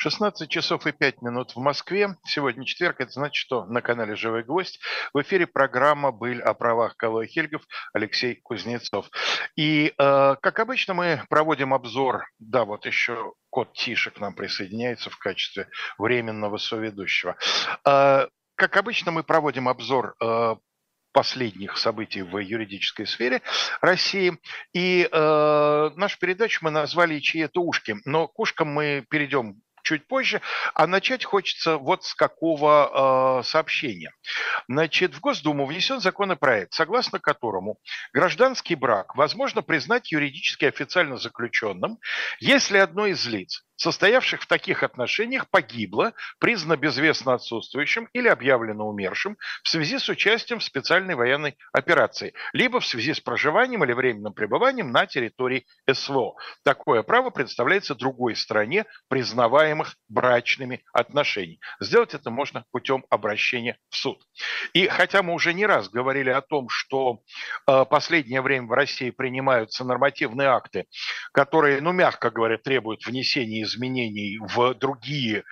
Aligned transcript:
16 0.00 0.48
часов 0.48 0.86
и 0.86 0.92
5 0.92 1.20
минут 1.20 1.54
в 1.54 1.58
Москве. 1.58 2.16
Сегодня 2.24 2.64
четверг, 2.64 3.02
это 3.02 3.10
значит, 3.10 3.34
что 3.34 3.66
на 3.66 3.82
канале 3.82 4.16
«Живой 4.16 4.44
гвоздь» 4.44 4.80
в 5.12 5.20
эфире 5.20 5.46
программа 5.46 6.10
«Быль 6.10 6.40
о 6.40 6.54
правах 6.54 6.96
Калой 6.96 7.26
Хельгов» 7.26 7.60
Алексей 7.92 8.36
Кузнецов. 8.36 9.10
И, 9.56 9.92
э, 9.98 10.36
как 10.40 10.58
обычно, 10.58 10.94
мы 10.94 11.22
проводим 11.28 11.74
обзор, 11.74 12.24
да, 12.38 12.64
вот 12.64 12.86
еще 12.86 13.34
кот 13.50 13.74
Тише 13.74 14.10
к 14.10 14.18
нам 14.20 14.34
присоединяется 14.34 15.10
в 15.10 15.18
качестве 15.18 15.68
временного 15.98 16.56
соведущего. 16.56 17.36
Э, 17.84 18.26
как 18.54 18.76
обычно, 18.78 19.10
мы 19.10 19.22
проводим 19.22 19.68
обзор 19.68 20.14
э, 20.18 20.56
последних 21.12 21.76
событий 21.76 22.22
в 22.22 22.38
юридической 22.38 23.06
сфере 23.06 23.42
России. 23.82 24.38
И 24.72 25.06
э, 25.10 25.90
нашу 25.94 26.18
передачу 26.18 26.60
мы 26.62 26.70
назвали 26.70 27.18
«Чьи 27.18 27.42
это 27.42 27.60
ушки». 27.60 27.96
Но 28.06 28.28
к 28.28 28.38
ушкам 28.38 28.68
мы 28.68 29.04
перейдем 29.10 29.60
чуть 29.82 30.06
позже. 30.06 30.40
А 30.74 30.86
начать 30.86 31.24
хочется 31.24 31.76
вот 31.76 32.04
с 32.04 32.14
какого 32.14 33.40
э, 33.40 33.42
сообщения. 33.44 34.12
Значит, 34.68 35.14
в 35.14 35.20
Госдуму 35.20 35.66
внесен 35.66 36.00
законопроект, 36.00 36.72
согласно 36.72 37.18
которому 37.18 37.78
гражданский 38.12 38.74
брак 38.74 39.14
возможно 39.16 39.62
признать 39.62 40.12
юридически 40.12 40.64
официально 40.64 41.16
заключенным, 41.16 41.98
если 42.38 42.78
одно 42.78 43.06
из 43.06 43.26
лиц 43.26 43.64
состоявших 43.80 44.42
в 44.42 44.46
таких 44.46 44.82
отношениях, 44.82 45.48
погибло, 45.48 46.12
признано 46.38 46.76
безвестно 46.76 47.34
отсутствующим 47.34 48.08
или 48.12 48.28
объявлено 48.28 48.86
умершим 48.86 49.38
в 49.62 49.68
связи 49.68 49.98
с 49.98 50.08
участием 50.08 50.60
в 50.60 50.64
специальной 50.64 51.14
военной 51.14 51.56
операции, 51.72 52.34
либо 52.52 52.80
в 52.80 52.86
связи 52.86 53.14
с 53.14 53.20
проживанием 53.20 53.82
или 53.82 53.92
временным 53.92 54.34
пребыванием 54.34 54.92
на 54.92 55.06
территории 55.06 55.64
СВО. 55.90 56.34
Такое 56.62 57.02
право 57.02 57.30
предоставляется 57.30 57.94
другой 57.94 58.36
стране, 58.36 58.84
признаваемых 59.08 59.96
брачными 60.08 60.84
отношений. 60.92 61.58
Сделать 61.80 62.12
это 62.12 62.30
можно 62.30 62.66
путем 62.72 63.06
обращения 63.08 63.78
в 63.88 63.96
суд. 63.96 64.18
И 64.74 64.88
хотя 64.88 65.22
мы 65.22 65.32
уже 65.32 65.54
не 65.54 65.64
раз 65.64 65.88
говорили 65.88 66.28
о 66.28 66.42
том, 66.42 66.68
что 66.68 67.22
э, 67.66 67.84
последнее 67.86 68.42
время 68.42 68.66
в 68.66 68.72
России 68.72 69.10
принимаются 69.10 69.84
нормативные 69.84 70.48
акты, 70.48 70.84
которые, 71.32 71.80
ну, 71.80 71.92
мягко 71.92 72.30
говоря, 72.30 72.58
требуют 72.58 73.06
внесения 73.06 73.69
изменений 73.70 74.38
в 74.40 74.74
другие, 74.74 75.38
э, 75.38 75.42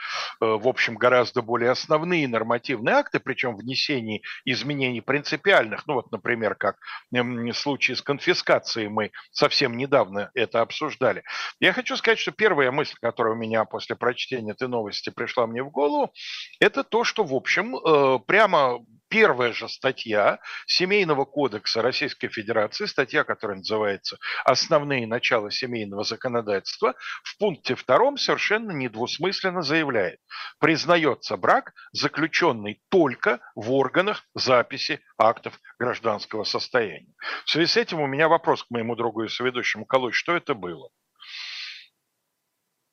в 0.41 0.67
общем, 0.69 0.97
гораздо 0.97 1.43
более 1.43 1.71
основные 1.71 2.29
нормативные 2.29 2.97
акты, 2.97 3.21
причем 3.21 3.57
внесений 3.57 4.23
изменений 4.45 5.01
принципиальных, 5.01 5.87
ну 5.87 5.95
вот, 5.95 6.11
например, 6.13 6.55
как 6.55 6.77
в 7.11 7.53
случае 7.53 7.97
с 7.97 8.03
конфискацией 8.03 8.89
мы 8.89 9.11
совсем 9.31 9.77
недавно 9.77 10.31
это 10.35 10.61
обсуждали. 10.61 11.23
Я 11.61 11.73
хочу 11.73 11.97
сказать, 11.97 12.19
что 12.19 12.33
первая 12.33 12.71
мысль, 12.71 12.97
которая 13.01 13.35
у 13.35 13.39
меня 13.39 13.65
после 13.65 13.97
прочтения 13.97 14.53
этой 14.53 14.69
новости 14.69 15.11
пришла 15.11 15.47
мне 15.47 15.63
в 15.63 15.71
голову, 15.71 16.13
это 16.61 16.85
то, 16.85 17.05
что, 17.05 17.25
в 17.25 17.35
общем, 17.35 17.77
э, 17.77 18.19
прямо 18.27 18.81
первая 19.09 19.53
же 19.53 19.69
статья 19.69 20.39
Семейного 20.67 21.25
кодекса 21.25 21.83
Российской 21.83 22.29
Федерации, 22.29 22.87
статья, 22.87 23.25
которая 23.25 23.59
называется 23.59 24.19
«Основные 24.45 25.07
начала 25.07 25.51
семейного 25.51 26.05
законодательства», 26.05 26.95
в 27.23 27.39
пункте 27.39 27.75
втором 27.75 28.17
совершенно 28.17 28.73
недвусмысленно 28.73 29.63
заявляет, 29.63 30.21
признается 30.59 31.37
брак, 31.37 31.73
заключенный 31.93 32.83
только 32.89 33.41
в 33.55 33.73
органах 33.73 34.25
записи 34.35 35.01
актов 35.19 35.59
гражданского 35.79 36.45
состояния. 36.45 37.13
В 37.45 37.51
связи 37.51 37.67
с 37.67 37.77
этим 37.77 38.01
у 38.01 38.07
меня 38.07 38.29
вопрос 38.29 38.65
к 38.65 38.71
моему 38.71 38.97
другу 38.97 39.25
и 39.25 39.29
соведущему 39.29 39.87
Колой, 39.87 40.13
что 40.13 40.37
это 40.37 40.55
было? 40.55 40.91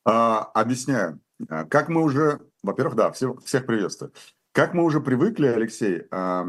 А, 0.06 0.44
объясняю. 0.54 1.20
Как 1.70 1.90
мы 1.90 2.02
уже, 2.02 2.40
во-первых, 2.64 2.96
да, 2.96 3.12
всех, 3.12 3.44
всех 3.44 3.66
приветствую. 3.66 4.14
Как 4.56 4.74
мы 4.74 4.86
уже 4.86 5.02
привыкли, 5.02 5.48
Алексей, 5.48 6.04
а, 6.12 6.48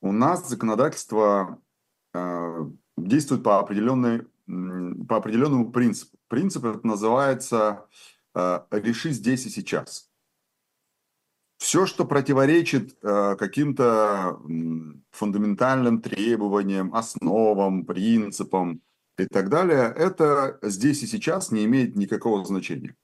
у 0.00 0.12
нас 0.12 0.48
законодательство 0.48 1.60
а, 2.14 2.70
действует 2.96 3.42
по, 3.42 3.58
определенной, 3.58 4.28
по 5.08 5.16
определенному 5.16 5.72
принципу. 5.72 6.16
Принцип 6.28 6.64
это 6.64 6.86
называется 6.86 7.88
а, 8.34 8.68
«реши 8.70 9.10
здесь 9.10 9.46
и 9.46 9.50
сейчас». 9.50 10.08
Все, 11.58 11.86
что 11.86 12.04
противоречит 12.04 12.96
каким-то 13.00 14.38
фундаментальным 15.10 16.02
требованиям, 16.02 16.94
основам, 16.94 17.84
принципам 17.84 18.80
и 19.18 19.26
так 19.26 19.48
далее, 19.48 19.92
это 19.96 20.60
здесь 20.62 21.02
и 21.02 21.06
сейчас 21.06 21.50
не 21.50 21.64
имеет 21.64 21.96
никакого 21.96 22.44
значения. 22.44 22.94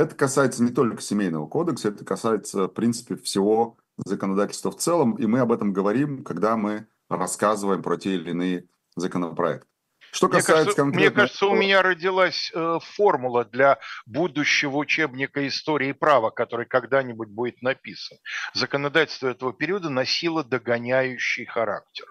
Это 0.00 0.14
касается 0.14 0.62
не 0.62 0.70
только 0.70 1.02
семейного 1.02 1.46
кодекса, 1.46 1.88
это 1.88 2.06
касается, 2.06 2.64
в 2.64 2.68
принципе, 2.68 3.16
всего 3.16 3.76
законодательства 3.98 4.70
в 4.70 4.76
целом, 4.76 5.16
и 5.16 5.26
мы 5.26 5.40
об 5.40 5.52
этом 5.52 5.74
говорим, 5.74 6.24
когда 6.24 6.56
мы 6.56 6.86
рассказываем 7.10 7.82
про 7.82 7.98
те 7.98 8.14
или 8.14 8.30
иные 8.30 8.64
законопроекты. 8.96 9.68
Что 10.10 10.28
касается 10.28 10.52
мне 10.52 10.56
кажется, 10.56 10.82
конкретно... 10.82 11.00
Мне 11.00 11.10
кажется, 11.10 11.46
у 11.46 11.54
меня 11.54 11.82
родилась 11.82 12.50
э, 12.54 12.78
формула 12.80 13.44
для 13.44 13.78
будущего 14.06 14.78
учебника 14.78 15.46
истории 15.46 15.92
права, 15.92 16.30
который 16.30 16.64
когда-нибудь 16.64 17.28
будет 17.28 17.60
написан. 17.60 18.16
Законодательство 18.54 19.28
этого 19.28 19.52
периода 19.52 19.90
носило 19.90 20.42
догоняющий 20.42 21.44
характер. 21.44 22.06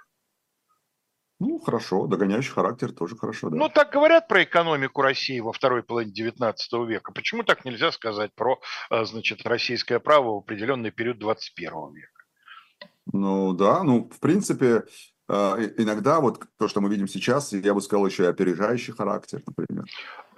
Ну, 1.40 1.58
хорошо, 1.58 2.06
догоняющий 2.08 2.52
характер 2.52 2.92
тоже 2.92 3.16
хорошо, 3.16 3.50
да. 3.50 3.56
Ну, 3.56 3.70
так 3.70 3.92
говорят 3.94 4.28
про 4.28 4.44
экономику 4.44 5.02
России 5.02 5.40
во 5.40 5.54
второй 5.54 5.84
половине 5.84 6.12
19 6.12 6.74
века. 6.88 7.14
Почему 7.14 7.44
так 7.44 7.64
нельзя 7.64 7.92
сказать 7.94 8.34
про, 8.36 8.60
э, 8.90 9.06
значит, 9.06 9.46
российское 9.46 10.00
право 10.00 10.36
в 10.36 10.38
определенный 10.40 10.92
период 10.92 11.18
21 11.18 11.94
века? 11.94 12.24
Ну, 13.14 13.54
да, 13.54 13.84
ну, 13.84 14.10
в 14.14 14.20
принципе, 14.20 14.84
э, 15.30 15.34
иногда 15.78 16.20
вот 16.20 16.44
то, 16.58 16.68
что 16.68 16.82
мы 16.82 16.90
видим 16.90 17.08
сейчас, 17.08 17.54
я 17.54 17.74
бы 17.74 17.82
сказал 17.82 18.06
еще 18.06 18.24
и 18.24 18.28
опережающий 18.28 18.94
характер, 18.94 19.42
например. 19.48 19.86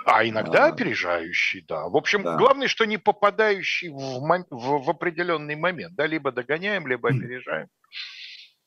А 0.06 0.28
иногда 0.28 0.66
а, 0.66 0.70
опережающий, 0.70 1.66
да. 1.68 1.88
В 1.88 1.98
общем, 1.98 2.24
да. 2.24 2.38
главное, 2.38 2.68
что 2.68 2.86
не 2.86 2.98
попадающий 2.98 3.90
в, 3.90 4.20
в, 4.50 4.86
в 4.86 4.90
определенный 4.90 5.56
момент, 5.56 5.96
да, 5.96 6.06
либо 6.06 6.32
догоняем, 6.32 6.88
либо 6.88 7.10
опережаем. 7.10 7.68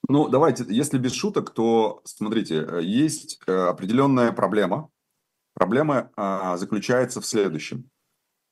Ну, 0.08 0.28
давайте, 0.28 0.64
если 0.68 0.98
без 0.98 1.12
шуток, 1.12 1.50
то 1.50 2.02
смотрите, 2.04 2.56
э, 2.56 2.82
есть 2.82 3.40
э, 3.46 3.52
определенная 3.52 4.32
проблема. 4.32 4.90
Проблема 5.54 6.10
а, 6.16 6.56
заключается 6.56 7.20
в 7.20 7.26
следующем. 7.26 7.88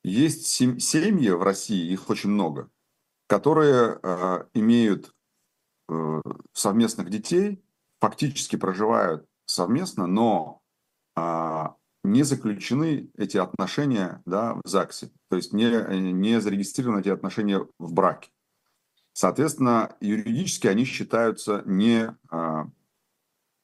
Есть 0.03 0.47
семьи 0.47 1.29
в 1.29 1.43
России, 1.43 1.91
их 1.91 2.09
очень 2.09 2.29
много, 2.29 2.69
которые 3.27 3.99
а, 4.01 4.47
имеют 4.53 5.13
а, 5.89 6.21
совместных 6.53 7.09
детей, 7.09 7.61
фактически 7.99 8.55
проживают 8.55 9.25
совместно, 9.45 10.07
но 10.07 10.61
а, 11.15 11.75
не 12.03 12.23
заключены 12.23 13.09
эти 13.17 13.37
отношения 13.37 14.21
да, 14.25 14.55
в 14.55 14.67
ЗАГСе, 14.67 15.11
то 15.29 15.35
есть 15.35 15.53
не, 15.53 15.69
не 16.11 16.41
зарегистрированы 16.41 16.99
эти 17.01 17.09
отношения 17.09 17.65
в 17.79 17.93
браке. 17.93 18.29
Соответственно, 19.13 19.95
юридически 20.01 20.67
они 20.67 20.85
считаются 20.85 21.61
не, 21.65 22.15
а, 22.31 22.65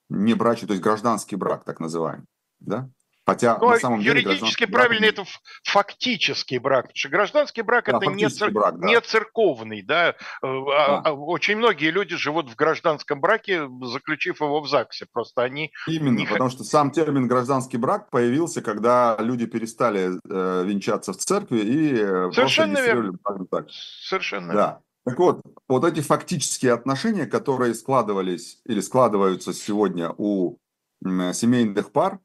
не 0.10 0.36
брачью, 0.36 0.68
то 0.68 0.74
есть 0.74 0.84
гражданский 0.84 1.36
брак, 1.36 1.64
так 1.66 1.80
называемый. 1.80 2.28
Да? 2.60 2.90
Хотя 3.30 3.60
Но 3.60 3.70
на 3.70 3.78
самом 3.78 4.00
юридически 4.00 4.66
деле, 4.66 4.72
правильно 4.72 5.08
брак... 5.08 5.20
это 5.20 5.26
фактический 5.64 6.58
брак, 6.58 6.86
потому 6.88 6.98
что 6.98 7.10
гражданский 7.10 7.62
брак 7.62 7.86
да, 7.86 7.98
это 7.98 8.08
не, 8.08 8.28
цер... 8.28 8.50
брак, 8.50 8.80
да. 8.80 8.88
не 8.88 9.00
церковный, 9.02 9.84
да? 9.84 10.10
Э, 10.10 10.14
а, 10.44 11.02
да. 11.02 11.14
Очень 11.14 11.58
многие 11.58 11.92
люди 11.92 12.16
живут 12.16 12.50
в 12.50 12.56
гражданском 12.56 13.22
браке, 13.22 13.70
заключив 13.84 14.42
его 14.42 14.62
в 14.62 14.68
ЗАГСе, 14.68 15.06
просто 15.12 15.44
они 15.44 15.72
именно, 15.86 16.18
не... 16.18 16.26
потому 16.26 16.50
что 16.50 16.64
сам 16.64 16.90
термин 16.90 17.28
гражданский 17.28 17.78
брак 17.78 18.10
появился, 18.10 18.64
когда 18.64 19.16
люди 19.20 19.46
перестали 19.46 20.10
э, 20.28 20.64
венчаться 20.66 21.14
в 21.14 21.18
церкви 21.18 21.60
и 21.60 21.94
э, 22.00 22.32
Совершенно 22.34 22.80
верно. 22.80 23.14
Так. 23.52 23.68
Совершенно. 23.70 24.54
Да. 24.54 24.82
Так 25.06 25.18
вот, 25.18 25.42
вот 25.68 25.84
эти 25.86 26.02
фактические 26.02 26.74
отношения, 26.74 27.26
которые 27.26 27.74
складывались 27.74 28.62
или 28.66 28.82
складываются 28.82 29.54
сегодня 29.54 30.14
у 30.18 30.58
семейных 31.02 31.92
пар, 31.92 32.20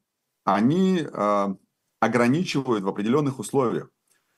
они 0.44 1.00
э, 1.00 1.55
ограничивают 2.00 2.85
в 2.85 2.88
определенных 2.88 3.38
условиях. 3.38 3.88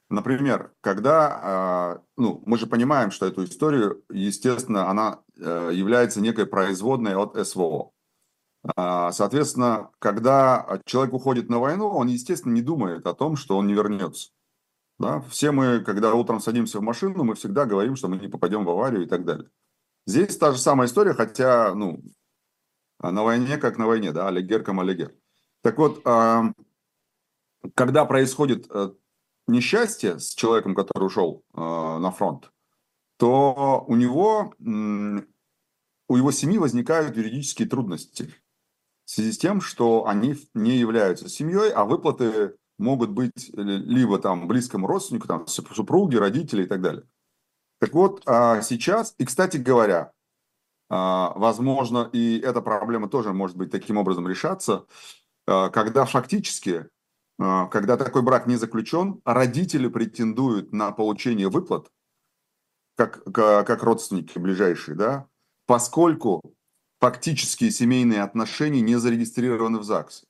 Например, 0.08 0.72
когда, 0.80 1.98
э, 1.98 2.04
ну, 2.16 2.42
мы 2.46 2.58
же 2.58 2.66
понимаем, 2.66 3.10
что 3.10 3.26
эту 3.26 3.44
историю, 3.44 4.04
естественно, 4.08 4.88
она 4.88 5.20
э, 5.36 5.70
является 5.72 6.20
некой 6.20 6.46
производной 6.46 7.16
от 7.16 7.34
СВО. 7.46 7.90
Э, 8.76 9.10
соответственно, 9.12 9.90
когда 9.98 10.80
человек 10.84 11.12
уходит 11.14 11.48
на 11.48 11.58
войну, 11.58 11.88
он, 11.88 12.06
естественно, 12.06 12.52
не 12.52 12.62
думает 12.62 13.06
о 13.06 13.14
том, 13.14 13.36
что 13.36 13.56
он 13.56 13.66
не 13.66 13.74
вернется. 13.74 14.30
Да? 14.98 15.20
Все 15.22 15.50
мы, 15.52 15.80
когда 15.80 16.14
утром 16.14 16.40
садимся 16.40 16.78
в 16.78 16.82
машину, 16.82 17.24
мы 17.24 17.34
всегда 17.34 17.66
говорим, 17.66 17.96
что 17.96 18.08
мы 18.08 18.16
не 18.16 18.28
попадем 18.28 18.64
в 18.64 18.70
аварию 18.70 19.04
и 19.04 19.06
так 19.06 19.24
далее. 19.24 19.50
Здесь 20.06 20.36
та 20.36 20.52
же 20.52 20.58
самая 20.58 20.88
история, 20.88 21.14
хотя, 21.14 21.74
ну, 21.74 22.02
на 23.00 23.22
войне 23.22 23.58
как 23.58 23.76
на 23.76 23.86
войне, 23.86 24.12
да, 24.12 24.28
алигер 24.28 24.62
кам 24.62 24.80
алигер. 24.80 25.14
Так 25.62 25.78
вот, 25.78 26.02
когда 27.74 28.04
происходит 28.04 28.66
э, 28.70 28.92
несчастье 29.48 30.18
с 30.20 30.34
человеком, 30.34 30.74
который 30.74 31.06
ушел 31.06 31.44
э, 31.52 31.58
на 31.58 32.10
фронт, 32.12 32.52
то 33.16 33.84
у 33.88 33.96
него, 33.96 34.54
у 34.60 36.16
его 36.16 36.30
семьи 36.30 36.58
возникают 36.58 37.16
юридические 37.16 37.66
трудности 37.66 38.32
в 39.04 39.10
связи 39.10 39.32
с 39.32 39.38
тем, 39.38 39.60
что 39.60 40.06
они 40.06 40.36
не 40.54 40.76
являются 40.76 41.28
семьей, 41.28 41.70
а 41.72 41.84
выплаты 41.84 42.56
могут 42.78 43.10
быть 43.10 43.50
либо 43.54 44.18
там 44.18 44.48
близкому 44.48 44.86
родственнику, 44.86 45.26
там 45.26 45.46
супруги, 45.46 46.16
родители 46.16 46.64
и 46.64 46.66
так 46.66 46.80
далее. 46.80 47.04
Так 47.80 47.92
вот, 47.92 48.22
а 48.26 48.62
сейчас, 48.62 49.14
и, 49.18 49.24
кстати 49.24 49.58
говоря, 49.58 50.12
а, 50.88 51.32
возможно, 51.36 52.08
и 52.12 52.38
эта 52.38 52.60
проблема 52.62 53.08
тоже 53.08 53.32
может 53.32 53.56
быть 53.56 53.70
таким 53.70 53.96
образом 53.96 54.28
решаться, 54.28 54.86
а, 55.46 55.68
когда 55.70 56.04
фактически, 56.04 56.88
когда 57.38 57.98
такой 57.98 58.22
брак 58.22 58.46
не 58.46 58.56
заключен, 58.56 59.20
родители 59.26 59.88
претендуют 59.88 60.72
на 60.72 60.90
получение 60.90 61.50
выплат, 61.50 61.92
как, 62.96 63.22
как 63.24 63.82
родственники 63.82 64.38
ближайшие, 64.38 64.94
да, 64.94 65.28
поскольку 65.66 66.40
фактические 66.98 67.70
семейные 67.70 68.22
отношения 68.22 68.80
не 68.80 68.96
зарегистрированы 68.96 69.78
в 69.78 69.84
ЗАГСе. 69.84 70.24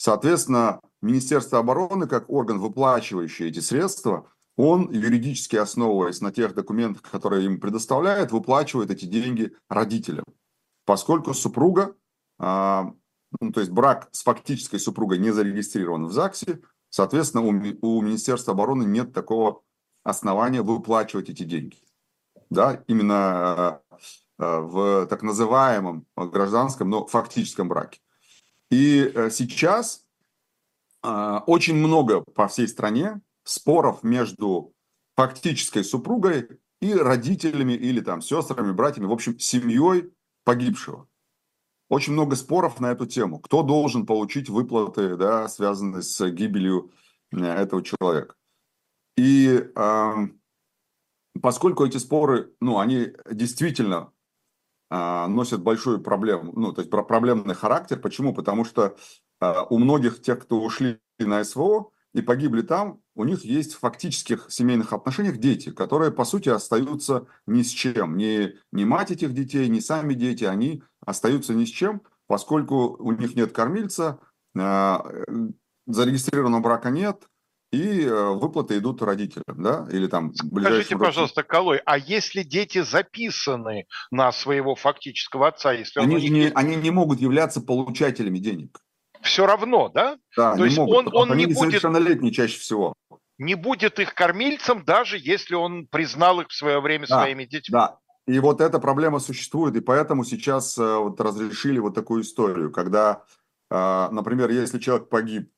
Соответственно, 0.00 0.80
Министерство 1.02 1.58
обороны, 1.58 2.06
как 2.06 2.30
орган, 2.30 2.58
выплачивающий 2.58 3.48
эти 3.48 3.58
средства, 3.58 4.32
он, 4.56 4.90
юридически 4.90 5.56
основываясь 5.56 6.22
на 6.22 6.32
тех 6.32 6.54
документах, 6.54 7.02
которые 7.02 7.44
им 7.44 7.60
предоставляет, 7.60 8.32
выплачивает 8.32 8.90
эти 8.90 9.04
деньги 9.04 9.52
родителям. 9.68 10.24
Поскольку 10.86 11.34
супруга, 11.34 11.94
а, 12.38 12.94
ну, 13.42 13.52
то 13.52 13.60
есть 13.60 13.72
брак 13.72 14.08
с 14.12 14.22
фактической 14.22 14.78
супругой 14.78 15.18
не 15.18 15.32
зарегистрирован 15.32 16.06
в 16.06 16.12
ЗАГСе, 16.14 16.62
соответственно, 16.88 17.44
у, 17.44 17.50
у 17.50 18.00
Министерства 18.00 18.54
обороны 18.54 18.84
нет 18.84 19.12
такого 19.12 19.60
основания 20.02 20.62
выплачивать 20.62 21.28
эти 21.28 21.42
деньги. 21.42 21.76
Да, 22.48 22.82
именно 22.86 23.82
а, 24.38 24.60
в 24.60 25.06
так 25.08 25.22
называемом 25.22 26.06
гражданском, 26.16 26.88
но 26.88 27.04
фактическом 27.04 27.68
браке. 27.68 28.00
И 28.70 29.10
э, 29.14 29.30
сейчас 29.30 30.06
очень 31.02 31.76
много 31.76 32.22
по 32.34 32.46
всей 32.46 32.68
стране 32.68 33.22
споров 33.42 34.02
между 34.02 34.74
фактической 35.16 35.82
супругой 35.82 36.60
и 36.80 36.94
родителями 36.94 37.72
или 37.72 38.00
там 38.00 38.22
сестрами, 38.22 38.72
братьями, 38.72 39.06
в 39.06 39.12
общем, 39.12 39.38
семьей 39.38 40.12
погибшего. 40.44 41.08
Очень 41.88 42.12
много 42.12 42.36
споров 42.36 42.80
на 42.80 42.92
эту 42.92 43.06
тему. 43.06 43.40
Кто 43.40 43.62
должен 43.62 44.06
получить 44.06 44.48
выплаты, 44.48 45.16
да, 45.16 45.48
связанные 45.48 46.02
с 46.02 46.30
гибелью 46.30 46.92
э, 47.32 47.44
этого 47.44 47.82
человека. 47.82 48.36
И 49.16 49.70
э, 49.74 50.14
поскольку 51.42 51.84
эти 51.84 51.98
споры, 51.98 52.54
ну, 52.60 52.78
они 52.78 53.12
действительно 53.30 54.12
э, 54.90 55.26
носят 55.26 55.62
большую 55.62 56.00
проблему, 56.00 56.52
ну, 56.54 56.72
то 56.72 56.80
есть 56.80 56.90
проблемный 56.90 57.54
характер. 57.54 57.98
Почему? 57.98 58.34
Потому 58.34 58.64
что 58.64 58.96
э, 59.40 59.54
у 59.70 59.78
многих 59.78 60.22
тех, 60.22 60.40
кто 60.40 60.60
ушли 60.60 60.98
на 61.18 61.42
СВО, 61.44 61.90
и 62.12 62.22
погибли 62.22 62.62
там, 62.62 63.00
у 63.14 63.24
них 63.24 63.44
есть 63.44 63.74
в 63.74 63.78
фактических 63.78 64.46
семейных 64.50 64.92
отношениях 64.92 65.36
дети, 65.36 65.70
которые, 65.70 66.10
по 66.10 66.24
сути, 66.24 66.48
остаются 66.48 67.26
ни 67.46 67.62
с 67.62 67.68
чем. 67.68 68.16
Ни, 68.16 68.54
ни 68.72 68.84
мать 68.84 69.12
этих 69.12 69.32
детей, 69.32 69.68
ни 69.68 69.78
сами 69.78 70.14
дети, 70.14 70.44
они 70.44 70.82
остаются 71.06 71.54
ни 71.54 71.64
с 71.64 71.68
чем, 71.68 72.02
поскольку 72.26 72.96
у 72.98 73.12
них 73.12 73.36
нет 73.36 73.52
кормильца, 73.52 74.18
э, 74.58 74.98
зарегистрированного 75.86 76.60
брака 76.60 76.90
нет, 76.90 77.28
и 77.72 78.02
э, 78.02 78.30
выплаты 78.30 78.78
идут 78.78 79.02
родителям, 79.02 79.62
да, 79.62 79.86
или 79.90 80.06
там 80.06 80.34
Скажите, 80.34 80.96
пожалуйста, 80.96 81.42
Колой, 81.42 81.80
а 81.84 81.98
если 81.98 82.42
дети 82.42 82.82
записаны 82.82 83.86
на 84.10 84.32
своего 84.32 84.74
фактического 84.74 85.48
отца, 85.48 85.72
если 85.72 86.00
они, 86.00 86.28
не, 86.28 86.50
они 86.54 86.76
не 86.76 86.90
могут 86.90 87.20
являться 87.20 87.60
получателями 87.60 88.38
денег 88.38 88.80
все 89.22 89.46
равно, 89.46 89.88
да? 89.88 90.18
Да, 90.36 90.56
То 90.56 90.64
есть 90.64 90.78
могут, 90.78 91.08
он, 91.14 91.30
он 91.30 91.36
не 91.36 91.46
будет 91.46 91.80
чаще 92.34 92.58
всего. 92.58 92.94
Не 93.38 93.54
будет 93.54 93.98
их 93.98 94.14
кормильцем, 94.14 94.84
даже 94.84 95.18
если 95.18 95.54
он 95.54 95.86
признал 95.86 96.40
их 96.40 96.48
в 96.48 96.54
свое 96.54 96.80
время 96.80 97.06
да, 97.08 97.20
своими 97.20 97.44
детьми. 97.44 97.72
Да, 97.72 97.98
и 98.26 98.38
вот 98.38 98.60
эта 98.60 98.78
проблема 98.78 99.18
существует, 99.18 99.76
и 99.76 99.80
поэтому 99.80 100.24
сейчас 100.24 100.76
э, 100.76 100.96
вот 100.96 101.20
разрешили 101.20 101.78
вот 101.78 101.94
такую 101.94 102.22
историю, 102.22 102.70
когда, 102.70 103.24
э, 103.70 104.08
например, 104.10 104.50
если 104.50 104.78
человек 104.78 105.08
погиб, 105.08 105.50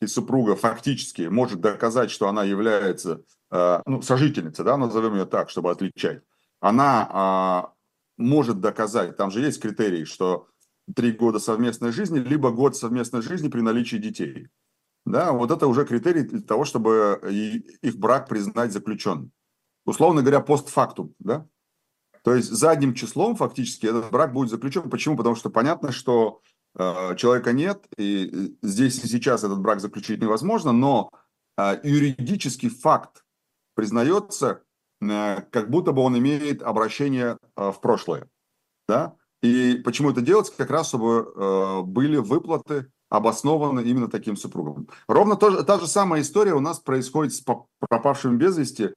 и 0.00 0.06
супруга 0.06 0.56
фактически 0.56 1.22
может 1.22 1.60
доказать, 1.60 2.10
что 2.10 2.28
она 2.28 2.44
является 2.44 3.22
э, 3.50 3.82
ну, 3.86 4.02
сожительницей, 4.02 4.64
да, 4.64 4.76
назовем 4.76 5.14
ее 5.14 5.26
так, 5.26 5.50
чтобы 5.50 5.70
отличать, 5.70 6.22
она 6.60 7.72
может 8.16 8.60
доказать, 8.60 9.16
там 9.16 9.30
же 9.30 9.40
есть 9.40 9.62
критерии, 9.62 10.04
что 10.04 10.48
три 10.94 11.12
года 11.12 11.38
совместной 11.38 11.92
жизни, 11.92 12.18
либо 12.18 12.50
год 12.50 12.76
совместной 12.76 13.22
жизни 13.22 13.48
при 13.48 13.60
наличии 13.60 13.96
детей. 13.96 14.48
Да, 15.04 15.32
вот 15.32 15.50
это 15.50 15.66
уже 15.66 15.86
критерий 15.86 16.22
для 16.22 16.40
того, 16.40 16.64
чтобы 16.64 17.20
их 17.82 17.96
брак 17.96 18.28
признать 18.28 18.72
заключенным. 18.72 19.30
Условно 19.84 20.20
говоря, 20.20 20.40
постфактум, 20.40 21.14
да? 21.18 21.46
То 22.22 22.34
есть 22.34 22.50
задним 22.50 22.92
числом 22.94 23.36
фактически 23.36 23.86
этот 23.86 24.10
брак 24.10 24.32
будет 24.32 24.50
заключен. 24.50 24.90
Почему? 24.90 25.16
Потому 25.16 25.34
что 25.34 25.48
понятно, 25.48 25.92
что 25.92 26.42
человека 26.76 27.52
нет, 27.52 27.86
и 27.96 28.56
здесь 28.62 29.02
и 29.02 29.08
сейчас 29.08 29.44
этот 29.44 29.60
брак 29.60 29.80
заключить 29.80 30.20
невозможно, 30.20 30.72
но 30.72 31.10
э, 31.56 31.80
юридический 31.82 32.68
факт 32.68 33.24
признается, 33.74 34.62
э, 35.00 35.42
как 35.50 35.70
будто 35.70 35.92
бы 35.92 36.02
он 36.02 36.18
имеет 36.18 36.62
обращение 36.62 37.38
э, 37.56 37.70
в 37.70 37.80
прошлое. 37.80 38.28
Да? 38.88 39.16
И 39.42 39.80
почему 39.84 40.10
это 40.10 40.20
делается? 40.20 40.52
Как 40.56 40.70
раз, 40.70 40.88
чтобы 40.88 41.32
э, 41.34 41.82
были 41.82 42.16
выплаты 42.16 42.90
обоснованы 43.08 43.80
именно 43.80 44.08
таким 44.08 44.36
супругам. 44.36 44.88
Ровно 45.06 45.36
то 45.36 45.62
та 45.62 45.78
же 45.78 45.86
самая 45.86 46.20
история 46.20 46.54
у 46.54 46.60
нас 46.60 46.78
происходит 46.78 47.34
с 47.34 47.44
пропавшим 47.88 48.36
без 48.38 48.58
вести. 48.58 48.90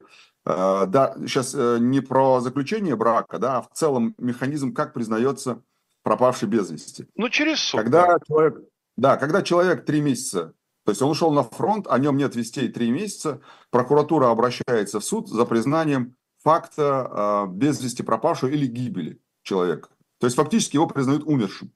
Э, 0.45 0.85
да, 0.87 1.15
сейчас 1.19 1.53
э, 1.55 1.77
не 1.79 2.01
про 2.01 2.41
заключение 2.41 2.95
брака, 2.95 3.39
да, 3.39 3.57
а 3.57 3.61
в 3.61 3.69
целом 3.73 4.15
механизм, 4.17 4.73
как 4.73 4.93
признается 4.93 5.61
пропавший 6.03 6.47
без 6.47 6.69
вести. 6.71 7.07
Ну, 7.15 7.29
через 7.29 7.59
суд. 7.59 7.81
Когда 7.81 8.17
человек, 8.27 8.59
да, 8.97 9.17
когда 9.17 9.41
человек 9.41 9.85
три 9.85 10.01
месяца, 10.01 10.53
то 10.83 10.91
есть 10.91 11.01
он 11.01 11.11
ушел 11.11 11.31
на 11.31 11.43
фронт, 11.43 11.87
о 11.87 11.99
нем 11.99 12.17
нет 12.17 12.35
вестей 12.35 12.69
три 12.69 12.91
месяца, 12.91 13.41
прокуратура 13.69 14.29
обращается 14.29 14.99
в 14.99 15.03
суд 15.03 15.29
за 15.29 15.45
признанием 15.45 16.15
факта 16.43 17.45
э, 17.47 17.51
без 17.51 17.81
вести 17.81 18.03
пропавшего 18.03 18.49
или 18.49 18.65
гибели 18.65 19.21
человека. 19.43 19.89
То 20.19 20.27
есть 20.27 20.35
фактически 20.35 20.75
его 20.75 20.87
признают 20.87 21.23
умершим 21.23 21.71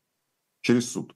через 0.62 0.92
суд. 0.92 1.16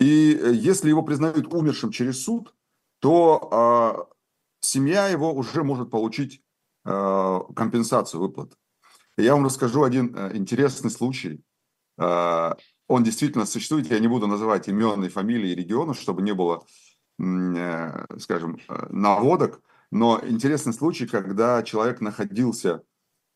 И 0.00 0.34
э, 0.34 0.52
если 0.54 0.88
его 0.88 1.02
признают 1.02 1.52
умершим 1.52 1.92
через 1.92 2.22
суд, 2.22 2.54
то 3.00 4.08
э, 4.10 4.14
семья 4.60 5.08
его 5.08 5.32
уже 5.32 5.62
может 5.62 5.90
получить 5.90 6.42
э, 6.84 7.40
компенсацию 7.54 8.20
выплат. 8.20 8.56
Я 9.16 9.34
вам 9.34 9.46
расскажу 9.46 9.82
один 9.82 10.14
э, 10.16 10.36
интересный 10.36 10.90
случай. 10.90 11.40
Э, 11.98 12.54
он 12.86 13.02
действительно 13.04 13.46
существует. 13.46 13.90
Я 13.90 13.98
не 13.98 14.08
буду 14.08 14.26
называть 14.26 14.68
имен 14.68 15.04
и 15.04 15.08
фамилии 15.08 15.54
региона, 15.54 15.94
чтобы 15.94 16.22
не 16.22 16.32
было, 16.32 16.64
э, 17.18 18.18
скажем, 18.18 18.58
э, 18.68 18.86
наводок. 18.90 19.60
Но 19.90 20.20
интересный 20.22 20.72
случай, 20.72 21.06
когда 21.06 21.62
человек 21.62 22.00
находился 22.00 22.82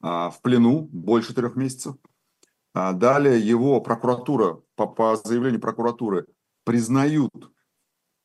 э, 0.02 0.06
в 0.06 0.38
плену 0.42 0.88
больше 0.92 1.34
трех 1.34 1.56
месяцев– 1.56 1.96
а 2.74 2.92
далее 2.92 3.38
его 3.38 3.80
прокуратура, 3.80 4.60
по, 4.76 4.86
по 4.86 5.16
заявлению 5.16 5.60
прокуратуры, 5.60 6.26
признают 6.64 7.52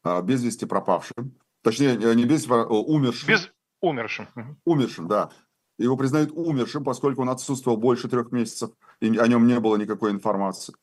а, 0.04 0.22
без 0.22 0.44
вести 0.44 0.66
пропавшим, 0.66 1.38
точнее, 1.64 1.98
не 1.98 2.24
без 2.24 2.44
вести, 2.44 2.54
а 2.54 2.66
умершим. 2.66 3.28
Без 3.28 3.52
умершим. 3.82 4.28
Умершим, 4.64 5.08
да. 5.08 5.32
Его 5.78 5.96
признают 5.96 6.32
умершим, 6.32 6.84
поскольку 6.84 7.22
он 7.22 7.30
отсутствовал 7.30 7.78
больше 7.78 8.10
трех 8.10 8.32
месяцев, 8.32 8.72
и 9.00 9.16
о 9.18 9.28
нем 9.28 9.46
не 9.46 9.60
было 9.60 9.76
никакой 9.76 10.12
информации. 10.12 10.74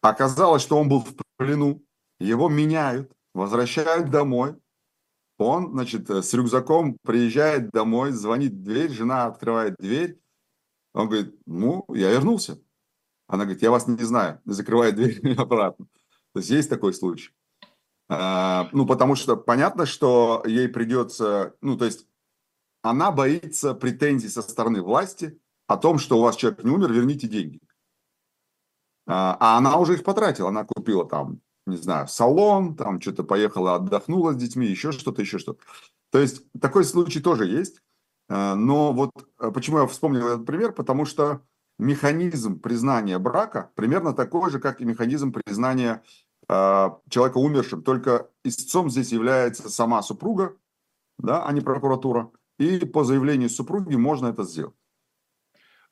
Оказалось, 0.00 0.62
что 0.62 0.78
он 0.78 0.88
был 0.88 1.00
в 1.00 1.14
плену, 1.36 1.82
его 2.20 2.48
меняют, 2.48 3.12
возвращают 3.34 4.10
домой. 4.10 4.56
Он, 5.38 5.72
значит, 5.72 6.08
с 6.08 6.32
рюкзаком 6.32 6.96
приезжает 7.02 7.70
домой, 7.70 8.12
звонит 8.12 8.52
в 8.52 8.62
дверь, 8.62 8.90
жена 8.90 9.26
открывает 9.26 9.74
дверь. 9.78 10.18
Он 10.94 11.08
говорит, 11.08 11.34
ну, 11.44 11.84
я 11.88 12.10
вернулся. 12.10 12.58
Она 13.26 13.44
говорит, 13.44 13.62
я 13.62 13.70
вас 13.70 13.86
не 13.86 14.02
знаю, 14.02 14.40
закрывает 14.44 14.94
дверь 14.94 15.20
обратно. 15.38 15.86
То 16.32 16.38
есть 16.40 16.50
есть 16.50 16.70
такой 16.70 16.94
случай. 16.94 17.32
А, 18.08 18.68
ну, 18.72 18.86
потому 18.86 19.16
что 19.16 19.36
понятно, 19.36 19.84
что 19.84 20.42
ей 20.46 20.68
придется, 20.68 21.54
ну, 21.60 21.76
то 21.76 21.84
есть 21.84 22.05
она 22.90 23.10
боится 23.10 23.74
претензий 23.74 24.28
со 24.28 24.42
стороны 24.42 24.82
власти 24.82 25.38
о 25.66 25.76
том, 25.76 25.98
что 25.98 26.18
у 26.18 26.22
вас 26.22 26.36
человек 26.36 26.64
не 26.64 26.70
умер, 26.70 26.92
верните 26.92 27.28
деньги. 27.28 27.60
А, 29.06 29.36
а 29.38 29.58
она 29.58 29.76
уже 29.78 29.94
их 29.94 30.04
потратила, 30.04 30.48
она 30.48 30.64
купила 30.64 31.08
там 31.08 31.40
не 31.66 31.76
знаю, 31.76 32.06
салон, 32.06 32.76
там 32.76 33.00
что-то 33.00 33.24
поехала, 33.24 33.74
отдохнула 33.74 34.32
с 34.32 34.36
детьми, 34.36 34.66
еще 34.66 34.92
что-то, 34.92 35.22
еще 35.22 35.38
что-то. 35.38 35.60
То 36.10 36.20
есть 36.20 36.44
такой 36.60 36.84
случай 36.84 37.20
тоже 37.20 37.46
есть. 37.46 37.82
Э, 38.28 38.54
но 38.54 38.92
вот 38.92 39.10
э, 39.40 39.50
почему 39.50 39.78
я 39.78 39.86
вспомнил 39.86 40.26
этот 40.28 40.46
пример, 40.46 40.72
потому 40.72 41.04
что 41.04 41.42
механизм 41.78 42.60
признания 42.60 43.18
брака 43.18 43.70
примерно 43.74 44.12
такой 44.12 44.50
же, 44.50 44.60
как 44.60 44.80
и 44.80 44.84
механизм 44.84 45.32
признания 45.32 46.02
э, 46.48 46.90
человека 47.10 47.38
умершим. 47.38 47.82
Только 47.82 48.30
истцом 48.44 48.88
здесь 48.88 49.10
является 49.10 49.68
сама 49.68 50.02
супруга, 50.02 50.56
да, 51.18 51.44
а 51.44 51.52
не 51.52 51.60
прокуратура. 51.60 52.30
И 52.58 52.78
по 52.86 53.04
заявлению 53.04 53.50
супруги 53.50 53.96
можно 53.96 54.28
это 54.28 54.44
сделать. 54.44 54.74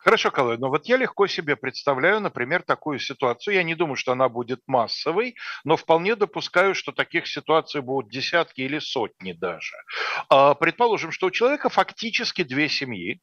Хорошо, 0.05 0.31
Калай, 0.31 0.59
но 0.59 0.69
вот 0.69 0.85
я 0.85 0.99
легко 0.99 1.27
себе 1.27 1.57
представляю, 1.57 2.21
например, 2.21 2.63
такую 2.63 2.99
ситуацию. 2.99 3.55
Я 3.55 3.63
не 3.63 3.75
думаю, 3.75 3.97
что 3.97 4.13
она 4.13 4.29
будет 4.29 4.61
массовой, 4.67 5.35
но 5.65 5.79
вполне 5.79 6.15
допускаю, 6.15 6.75
что 6.75 6.93
таких 6.93 7.27
ситуаций 7.27 7.81
будут 7.81 8.11
десятки 8.11 8.61
или 8.61 8.79
сотни 8.81 9.33
даже. 9.33 9.77
А, 10.29 10.55
предположим, 10.55 11.11
что 11.11 11.29
у 11.29 11.31
человека 11.31 11.71
фактически 11.71 12.45
две 12.45 12.69
семьи, 12.69 13.23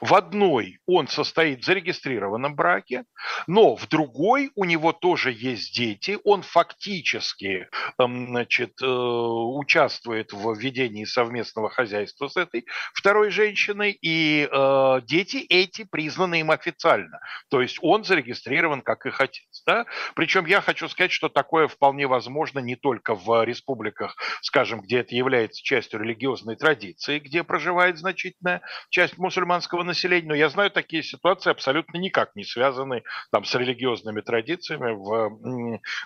в 0.00 0.14
одной 0.14 0.78
он 0.86 1.08
состоит 1.08 1.62
в 1.62 1.64
зарегистрированном 1.64 2.54
браке, 2.54 3.04
но 3.46 3.76
в 3.76 3.88
другой 3.88 4.50
у 4.54 4.64
него 4.64 4.92
тоже 4.92 5.32
есть 5.32 5.74
дети, 5.74 6.18
он 6.24 6.42
фактически 6.42 7.68
эм, 7.98 8.28
значит, 8.28 8.80
э, 8.82 8.86
участвует 8.86 10.32
в 10.32 10.54
ведении 10.58 11.04
совместного 11.04 11.70
хозяйства 11.70 12.28
с 12.28 12.36
этой 12.36 12.66
второй 12.92 13.30
женщиной, 13.30 13.96
и 14.00 14.48
э, 14.50 15.00
дети 15.04 15.38
эти 15.48 15.84
признаны 15.84 16.40
им 16.40 16.50
официально. 16.50 17.20
То 17.50 17.60
есть 17.60 17.78
он 17.82 18.04
зарегистрирован 18.04 18.82
как 18.82 19.06
их 19.06 19.20
отец. 19.20 19.62
Да? 19.66 19.86
Причем 20.14 20.46
я 20.46 20.60
хочу 20.60 20.88
сказать, 20.88 21.12
что 21.12 21.28
такое 21.28 21.68
вполне 21.68 22.06
возможно 22.06 22.58
не 22.58 22.76
только 22.76 23.14
в 23.14 23.44
республиках, 23.44 24.16
скажем, 24.42 24.80
где 24.80 25.00
это 25.00 25.14
является 25.14 25.62
частью 25.62 26.00
религиозной 26.00 26.56
традиции, 26.56 27.18
где 27.18 27.42
проживает 27.42 27.98
значительная 27.98 28.62
часть 28.90 29.18
мусульман 29.18 29.62
гражданского 29.64 29.82
населения, 29.82 30.28
но 30.28 30.34
я 30.34 30.48
знаю 30.48 30.70
такие 30.70 31.02
ситуации 31.02 31.50
абсолютно 31.50 31.98
никак 31.98 32.34
не 32.36 32.44
связаны 32.44 33.02
там 33.30 33.44
с 33.44 33.54
религиозными 33.54 34.20
традициями, 34.20 34.92
в, 34.92 35.38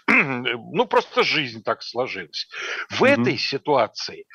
ну 0.73 0.87
просто 0.87 1.23
жизнь 1.23 1.63
так 1.63 1.83
сложилась. 1.83 2.49
В 2.89 3.03
mm-hmm. 3.03 3.21
этой 3.21 3.39
ситуации 3.39 4.27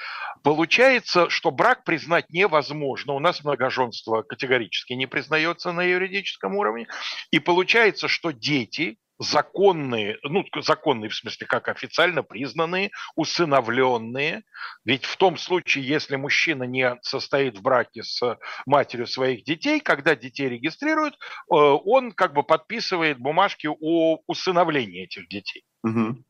получается, 0.44 1.30
что 1.30 1.52
брак 1.52 1.84
признать 1.84 2.30
невозможно. 2.30 3.14
У 3.14 3.20
нас 3.20 3.44
многоженство 3.44 4.24
категорически 4.24 4.94
не 4.94 5.08
признается 5.08 5.72
на 5.72 5.84
юридическом 5.84 6.56
уровне, 6.56 6.88
и 7.32 7.40
получается, 7.40 8.08
что 8.08 8.32
дети 8.32 8.98
законные, 9.20 10.18
ну, 10.24 10.46
законные 10.62 11.10
в 11.10 11.16
смысле, 11.16 11.48
как 11.48 11.70
официально 11.70 12.24
признанные, 12.24 12.92
усыновленные. 13.16 14.44
Ведь 14.86 15.06
в 15.06 15.18
том 15.18 15.38
случае, 15.38 15.88
если 15.88 16.16
мужчина 16.16 16.64
не 16.64 16.98
состоит 17.02 17.58
в 17.58 17.62
браке 17.62 18.04
с 18.04 18.38
матерью 18.66 19.08
своих 19.08 19.44
детей, 19.44 19.80
когда 19.80 20.16
детей 20.16 20.50
регистрируют, 20.50 21.16
э, 21.16 21.18
он 21.50 22.12
как 22.12 22.34
бы 22.34 22.44
подписывает 22.44 23.20
бумажки 23.20 23.68
о 23.68 24.20
усыновлении 24.28 25.04
этих 25.04 25.28
детей. 25.28 25.64
Угу. 25.84 26.24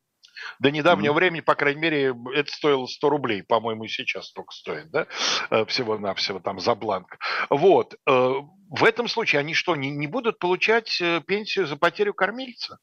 До 0.60 0.72
недавнего 0.72 1.14
mm-hmm. 1.14 1.16
времени, 1.16 1.42
по 1.42 1.56
крайней 1.56 1.82
мере, 1.82 2.16
это 2.34 2.52
стоило 2.52 2.86
100 2.86 3.10
рублей, 3.10 3.44
по-моему, 3.44 3.86
и 3.86 3.88
сейчас 3.88 4.32
только 4.32 4.52
стоит, 4.52 4.92
да, 4.92 5.08
э, 5.50 5.66
всего-навсего 5.66 6.40
там 6.40 6.60
за 6.60 6.76
бланк. 6.76 7.18
Вот. 7.50 7.96
Э, 8.08 8.34
в 8.70 8.84
этом 8.84 9.08
случае 9.08 9.40
они 9.40 9.54
что, 9.54 9.76
не, 9.76 9.92
не 9.92 10.08
будут 10.08 10.40
получать 10.40 11.00
э, 11.02 11.22
пенсию 11.26 11.68
за 11.68 11.76
потерю 11.76 12.14
кормильца? 12.14 12.80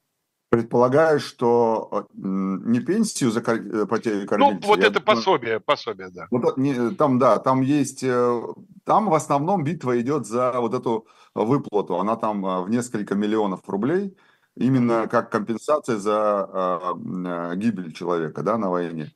Предполагаю, 0.50 1.20
что 1.20 2.08
не 2.12 2.80
пенсию 2.80 3.30
за 3.30 3.40
потерю 3.40 4.26
кормильца. 4.26 4.58
Ну, 4.60 4.60
вот 4.66 4.80
я, 4.80 4.88
это 4.88 5.00
пособие, 5.00 5.60
пособие, 5.60 6.10
да. 6.10 6.26
Вот, 6.32 6.56
не, 6.56 6.90
там, 6.96 7.20
да, 7.20 7.38
там 7.38 7.60
есть, 7.60 8.00
там 8.00 9.10
в 9.10 9.14
основном 9.14 9.62
битва 9.62 10.00
идет 10.00 10.26
за 10.26 10.60
вот 10.60 10.74
эту 10.74 11.06
выплату. 11.36 12.00
Она 12.00 12.16
там 12.16 12.64
в 12.64 12.68
несколько 12.68 13.14
миллионов 13.14 13.60
рублей 13.68 14.16
именно 14.56 15.08
как 15.08 15.30
компенсация 15.30 15.96
за 15.96 16.48
э, 16.52 17.56
гибель 17.56 17.92
человека 17.92 18.42
да, 18.42 18.58
на 18.58 18.70
войне. 18.70 19.12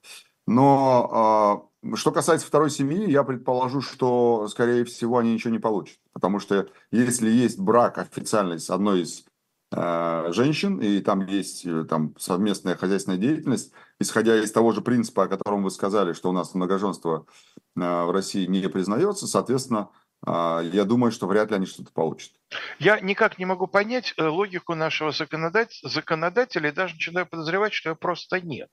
Но 0.46 1.70
э, 1.82 1.96
что 1.96 2.12
касается 2.12 2.46
второй 2.46 2.70
семьи, 2.70 3.10
я 3.10 3.24
предположу, 3.24 3.80
что, 3.80 4.48
скорее 4.48 4.84
всего, 4.84 5.18
они 5.18 5.34
ничего 5.34 5.52
не 5.52 5.58
получат. 5.58 5.98
Потому 6.12 6.38
что 6.38 6.68
если 6.90 7.28
есть 7.30 7.58
брак 7.58 7.98
официальный 7.98 8.58
с 8.58 8.70
одной 8.70 9.02
из 9.02 9.24
женщин, 9.72 10.78
и 10.78 11.00
там 11.00 11.26
есть 11.26 11.66
э, 11.66 11.84
там, 11.84 12.14
совместная 12.16 12.76
хозяйственная 12.76 13.18
деятельность, 13.18 13.72
исходя 13.98 14.40
из 14.40 14.52
того 14.52 14.70
же 14.70 14.82
принципа, 14.82 15.24
о 15.24 15.28
котором 15.28 15.64
вы 15.64 15.70
сказали, 15.70 16.12
что 16.12 16.30
у 16.30 16.32
нас 16.32 16.54
многоженство 16.54 17.26
в 17.74 18.12
России 18.12 18.46
не 18.46 18.68
признается, 18.68 19.26
соответственно, 19.26 19.90
я 20.26 20.84
думаю, 20.84 21.12
что 21.12 21.26
вряд 21.26 21.50
ли 21.50 21.56
они 21.56 21.66
что-то 21.66 21.92
получат. 21.92 22.32
Я 22.78 23.00
никак 23.00 23.38
не 23.38 23.44
могу 23.44 23.66
понять 23.66 24.14
э, 24.16 24.24
логику 24.24 24.74
нашего 24.74 25.10
законодателя, 25.12 25.88
законодателя 25.88 26.68
и 26.68 26.72
даже 26.72 26.94
начинаю 26.94 27.26
подозревать, 27.26 27.74
что 27.74 27.90
ее 27.90 27.96
просто 27.96 28.40
нет. 28.40 28.70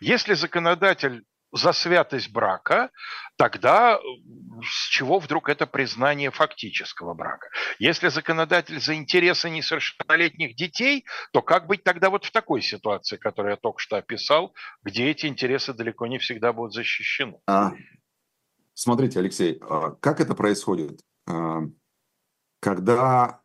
Если 0.00 0.34
законодатель 0.34 1.24
за 1.54 1.72
святость 1.72 2.32
брака, 2.32 2.90
тогда 3.36 3.98
с 4.62 4.88
чего 4.88 5.20
вдруг 5.20 5.48
это 5.48 5.66
признание 5.66 6.30
фактического 6.30 7.14
брака? 7.14 7.48
Если 7.78 8.08
законодатель 8.08 8.80
за 8.80 8.94
интересы 8.94 9.48
несовершеннолетних 9.50 10.56
детей, 10.56 11.04
то 11.32 11.42
как 11.42 11.66
быть 11.66 11.84
тогда 11.84 12.10
вот 12.10 12.24
в 12.24 12.32
такой 12.32 12.60
ситуации, 12.60 13.16
которую 13.16 13.52
я 13.52 13.56
только 13.56 13.78
что 13.78 13.96
описал, 13.96 14.52
где 14.82 15.10
эти 15.10 15.26
интересы 15.26 15.72
далеко 15.72 16.06
не 16.08 16.18
всегда 16.18 16.52
будут 16.52 16.74
защищены? 16.74 17.38
А, 17.46 17.72
Смотрите, 18.74 19.20
Алексей, 19.20 19.58
а, 19.62 19.92
как 19.92 20.20
это 20.20 20.34
происходит? 20.34 21.00
А, 21.26 21.62
когда 22.60 23.40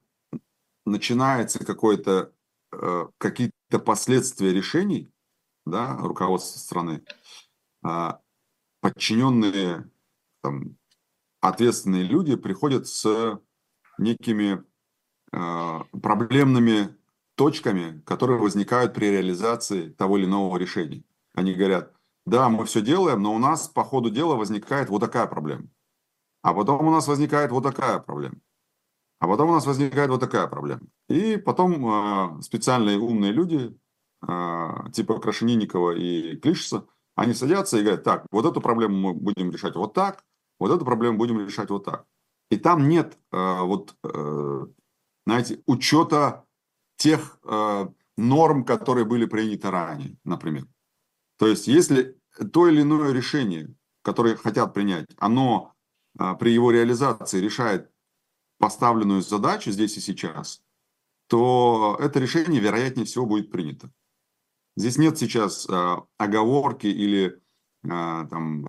начинается 0.85 1.63
какое-то 1.63 2.33
а, 2.71 3.09
какие-то 3.19 3.79
последствия 3.79 4.51
решений 4.51 5.07
да, 5.65 5.95
руководства 5.97 6.57
страны, 6.57 7.03
подчиненные 8.81 9.89
там, 10.41 10.77
ответственные 11.41 12.03
люди 12.03 12.35
приходят 12.35 12.87
с 12.87 13.39
некими 13.99 14.63
проблемными 15.29 16.97
точками, 17.35 18.01
которые 18.01 18.39
возникают 18.39 18.95
при 18.95 19.11
реализации 19.11 19.89
того 19.89 20.17
или 20.17 20.25
иного 20.25 20.57
решения. 20.57 21.03
Они 21.35 21.53
говорят, 21.53 21.93
да, 22.29 22.49
мы 22.49 22.65
все 22.65 22.81
делаем, 22.81 23.21
но 23.21 23.33
у 23.33 23.39
нас 23.39 23.67
по 23.67 23.83
ходу 23.83 24.09
дела 24.09 24.35
возникает 24.35 24.89
вот 24.89 24.99
такая 24.99 25.27
проблема. 25.27 25.67
А 26.41 26.53
потом 26.53 26.87
у 26.87 26.91
нас 26.91 27.07
возникает 27.07 27.51
вот 27.51 27.63
такая 27.63 27.99
проблема. 27.99 28.37
А 29.19 29.27
потом 29.27 29.49
у 29.49 29.53
нас 29.53 29.65
возникает 29.65 30.09
вот 30.09 30.21
такая 30.21 30.47
проблема. 30.47 30.81
И 31.09 31.35
потом 31.35 32.37
э, 32.37 32.41
специальные 32.41 32.97
умные 32.97 33.33
люди, 33.33 33.77
э, 34.25 34.67
типа 34.93 35.19
Крашенинникова 35.19 35.91
и 35.91 36.37
Клишеса, 36.37 36.85
они 37.15 37.33
садятся 37.33 37.77
и 37.77 37.81
говорят, 37.81 38.03
так, 38.03 38.25
вот 38.31 38.45
эту 38.45 38.61
проблему 38.61 38.95
мы 38.95 39.13
будем 39.13 39.51
решать 39.51 39.75
вот 39.75 39.93
так, 39.93 40.23
вот 40.57 40.71
эту 40.71 40.85
проблему 40.85 41.17
будем 41.17 41.45
решать 41.45 41.69
вот 41.69 41.83
так. 41.83 42.05
И 42.49 42.57
там 42.57 42.87
нет 42.87 43.17
э, 43.31 43.59
вот, 43.61 43.95
э, 44.03 44.67
знаете, 45.25 45.61
учета 45.65 46.45
тех 46.95 47.39
э, 47.43 47.87
норм, 48.17 48.63
которые 48.63 49.05
были 49.05 49.25
приняты 49.25 49.69
ранее, 49.69 50.17
например. 50.23 50.65
То 51.37 51.47
есть, 51.47 51.67
если 51.67 52.18
то 52.51 52.67
или 52.67 52.81
иное 52.81 53.11
решение, 53.11 53.73
которое 54.01 54.35
хотят 54.35 54.73
принять, 54.73 55.07
оно 55.17 55.73
а, 56.17 56.35
при 56.35 56.51
его 56.51 56.71
реализации 56.71 57.39
решает 57.39 57.91
поставленную 58.57 59.21
задачу 59.21 59.71
здесь 59.71 59.97
и 59.97 60.01
сейчас, 60.01 60.61
то 61.27 61.97
это 61.99 62.19
решение, 62.19 62.59
вероятнее 62.59 63.05
всего, 63.05 63.25
будет 63.25 63.51
принято. 63.51 63.91
Здесь 64.75 64.97
нет 64.97 65.17
сейчас 65.17 65.67
э, 65.69 65.95
оговорки 66.17 66.87
или 66.87 67.41
э, 67.83 67.87
там 68.29 68.65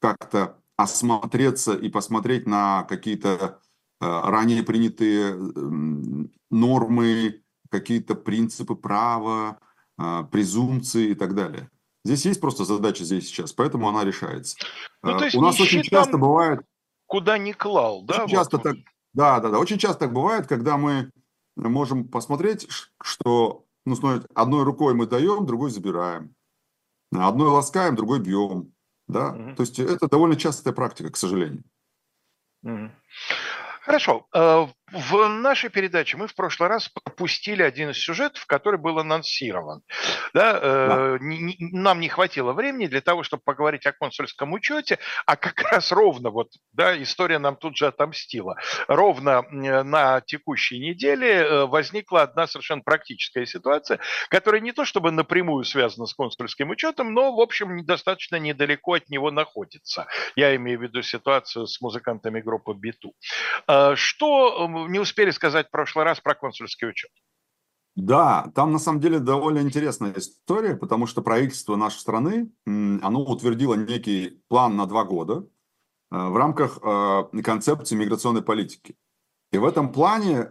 как-то 0.00 0.58
осмотреться 0.76 1.74
и 1.74 1.88
посмотреть 1.90 2.46
на 2.46 2.84
какие-то 2.84 3.60
ранее 4.00 4.62
принятые 4.62 5.34
нормы, 6.50 7.42
какие-то 7.68 8.14
принципы 8.14 8.74
права, 8.74 9.60
презумпции 10.30 11.10
и 11.10 11.14
так 11.14 11.34
далее. 11.34 11.70
Здесь 12.04 12.24
есть 12.24 12.40
просто 12.40 12.64
задача 12.64 13.04
здесь 13.04 13.26
сейчас, 13.26 13.52
поэтому 13.52 13.88
она 13.88 14.04
решается. 14.04 14.56
Ну, 15.02 15.18
то 15.18 15.24
есть 15.24 15.36
У 15.36 15.40
нас 15.40 15.60
очень 15.60 15.82
часто 15.82 16.16
бывает... 16.16 16.60
Куда 17.06 17.38
не 17.38 17.52
клал, 17.52 18.02
да? 18.02 18.24
Очень 18.24 18.36
часто 18.36 18.58
так, 18.58 18.76
да, 19.12 19.40
да, 19.40 19.50
да. 19.50 19.58
Очень 19.58 19.78
часто 19.78 20.00
так 20.00 20.12
бывает, 20.12 20.46
когда 20.46 20.76
мы 20.76 21.10
можем 21.56 22.08
посмотреть, 22.08 22.68
что 23.02 23.64
ну, 23.84 23.96
смотрите, 23.96 24.28
одной 24.34 24.64
рукой 24.64 24.94
мы 24.94 25.06
даем, 25.06 25.46
другой 25.46 25.70
забираем. 25.70 26.34
Одной 27.12 27.48
ласкаем, 27.48 27.96
другой 27.96 28.20
бьем. 28.20 28.72
Да? 29.08 29.30
Угу. 29.30 29.56
То 29.56 29.62
есть 29.62 29.78
это 29.78 30.08
довольно 30.08 30.36
частая 30.36 30.72
практика, 30.72 31.10
к 31.10 31.16
сожалению. 31.16 31.64
Угу. 32.62 32.90
Хорошо. 33.82 34.26
Э, 34.92 34.96
в 34.98 35.28
нашей 35.28 35.70
передаче 35.70 36.16
мы 36.16 36.26
в 36.26 36.34
прошлый 36.34 36.68
раз 36.68 36.88
пропустили 36.88 37.62
один 37.62 37.90
из 37.90 37.98
сюжетов, 37.98 38.46
который 38.46 38.78
был 38.78 38.98
анонсирован. 38.98 39.82
Да, 40.34 40.58
э, 40.60 40.88
да. 40.88 41.18
Не, 41.20 41.56
нам 41.58 42.00
не 42.00 42.08
хватило 42.08 42.52
времени 42.52 42.86
для 42.86 43.00
того, 43.00 43.22
чтобы 43.22 43.42
поговорить 43.42 43.86
о 43.86 43.92
консульском 43.92 44.52
учете, 44.52 44.98
а 45.26 45.36
как 45.36 45.60
раз 45.72 45.92
ровно 45.92 46.30
вот, 46.30 46.48
да, 46.72 47.00
история 47.02 47.38
нам 47.38 47.56
тут 47.56 47.76
же 47.76 47.86
отомстила. 47.86 48.56
Ровно 48.88 49.42
на 49.50 50.20
текущей 50.20 50.78
неделе 50.78 51.28
э, 51.28 51.66
возникла 51.66 52.22
одна 52.22 52.46
совершенно 52.46 52.82
практическая 52.82 53.46
ситуация, 53.46 53.98
которая 54.28 54.60
не 54.60 54.72
то 54.72 54.84
чтобы 54.84 55.10
напрямую 55.10 55.64
связана 55.64 56.06
с 56.06 56.14
консульским 56.14 56.70
учетом, 56.70 57.14
но, 57.14 57.34
в 57.34 57.40
общем, 57.40 57.84
достаточно 57.84 58.36
недалеко 58.36 58.94
от 58.94 59.08
него 59.08 59.30
находится. 59.30 60.06
Я 60.36 60.54
имею 60.56 60.78
в 60.78 60.82
виду 60.82 61.02
ситуацию 61.02 61.66
с 61.66 61.80
музыкантами 61.80 62.40
группы 62.40 62.72
Биту. 62.74 63.14
Э, 63.66 63.94
что 63.96 64.68
не 64.88 64.98
успели 64.98 65.30
сказать 65.30 65.68
в 65.68 65.70
прошлый 65.70 66.04
раз 66.04 66.20
про 66.20 66.34
консульский 66.34 66.88
учет? 66.88 67.10
Да, 67.96 68.50
там 68.54 68.72
на 68.72 68.78
самом 68.78 69.00
деле 69.00 69.18
довольно 69.18 69.58
интересная 69.58 70.12
история, 70.16 70.76
потому 70.76 71.06
что 71.06 71.22
правительство 71.22 71.76
нашей 71.76 71.98
страны, 71.98 72.52
оно 72.66 73.22
утвердило 73.22 73.74
некий 73.74 74.42
план 74.48 74.76
на 74.76 74.86
два 74.86 75.04
года 75.04 75.48
э, 76.10 76.16
в 76.16 76.36
рамках 76.36 76.78
э, 76.82 77.42
концепции 77.42 77.96
миграционной 77.96 78.42
политики. 78.42 78.96
И 79.52 79.58
в 79.58 79.64
этом 79.64 79.90
плане 79.92 80.48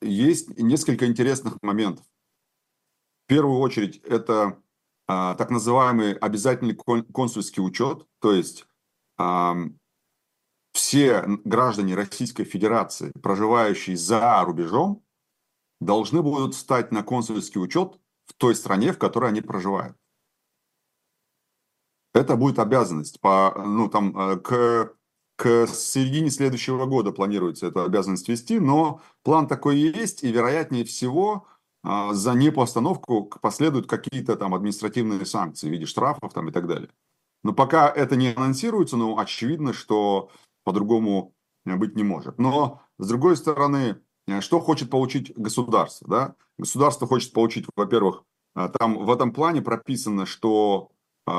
есть 0.00 0.58
несколько 0.58 1.06
интересных 1.06 1.58
моментов. 1.60 2.06
В 3.26 3.28
первую 3.28 3.58
очередь, 3.58 3.98
это 3.98 4.62
так 5.06 5.50
называемый 5.50 6.14
обязательный 6.14 6.74
консульский 6.74 7.62
учет, 7.62 8.06
то 8.20 8.32
есть 8.32 8.66
все 10.78 11.24
граждане 11.44 11.96
Российской 11.96 12.44
Федерации, 12.44 13.10
проживающие 13.20 13.96
за 13.96 14.40
рубежом, 14.44 15.02
должны 15.80 16.22
будут 16.22 16.54
встать 16.54 16.92
на 16.92 17.02
консульский 17.02 17.60
учет 17.60 17.98
в 18.26 18.34
той 18.34 18.54
стране, 18.54 18.92
в 18.92 18.98
которой 18.98 19.30
они 19.30 19.40
проживают. 19.40 19.96
Это 22.14 22.36
будет 22.36 22.60
обязанность. 22.60 23.20
По, 23.20 23.52
ну, 23.56 23.88
там, 23.88 24.16
э, 24.16 24.36
к, 24.36 24.94
к 25.36 25.66
середине 25.66 26.30
следующего 26.30 26.86
года 26.86 27.10
планируется 27.10 27.66
эту 27.66 27.82
обязанность 27.82 28.28
вести, 28.28 28.60
но 28.60 29.00
план 29.24 29.48
такой 29.48 29.78
есть, 29.78 30.22
и 30.22 30.30
вероятнее 30.30 30.84
всего 30.84 31.48
а, 31.82 32.14
за 32.14 32.34
непостановку 32.34 33.24
последуют 33.42 33.88
какие-то 33.88 34.36
там 34.36 34.54
административные 34.54 35.26
санкции 35.26 35.68
в 35.68 35.72
виде 35.72 35.86
штрафов 35.86 36.32
там, 36.32 36.48
и 36.48 36.52
так 36.52 36.68
далее. 36.68 36.90
Но 37.42 37.52
пока 37.52 37.88
это 37.88 38.14
не 38.14 38.32
анонсируется, 38.32 38.96
но 38.96 39.18
очевидно, 39.18 39.72
что 39.72 40.30
по-другому 40.68 41.34
э, 41.64 41.76
быть 41.76 41.96
не 41.96 42.02
может. 42.02 42.38
Но, 42.38 42.82
с 42.98 43.08
другой 43.08 43.38
стороны, 43.38 43.96
э, 44.26 44.42
что 44.42 44.60
хочет 44.60 44.90
получить 44.90 45.32
государство? 45.34 46.06
Да? 46.08 46.34
Государство 46.58 47.06
хочет 47.06 47.32
получить, 47.32 47.64
во-первых, 47.74 48.24
э, 48.54 48.68
там 48.78 48.98
в 49.06 49.10
этом 49.10 49.32
плане 49.32 49.62
прописано, 49.62 50.26
что 50.26 50.90
э, 51.26 51.32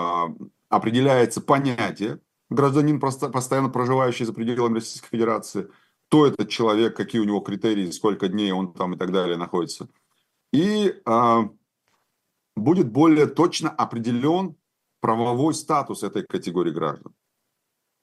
определяется 0.69 1.41
понятие 1.41 2.19
гражданин, 2.49 2.99
постоянно 2.99 3.69
проживающий 3.69 4.25
за 4.25 4.33
пределами 4.33 4.75
Российской 4.75 5.09
Федерации, 5.09 5.69
кто 6.07 6.25
этот 6.25 6.49
человек, 6.49 6.97
какие 6.97 7.21
у 7.21 7.25
него 7.25 7.39
критерии, 7.41 7.91
сколько 7.91 8.29
дней 8.29 8.51
он 8.51 8.73
там 8.73 8.95
и 8.95 8.97
так 8.97 9.11
далее 9.11 9.37
находится. 9.37 9.89
И 10.51 10.91
э, 11.05 11.49
будет 12.55 12.91
более 12.91 13.27
точно 13.27 13.69
определен 13.69 14.55
правовой 15.01 15.53
статус 15.53 16.01
этой 16.01 16.23
категории 16.23 16.71
граждан. 16.71 17.13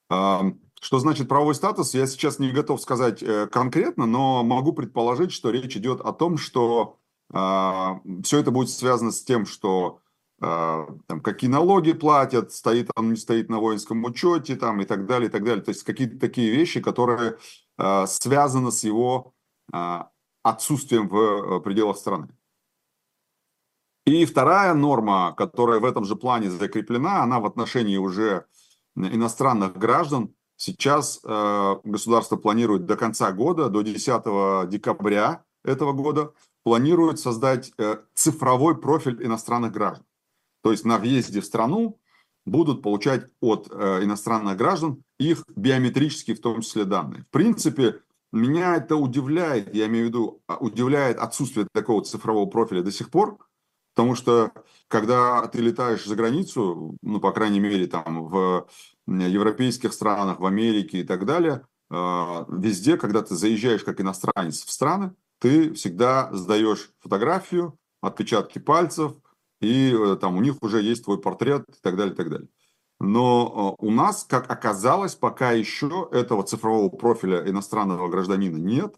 Что 0.09 0.99
значит 0.99 1.27
правовой 1.27 1.55
статус, 1.55 1.93
я 1.93 2.05
сейчас 2.05 2.39
не 2.39 2.51
готов 2.51 2.79
сказать 2.79 3.23
э, 3.23 3.47
конкретно, 3.47 4.05
но 4.05 4.43
могу 4.43 4.73
предположить, 4.73 5.31
что 5.31 5.49
речь 5.49 5.75
идет 5.75 6.01
о 6.01 6.13
том, 6.13 6.37
что 6.37 6.99
э, 7.33 7.37
все 8.23 8.39
это 8.39 8.51
будет 8.51 8.69
связано 8.69 9.11
с 9.11 9.23
тем, 9.23 9.47
что 9.47 10.01
э, 10.39 10.87
там, 11.07 11.21
какие 11.21 11.49
налоги 11.49 11.93
платят, 11.93 12.53
стоит 12.53 12.91
он, 12.95 13.09
не 13.09 13.15
стоит 13.15 13.49
на 13.49 13.59
воинском 13.59 14.03
учете 14.05 14.55
там, 14.55 14.79
и 14.79 14.85
так 14.85 15.07
далее, 15.07 15.29
и 15.29 15.31
так 15.31 15.43
далее. 15.43 15.63
То 15.63 15.69
есть 15.69 15.83
какие-то 15.83 16.19
такие 16.19 16.51
вещи, 16.51 16.79
которые 16.79 17.37
э, 17.79 18.05
связаны 18.07 18.71
с 18.71 18.83
его 18.83 19.33
отсутствием 20.43 21.09
в 21.09 21.17
э, 21.17 21.59
пределах 21.61 21.97
страны. 21.97 22.29
И 24.05 24.25
вторая 24.25 24.73
норма, 24.73 25.33
которая 25.35 25.79
в 25.79 25.85
этом 25.85 26.05
же 26.05 26.15
плане 26.15 26.49
закреплена, 26.49 27.23
она 27.23 27.39
в 27.39 27.45
отношении 27.45 27.97
уже 27.97 28.45
иностранных 28.97 29.77
граждан, 29.77 30.33
Сейчас 30.59 31.19
э, 31.23 31.75
государство 31.83 32.35
планирует 32.35 32.85
до 32.85 32.97
конца 32.97 33.31
года, 33.31 33.69
до 33.69 33.83
10 33.83 34.69
декабря 34.69 35.43
этого 35.63 35.93
года, 35.93 36.33
планирует 36.63 37.19
создать 37.19 37.71
э, 37.77 37.97
цифровой 38.15 38.75
профиль 38.81 39.23
иностранных 39.23 39.71
граждан. 39.71 40.05
То 40.63 40.71
есть 40.71 40.83
на 40.83 40.97
въезде 40.97 41.41
в 41.41 41.45
страну 41.45 41.99
будут 42.43 42.81
получать 42.81 43.27
от 43.39 43.67
э, 43.71 44.03
иностранных 44.03 44.57
граждан 44.57 45.03
их 45.19 45.43
биометрические, 45.55 46.35
в 46.35 46.41
том 46.41 46.61
числе, 46.61 46.85
данные. 46.85 47.23
В 47.23 47.29
принципе, 47.29 48.01
меня 48.31 48.77
это 48.77 48.95
удивляет, 48.95 49.75
я 49.75 49.85
имею 49.85 50.05
в 50.05 50.07
виду, 50.09 50.41
а, 50.47 50.57
удивляет 50.57 51.19
отсутствие 51.19 51.67
такого 51.71 52.03
цифрового 52.03 52.47
профиля 52.47 52.81
до 52.81 52.91
сих 52.91 53.11
пор, 53.11 53.37
потому 53.97 54.13
что 54.13 54.51
когда 54.89 55.47
ты 55.47 55.57
летаешь 55.57 56.05
за 56.05 56.15
границу, 56.15 56.95
ну, 57.01 57.19
по 57.19 57.31
крайней 57.31 57.59
мере, 57.59 57.87
там 57.87 58.25
в 58.27 58.67
европейских 59.07 59.91
странах, 59.91 60.39
в 60.39 60.45
Америке 60.45 60.99
и 60.99 61.03
так 61.03 61.25
далее, 61.25 61.65
а, 61.89 62.45
везде, 62.47 62.97
когда 62.97 63.23
ты 63.23 63.33
заезжаешь 63.33 63.83
как 63.83 63.99
иностранец 63.99 64.63
в 64.63 64.69
страны, 64.69 65.15
ты 65.39 65.73
всегда 65.73 66.29
сдаешь 66.31 66.91
фотографию, 66.99 67.75
отпечатки 67.99 68.59
пальцев, 68.59 69.13
и 69.61 69.91
э, 69.91 70.15
там 70.17 70.37
у 70.37 70.41
них 70.41 70.61
уже 70.61 70.79
есть 70.79 71.05
твой 71.05 71.19
портрет 71.19 71.65
и 71.67 71.81
так 71.81 71.95
далее, 71.95 72.13
и 72.13 72.17
так 72.17 72.29
далее. 72.29 72.49
Но 72.99 73.75
а, 73.79 73.83
у 73.83 73.89
нас, 73.89 74.25
как 74.25 74.51
оказалось, 74.51 75.15
пока 75.15 75.53
еще 75.53 76.07
этого 76.11 76.43
цифрового 76.43 76.89
профиля 76.89 77.49
иностранного 77.49 78.09
гражданина 78.09 78.57
нет. 78.57 78.95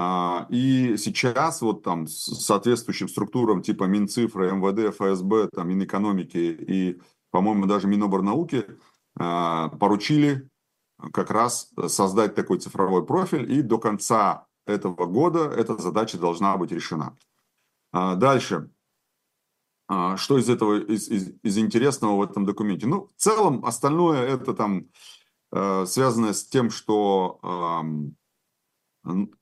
А, 0.00 0.46
и 0.48 0.96
сейчас 0.96 1.60
вот 1.60 1.82
там 1.82 2.06
соответствующим 2.06 3.08
структурам 3.08 3.62
типа 3.62 3.84
Минцифры, 3.84 4.52
МВД, 4.52 4.94
ФСБ, 4.94 5.48
там 5.48 5.68
Минэкономики 5.68 6.36
и, 6.36 7.00
по-моему, 7.32 7.66
даже 7.66 7.88
Миноборнауки 7.88 8.64
а, 9.18 9.70
поручили 9.70 10.48
как 11.12 11.32
раз 11.32 11.72
создать 11.88 12.36
такой 12.36 12.60
цифровой 12.60 13.04
профиль, 13.04 13.52
и 13.52 13.60
до 13.60 13.78
конца 13.78 14.46
этого 14.68 15.06
года 15.06 15.50
эта 15.50 15.76
задача 15.78 16.16
должна 16.16 16.56
быть 16.56 16.70
решена. 16.70 17.16
А, 17.90 18.14
дальше. 18.14 18.70
Что 19.88 20.36
из 20.36 20.50
этого, 20.50 20.78
из, 20.80 21.08
из, 21.08 21.32
из 21.42 21.58
интересного 21.58 22.18
в 22.18 22.22
этом 22.22 22.44
документе? 22.44 22.86
Ну, 22.86 23.06
в 23.06 23.20
целом, 23.20 23.64
остальное 23.64 24.20
это 24.20 24.52
там 24.52 24.90
связано 25.50 26.34
с 26.34 26.44
тем, 26.44 26.68
что 26.68 27.40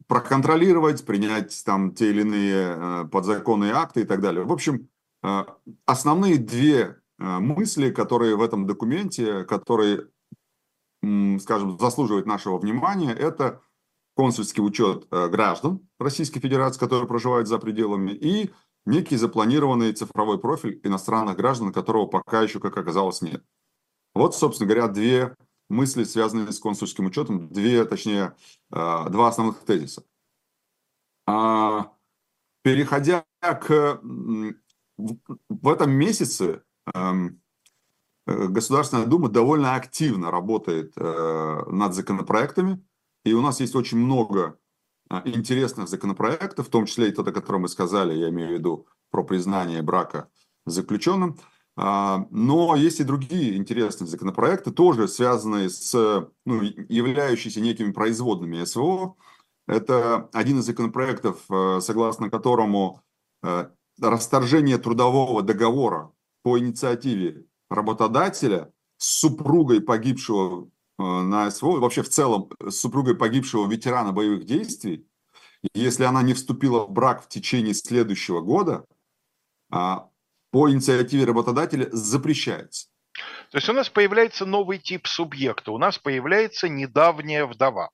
проконтролировать, 0.06 1.04
принять 1.04 1.62
там 1.64 1.94
те 1.94 2.10
или 2.10 2.22
иные 2.22 3.08
подзаконные 3.10 3.72
акты 3.72 4.02
и 4.02 4.04
так 4.04 4.20
далее. 4.20 4.44
В 4.44 4.52
общем, 4.52 4.88
основные 5.86 6.38
две 6.38 6.96
Э, 7.18 7.38
мысли, 7.38 7.90
которые 7.90 8.36
в 8.36 8.42
этом 8.42 8.66
документе, 8.66 9.44
которые, 9.44 10.08
скажем, 11.40 11.78
заслуживают 11.78 12.26
нашего 12.26 12.58
внимания, 12.58 13.12
это 13.12 13.62
консульский 14.16 14.62
учет 14.62 15.06
э, 15.10 15.28
граждан 15.28 15.86
Российской 15.98 16.40
Федерации, 16.40 16.78
которые 16.78 17.08
проживают 17.08 17.48
за 17.48 17.58
пределами, 17.58 18.10
и 18.10 18.50
некий 18.84 19.16
запланированный 19.16 19.92
цифровой 19.92 20.38
профиль 20.38 20.80
иностранных 20.82 21.36
граждан, 21.36 21.72
которого 21.72 22.06
пока 22.06 22.42
еще, 22.42 22.60
как 22.60 22.76
оказалось, 22.76 23.22
нет. 23.22 23.42
Вот, 24.14 24.34
собственно 24.34 24.68
говоря, 24.68 24.88
две 24.88 25.34
мысли, 25.68 26.04
связанные 26.04 26.52
с 26.52 26.58
консульским 26.58 27.06
учетом, 27.06 27.48
две, 27.48 27.84
точнее, 27.84 28.36
э, 28.72 29.08
два 29.10 29.28
основных 29.28 29.60
тезиса. 29.60 30.04
А, 31.26 31.92
переходя 32.62 33.24
к... 33.42 34.00
В 35.48 35.68
этом 35.68 35.90
месяце 35.90 36.62
Эм, 36.94 37.40
э, 38.26 38.46
Государственная 38.48 39.06
Дума 39.06 39.28
довольно 39.28 39.74
активно 39.74 40.30
работает 40.30 40.92
э, 40.96 41.62
над 41.68 41.94
законопроектами, 41.94 42.84
и 43.24 43.32
у 43.32 43.42
нас 43.42 43.60
есть 43.60 43.74
очень 43.74 43.98
много 43.98 44.58
э, 45.10 45.22
интересных 45.24 45.88
законопроектов, 45.88 46.68
в 46.68 46.70
том 46.70 46.86
числе 46.86 47.08
и 47.08 47.12
тот, 47.12 47.28
о 47.28 47.32
котором 47.32 47.62
мы 47.62 47.68
сказали, 47.68 48.14
я 48.14 48.28
имею 48.28 48.50
в 48.50 48.52
виду 48.52 48.86
про 49.10 49.24
признание 49.24 49.82
брака 49.82 50.30
заключенным. 50.64 51.38
А, 51.76 52.26
но 52.30 52.74
есть 52.74 53.00
и 53.00 53.04
другие 53.04 53.56
интересные 53.56 54.08
законопроекты, 54.08 54.70
тоже 54.70 55.08
связанные 55.08 55.68
с, 55.68 55.92
ну, 56.44 56.62
являющиеся 56.62 57.60
некими 57.60 57.92
производными 57.92 58.64
СВО. 58.64 59.16
Это 59.68 60.28
один 60.32 60.60
из 60.60 60.64
законопроектов, 60.64 61.42
согласно 61.80 62.30
которому 62.30 63.02
расторжение 64.00 64.78
трудового 64.78 65.42
договора 65.42 66.12
по 66.42 66.58
инициативе 66.58 67.44
работодателя 67.68 68.72
с 68.96 69.18
супругой 69.18 69.80
погибшего 69.80 70.70
на 70.98 71.50
СВО, 71.50 71.78
вообще 71.78 72.02
в 72.02 72.08
целом 72.08 72.50
с 72.66 72.76
супругой 72.76 73.16
погибшего 73.16 73.68
ветерана 73.68 74.12
боевых 74.12 74.44
действий, 74.44 75.06
если 75.74 76.04
она 76.04 76.22
не 76.22 76.34
вступила 76.34 76.86
в 76.86 76.90
брак 76.90 77.24
в 77.24 77.28
течение 77.28 77.74
следующего 77.74 78.40
года, 78.40 78.86
а, 79.70 80.08
по 80.56 80.70
инициативе 80.70 81.26
работодателя 81.26 81.86
запрещается. 81.92 82.88
То 83.50 83.58
есть 83.58 83.68
у 83.68 83.74
нас 83.74 83.90
появляется 83.90 84.46
новый 84.46 84.78
тип 84.78 85.06
субъекта, 85.06 85.70
у 85.70 85.76
нас 85.76 85.98
появляется 85.98 86.66
недавняя 86.70 87.44
вдова. 87.44 87.90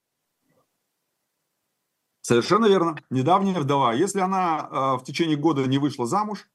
Совершенно 2.20 2.66
верно. 2.66 2.96
Недавняя 3.10 3.58
вдова. 3.58 3.94
Если 3.94 4.20
она 4.20 4.68
э, 4.70 4.74
в 5.00 5.02
течение 5.02 5.36
года 5.36 5.66
не 5.66 5.78
вышла 5.78 6.06
замуж, 6.06 6.46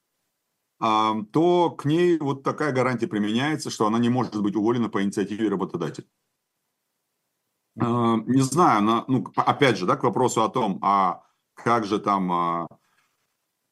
э, 0.80 1.12
то 1.34 1.72
к 1.72 1.84
ней 1.84 2.18
вот 2.20 2.42
такая 2.42 2.72
гарантия 2.72 3.08
применяется, 3.08 3.70
что 3.70 3.86
она 3.86 4.00
не 4.00 4.08
может 4.08 4.42
быть 4.42 4.56
уволена 4.56 4.88
по 4.88 5.04
инициативе 5.04 5.50
работодателя. 5.50 6.08
Э, 7.82 8.16
не 8.26 8.44
знаю, 8.44 8.82
на, 8.82 9.04
ну, 9.10 9.26
опять 9.36 9.78
же, 9.78 9.86
да, 9.86 9.98
к 9.98 10.04
вопросу 10.04 10.42
о 10.42 10.48
том, 10.48 10.80
а 10.82 11.26
как 11.54 11.84
же 11.84 12.00
там 12.00 12.70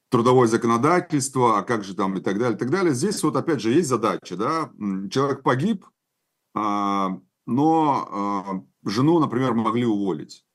трудовое 0.10 0.48
законодательство, 0.48 1.58
а 1.58 1.64
как 1.64 1.84
же 1.84 1.96
там 1.96 2.18
и 2.18 2.22
так 2.22 2.38
далее, 2.38 2.56
и 2.56 2.60
так 2.60 2.70
далее. 2.70 2.94
Здесь 2.94 3.22
вот 3.24 3.36
опять 3.36 3.62
же 3.62 3.72
есть 3.72 3.90
задача, 3.90 4.38
да, 4.38 4.72
человек 5.10 5.44
погиб, 5.44 5.86
э, 6.56 7.08
но 7.48 8.66
э, 8.86 8.90
жену, 8.90 9.20
например, 9.20 9.54
могли 9.54 9.86
уволить, 9.86 10.46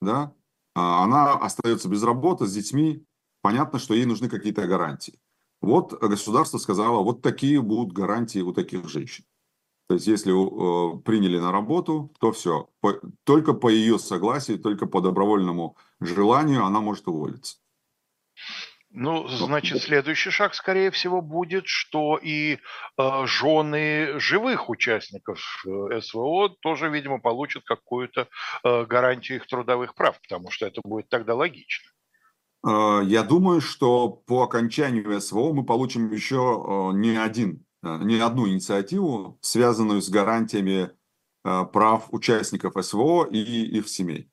да, 0.00 0.34
а, 0.74 1.04
она 1.04 1.34
остается 1.34 1.88
без 1.88 2.02
работы 2.02 2.46
с 2.46 2.54
детьми, 2.54 3.04
понятно, 3.42 3.78
что 3.78 3.94
ей 3.94 4.06
нужны 4.06 4.28
какие-то 4.28 4.66
гарантии. 4.66 5.18
Вот 5.60 5.92
государство 5.92 6.58
сказало, 6.58 7.02
вот 7.02 7.22
такие 7.22 7.60
будут 7.60 7.92
гарантии 7.92 8.40
у 8.40 8.52
таких 8.52 8.88
женщин. 8.88 9.24
То 9.88 9.94
есть, 9.94 10.06
если 10.06 10.32
э, 10.32 11.00
приняли 11.00 11.38
на 11.38 11.50
работу, 11.50 12.12
то 12.20 12.30
все. 12.30 12.70
Только 13.24 13.54
по 13.54 13.68
ее 13.68 13.98
согласию, 13.98 14.60
только 14.60 14.86
по 14.86 15.00
добровольному 15.00 15.76
желанию 15.98 16.64
она 16.64 16.80
может 16.80 17.08
уволиться. 17.08 17.58
Ну, 18.92 19.28
значит, 19.28 19.82
следующий 19.82 20.30
шаг, 20.30 20.52
скорее 20.52 20.90
всего, 20.90 21.22
будет, 21.22 21.68
что 21.68 22.18
и 22.20 22.58
э, 22.98 23.26
жены 23.26 24.18
живых 24.18 24.68
участников 24.68 25.38
э, 25.64 26.00
СВО 26.00 26.48
тоже, 26.60 26.90
видимо, 26.90 27.20
получат 27.20 27.62
какую-то 27.64 28.26
э, 28.64 28.84
гарантию 28.86 29.38
их 29.38 29.46
трудовых 29.46 29.94
прав, 29.94 30.20
потому 30.20 30.50
что 30.50 30.66
это 30.66 30.80
будет 30.82 31.08
тогда 31.08 31.36
логично. 31.36 31.88
Э, 32.66 33.02
я 33.04 33.22
думаю, 33.22 33.60
что 33.60 34.08
по 34.08 34.42
окончанию 34.42 35.20
СВО 35.20 35.52
мы 35.52 35.64
получим 35.64 36.10
еще 36.10 36.90
не 36.92 37.16
один, 37.16 37.64
не 37.82 38.18
одну 38.18 38.48
инициативу, 38.48 39.38
связанную 39.40 40.02
с 40.02 40.10
гарантиями 40.10 40.90
прав 41.44 42.08
участников 42.10 42.74
СВО 42.84 43.24
и 43.30 43.38
их 43.38 43.88
семей. 43.88 44.30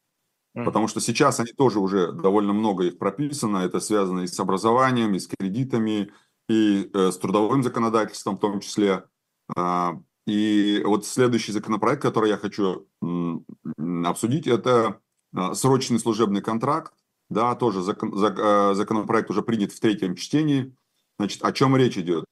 Потому 0.54 0.88
что 0.88 1.00
сейчас 1.00 1.40
они 1.40 1.52
тоже 1.52 1.80
уже 1.80 2.12
довольно 2.12 2.52
много 2.52 2.86
их 2.86 2.98
прописано. 2.98 3.58
Это 3.58 3.80
связано 3.80 4.22
и 4.22 4.28
с 4.28 4.40
образованием, 4.40 5.14
и 5.14 5.20
с 5.20 5.28
кредитами, 5.28 6.12
и 6.50 6.90
э, 6.92 7.12
с 7.12 7.18
трудовым 7.18 7.62
законодательством 7.62 8.38
в 8.38 8.40
том 8.40 8.60
числе. 8.60 9.04
А, 9.56 10.00
и 10.26 10.82
вот 10.86 11.06
следующий 11.06 11.52
законопроект, 11.52 12.02
который 12.02 12.30
я 12.30 12.38
хочу 12.38 12.88
обсудить, 14.04 14.48
это 14.48 15.00
а, 15.34 15.54
срочный 15.54 16.00
служебный 16.00 16.42
контракт. 16.42 16.94
Да, 17.30 17.56
тоже 17.56 17.82
а, 17.82 18.74
законопроект 18.74 19.30
уже 19.30 19.42
принят 19.42 19.72
в 19.72 19.80
третьем 19.80 20.16
чтении. 20.16 20.76
Значит, 21.20 21.44
о 21.44 21.52
чем 21.52 21.76
речь 21.76 21.98
идет? 21.98 22.26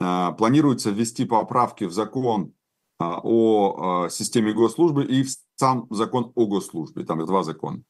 А, 0.00 0.32
планируется 0.32 0.90
ввести 0.90 1.24
поправки 1.24 1.84
в 1.84 1.92
закон 1.92 2.54
о 3.02 4.08
системе 4.10 4.52
госслужбы 4.52 5.06
и 5.06 5.22
в 5.22 5.30
сам 5.60 5.86
закон 5.90 6.32
о 6.34 6.46
госслужбе, 6.46 7.04
там 7.04 7.24
два 7.26 7.42
закона. 7.42 7.82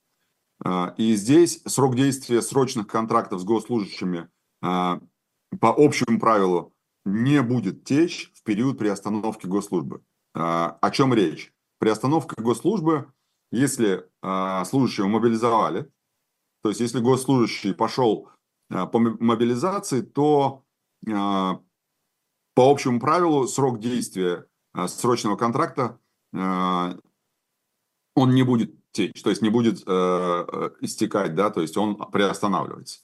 А, 0.65 0.93
и 0.99 1.15
здесь 1.15 1.63
срок 1.67 1.95
действия 1.95 2.43
срочных 2.43 2.89
контрактов 2.89 3.41
с 3.41 3.45
госслужащими 3.45 4.29
по 4.61 5.09
общему 5.61 6.19
правилу 6.21 6.75
не 7.05 7.43
будет 7.43 7.85
течь 7.85 8.31
в 8.35 8.43
период 8.43 8.79
приостановки 8.79 9.47
госслужбы. 9.47 10.03
О 10.35 10.91
чем 10.93 11.15
речь? 11.15 11.53
Приостановка 11.79 12.41
госслужбы, 12.43 13.11
если 13.51 14.07
служащего 14.67 15.09
мобилизовали, 15.09 15.91
то 16.63 16.69
есть 16.69 16.81
если 16.81 17.01
госслужащий 17.01 17.75
пошел 17.75 18.29
по 18.69 18.99
мобилизации, 18.99 20.03
то 20.03 20.63
по 21.05 21.63
общему 22.57 23.01
правилу 23.01 23.49
срок 23.49 23.81
действия 23.81 24.47
срочного 24.87 25.37
контракта 25.37 25.99
он 28.21 28.35
не 28.35 28.43
будет 28.43 28.75
течь, 28.93 29.23
то 29.23 29.31
есть 29.31 29.43
не 29.43 29.51
будет 29.51 29.83
э, 29.87 30.71
истекать, 30.81 31.35
да, 31.35 31.51
то 31.51 31.61
есть 31.61 31.77
он 31.77 31.97
приостанавливается. 32.11 33.01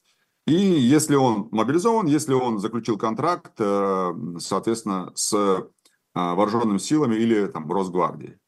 И 0.46 0.54
если 0.54 1.16
он 1.16 1.48
мобилизован, 1.50 2.06
если 2.06 2.32
он 2.32 2.58
заключил 2.58 2.98
контракт, 2.98 3.58
соответственно, 3.58 5.10
с 5.14 5.66
вооруженными 6.14 6.78
силами 6.78 7.16
или 7.16 7.46
там 7.46 7.70
Росгвардией. 7.70 8.38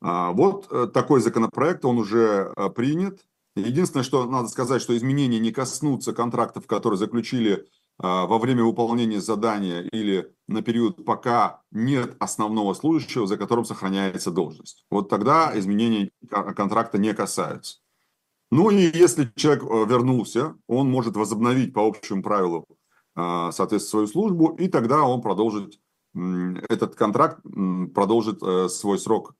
Вот 0.00 0.92
такой 0.94 1.20
законопроект, 1.20 1.84
он 1.84 1.98
уже 1.98 2.54
принят. 2.74 3.20
Единственное, 3.54 4.02
что 4.02 4.24
надо 4.24 4.48
сказать, 4.48 4.80
что 4.80 4.96
изменения 4.96 5.38
не 5.38 5.52
коснутся 5.52 6.14
контрактов, 6.14 6.66
которые 6.66 6.98
заключили 6.98 7.54
а, 7.56 7.79
во 8.02 8.38
время 8.38 8.64
выполнения 8.64 9.20
задания 9.20 9.82
или 9.82 10.32
на 10.48 10.62
период, 10.62 11.04
пока 11.04 11.60
нет 11.70 12.16
основного 12.18 12.72
служащего, 12.72 13.26
за 13.26 13.36
которым 13.36 13.66
сохраняется 13.66 14.30
должность. 14.30 14.86
Вот 14.90 15.10
тогда 15.10 15.52
изменения 15.58 16.10
контракта 16.28 16.96
не 16.96 17.12
касаются. 17.12 17.78
Ну 18.50 18.70
и 18.70 18.90
если 18.96 19.30
человек 19.36 19.62
э, 19.62 19.84
вернулся, 19.86 20.56
он 20.66 20.90
может 20.90 21.16
возобновить 21.16 21.72
по 21.72 21.86
общему 21.86 22.22
правилу, 22.22 22.66
а, 23.14 23.52
соответственно, 23.52 23.90
свою 23.90 24.06
службу, 24.08 24.56
и 24.56 24.68
тогда 24.68 25.02
он 25.02 25.22
продолжит, 25.22 25.78
этот 26.68 26.96
контракт 26.96 27.40
продолжит 27.94 28.42
э, 28.42 28.68
свой 28.68 28.98
срок, 28.98 29.36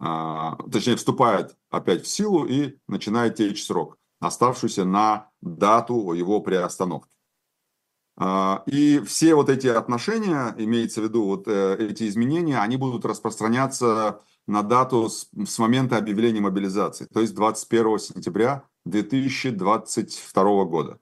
а, 0.00 0.56
точнее, 0.72 0.96
вступает 0.96 1.56
опять 1.70 2.04
в 2.04 2.08
силу 2.08 2.44
и 2.44 2.76
начинает 2.88 3.36
течь 3.36 3.64
срок, 3.64 3.96
оставшийся 4.18 4.84
на 4.84 5.30
дату 5.40 6.12
его 6.12 6.40
приостановки. 6.40 7.13
А, 8.16 8.62
и 8.66 9.00
все 9.00 9.34
вот 9.34 9.48
эти 9.48 9.66
отношения, 9.66 10.54
имеется 10.56 11.00
в 11.00 11.04
виду 11.04 11.24
вот 11.24 11.48
э, 11.48 11.76
эти 11.78 12.08
изменения, 12.08 12.58
они 12.58 12.76
будут 12.76 13.04
распространяться 13.04 14.20
на 14.46 14.62
дату 14.62 15.08
с, 15.08 15.28
с 15.46 15.58
момента 15.58 15.96
объявления 15.96 16.40
мобилизации, 16.40 17.06
то 17.06 17.20
есть 17.20 17.34
21 17.34 17.98
сентября 17.98 18.64
2022 18.84 20.64
года. 20.64 21.00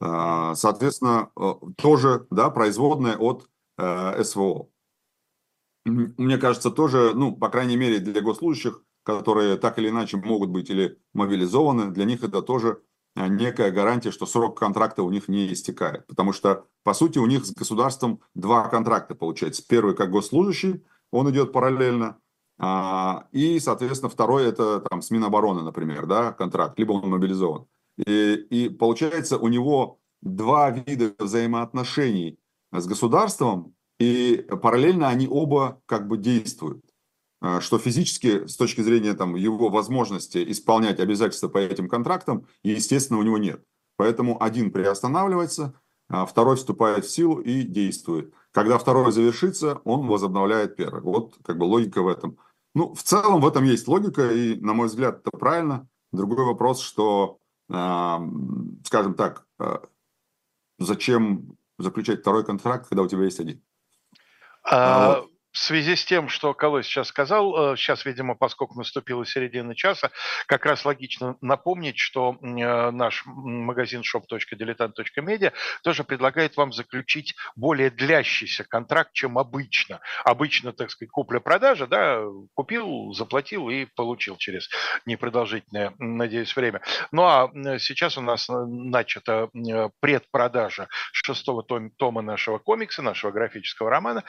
А, 0.00 0.54
соответственно, 0.56 1.30
э, 1.36 1.52
тоже 1.76 2.26
да, 2.30 2.50
производная 2.50 3.16
от 3.16 3.48
э, 3.78 4.24
СВО. 4.24 4.68
Мне 5.84 6.38
кажется, 6.38 6.70
тоже, 6.70 7.12
ну, 7.14 7.34
по 7.36 7.48
крайней 7.48 7.76
мере, 7.76 7.98
для 7.98 8.20
госслужащих, 8.20 8.82
которые 9.04 9.56
так 9.56 9.78
или 9.78 9.88
иначе 9.88 10.16
могут 10.16 10.50
быть 10.50 10.70
или 10.70 10.98
мобилизованы, 11.14 11.90
для 11.92 12.04
них 12.04 12.22
это 12.22 12.42
тоже 12.42 12.82
некая 13.16 13.70
гарантия, 13.70 14.10
что 14.10 14.26
срок 14.26 14.58
контракта 14.58 15.02
у 15.02 15.10
них 15.10 15.28
не 15.28 15.52
истекает. 15.52 16.06
Потому 16.06 16.32
что, 16.32 16.66
по 16.84 16.94
сути, 16.94 17.18
у 17.18 17.26
них 17.26 17.44
с 17.44 17.52
государством 17.52 18.20
два 18.34 18.68
контракта 18.68 19.14
получается. 19.14 19.64
Первый 19.68 19.94
как 19.94 20.10
госслужащий, 20.10 20.84
он 21.10 21.30
идет 21.30 21.52
параллельно. 21.52 22.18
А, 22.58 23.28
и, 23.32 23.60
соответственно, 23.60 24.10
второй 24.10 24.44
это 24.44 24.80
там 24.80 25.00
с 25.00 25.10
Минобороны, 25.10 25.62
например, 25.62 26.06
да, 26.06 26.32
контракт, 26.32 26.78
либо 26.78 26.92
он 26.92 27.08
мобилизован. 27.10 27.66
И, 27.96 28.34
и 28.34 28.68
получается 28.68 29.38
у 29.38 29.48
него 29.48 29.98
два 30.22 30.70
вида 30.70 31.14
взаимоотношений 31.18 32.38
с 32.72 32.86
государством, 32.86 33.74
и 33.98 34.46
параллельно 34.62 35.08
они 35.08 35.28
оба 35.28 35.80
как 35.86 36.08
бы 36.08 36.16
действуют. 36.16 36.84
А, 37.40 37.60
что 37.60 37.78
физически, 37.78 38.46
с 38.46 38.56
точки 38.56 38.80
зрения 38.80 39.14
там, 39.14 39.36
его 39.36 39.68
возможности 39.68 40.44
исполнять 40.50 40.98
обязательства 41.00 41.48
по 41.48 41.58
этим 41.58 41.88
контрактам, 41.88 42.46
естественно, 42.62 43.18
у 43.18 43.22
него 43.22 43.38
нет. 43.38 43.62
Поэтому 43.96 44.42
один 44.42 44.70
приостанавливается, 44.72 45.74
а 46.08 46.26
второй 46.26 46.56
вступает 46.56 47.04
в 47.04 47.10
силу 47.10 47.40
и 47.40 47.62
действует. 47.62 48.32
Когда 48.52 48.78
второй 48.78 49.12
завершится, 49.12 49.80
он 49.84 50.06
возобновляет 50.06 50.76
первый. 50.76 51.02
Вот 51.02 51.34
как 51.44 51.58
бы 51.58 51.64
логика 51.64 52.02
в 52.02 52.08
этом. 52.08 52.38
Ну, 52.74 52.94
в 52.94 53.02
целом 53.02 53.40
в 53.40 53.46
этом 53.46 53.64
есть 53.64 53.88
логика, 53.88 54.30
и, 54.30 54.56
на 54.56 54.72
мой 54.72 54.86
взгляд, 54.86 55.20
это 55.20 55.36
правильно. 55.36 55.88
Другой 56.12 56.44
вопрос, 56.44 56.80
что, 56.80 57.38
скажем 57.68 59.14
так, 59.14 59.46
зачем 60.78 61.56
заключать 61.78 62.20
второй 62.20 62.44
контракт, 62.44 62.88
когда 62.88 63.02
у 63.02 63.08
тебя 63.08 63.24
есть 63.24 63.40
один? 63.40 63.62
А, 64.64 65.22
в 65.58 65.60
связи 65.60 65.96
с 65.96 66.04
тем, 66.04 66.28
что 66.28 66.54
Колой 66.54 66.84
сейчас 66.84 67.08
сказал, 67.08 67.76
сейчас, 67.76 68.04
видимо, 68.04 68.36
поскольку 68.36 68.78
наступила 68.78 69.26
середина 69.26 69.74
часа, 69.74 70.12
как 70.46 70.64
раз 70.64 70.84
логично 70.84 71.36
напомнить, 71.40 71.98
что 71.98 72.36
наш 72.40 73.24
магазин 73.26 74.02
shop.diletant.media 74.02 75.52
тоже 75.82 76.04
предлагает 76.04 76.56
вам 76.56 76.72
заключить 76.72 77.34
более 77.56 77.90
длящийся 77.90 78.62
контракт, 78.62 79.12
чем 79.12 79.36
обычно. 79.36 80.00
Обычно, 80.24 80.72
так 80.72 80.92
сказать, 80.92 81.10
купля-продажа, 81.10 81.88
да, 81.88 82.22
купил, 82.54 83.12
заплатил 83.12 83.68
и 83.68 83.84
получил 83.84 84.36
через 84.36 84.68
непродолжительное, 85.06 85.92
надеюсь, 85.98 86.54
время. 86.54 86.82
Ну 87.10 87.24
а 87.24 87.50
сейчас 87.80 88.16
у 88.16 88.20
нас 88.20 88.48
начата 88.48 89.48
предпродажа 89.98 90.86
шестого 91.12 91.64
тома 91.96 92.22
нашего 92.22 92.58
комикса, 92.58 93.02
нашего 93.02 93.32
графического 93.32 93.90
романа 93.90 94.22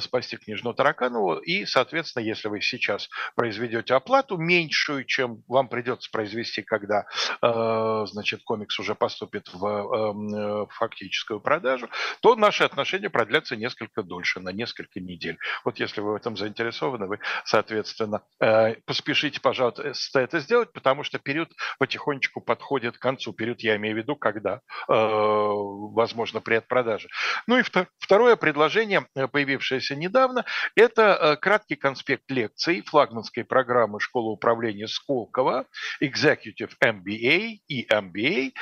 «Спасти 0.00 0.36
княжну 0.72 0.74
Тараканову». 0.74 1.36
И, 1.36 1.66
соответственно, 1.66 2.24
если 2.24 2.48
вы 2.48 2.60
сейчас 2.60 3.08
произведете 3.34 3.94
оплату 3.94 4.36
меньшую, 4.36 5.04
чем 5.04 5.42
вам 5.48 5.68
придется 5.68 6.10
произвести, 6.10 6.62
когда, 6.62 7.06
значит, 7.40 8.42
комикс 8.44 8.78
уже 8.78 8.94
поступит 8.94 9.48
в 9.52 10.68
фактическую 10.70 11.40
продажу, 11.40 11.88
то 12.20 12.34
наши 12.36 12.64
отношения 12.64 13.10
продлятся 13.10 13.56
несколько 13.56 14.02
дольше, 14.02 14.40
на 14.40 14.50
несколько 14.50 15.00
недель. 15.00 15.38
Вот 15.64 15.78
если 15.78 16.00
вы 16.00 16.12
в 16.12 16.16
этом 16.16 16.36
заинтересованы, 16.36 17.06
вы, 17.06 17.18
соответственно, 17.44 18.22
э, 18.40 18.76
поспешите, 18.86 19.40
пожалуйста, 19.40 19.92
это 20.20 20.40
сделать, 20.40 20.72
потому 20.72 21.04
что 21.04 21.18
период 21.18 21.50
потихонечку 21.78 22.40
подходит 22.40 22.96
к 22.96 23.00
концу. 23.00 23.32
Период 23.32 23.60
я 23.60 23.76
имею 23.76 23.94
в 23.94 23.98
виду, 23.98 24.16
когда, 24.16 24.56
э, 24.56 24.58
возможно, 24.88 26.40
предпродажа. 26.40 27.08
Ну 27.46 27.58
и 27.58 27.62
второе 27.98 28.36
предложение, 28.36 29.06
э, 29.14 29.28
появившееся 29.28 29.96
недавно, 29.96 30.44
это 30.76 31.38
краткий 31.40 31.76
конспект 31.76 32.30
лекций 32.30 32.82
флагманской 32.82 33.44
программы 33.44 34.00
школы 34.00 34.32
управления 34.32 34.88
Сколково, 34.88 35.66
Executive 36.02 36.72
MBA 36.82 37.58
и 37.68 37.86
MBA. 37.86 38.52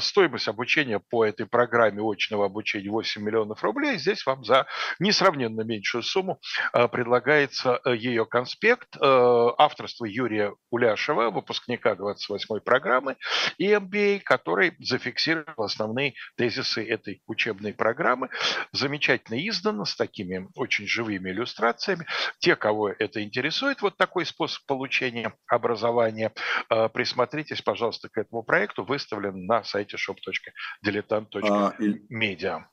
Стоимость 0.00 0.48
обучения 0.48 0.98
по 0.98 1.24
этой 1.24 1.46
программе 1.46 2.02
очного 2.02 2.46
обучения 2.46 2.90
8 2.90 3.22
миллионов 3.22 3.62
рублей. 3.62 3.98
Здесь 3.98 4.24
вам 4.26 4.44
за 4.44 4.66
несравненно 4.98 5.62
меньшую 5.62 6.02
сумму 6.02 6.40
э, 6.72 6.88
предлагается 6.88 7.80
э, 7.84 7.96
ее 7.96 8.26
конспект 8.26 8.96
э, 8.96 9.00
авторства 9.00 10.04
Юрия 10.04 10.54
Уляшева, 10.70 11.30
выпускника 11.30 11.94
28-й 11.94 12.60
программы 12.60 13.16
и 13.58 13.70
MBA, 13.72 14.20
который 14.20 14.74
зафиксировал 14.78 15.64
основные 15.64 16.14
тезисы 16.36 16.86
этой 16.86 17.22
учебной 17.26 17.74
программы. 17.74 18.28
Замечательно 18.72 19.36
издано, 19.48 19.84
с 19.84 19.96
такими 19.96 20.48
очень 20.54 20.86
живыми 20.86 21.07
иллюстрациями. 21.16 22.06
Те, 22.38 22.56
кого 22.56 22.90
это 22.90 23.22
интересует, 23.22 23.82
вот 23.82 23.96
такой 23.96 24.26
способ 24.26 24.64
получения 24.66 25.32
образования, 25.46 26.32
присмотритесь, 26.68 27.62
пожалуйста, 27.62 28.08
к 28.08 28.18
этому 28.18 28.42
проекту, 28.42 28.84
выставлен 28.84 29.46
на 29.46 29.62
сайте 29.64 29.96
shop.diletant.media. 29.96 32.64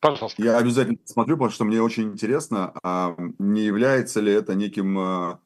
Пожалуйста. 0.00 0.42
Я 0.42 0.58
обязательно 0.58 0.98
смотрю, 1.04 1.36
потому 1.36 1.50
что 1.50 1.64
мне 1.64 1.82
очень 1.82 2.12
интересно, 2.12 2.72
а 2.82 3.16
не 3.38 3.62
является 3.62 4.20
ли 4.20 4.32
это 4.32 4.54
неким, 4.54 4.98
а, 4.98 5.40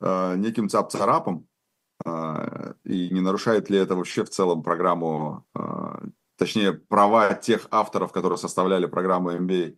а, 0.00 0.34
неким 0.36 0.68
цап-царапом, 0.68 1.46
а, 2.04 2.74
и 2.84 3.10
не 3.10 3.20
нарушает 3.20 3.68
ли 3.68 3.78
это 3.78 3.96
вообще 3.96 4.24
в 4.24 4.30
целом 4.30 4.62
программу, 4.62 5.44
точнее, 6.38 6.72
права 6.72 7.34
тех 7.34 7.66
авторов, 7.70 8.12
которые 8.12 8.38
составляли 8.38 8.86
программу 8.86 9.32
MBA. 9.32 9.76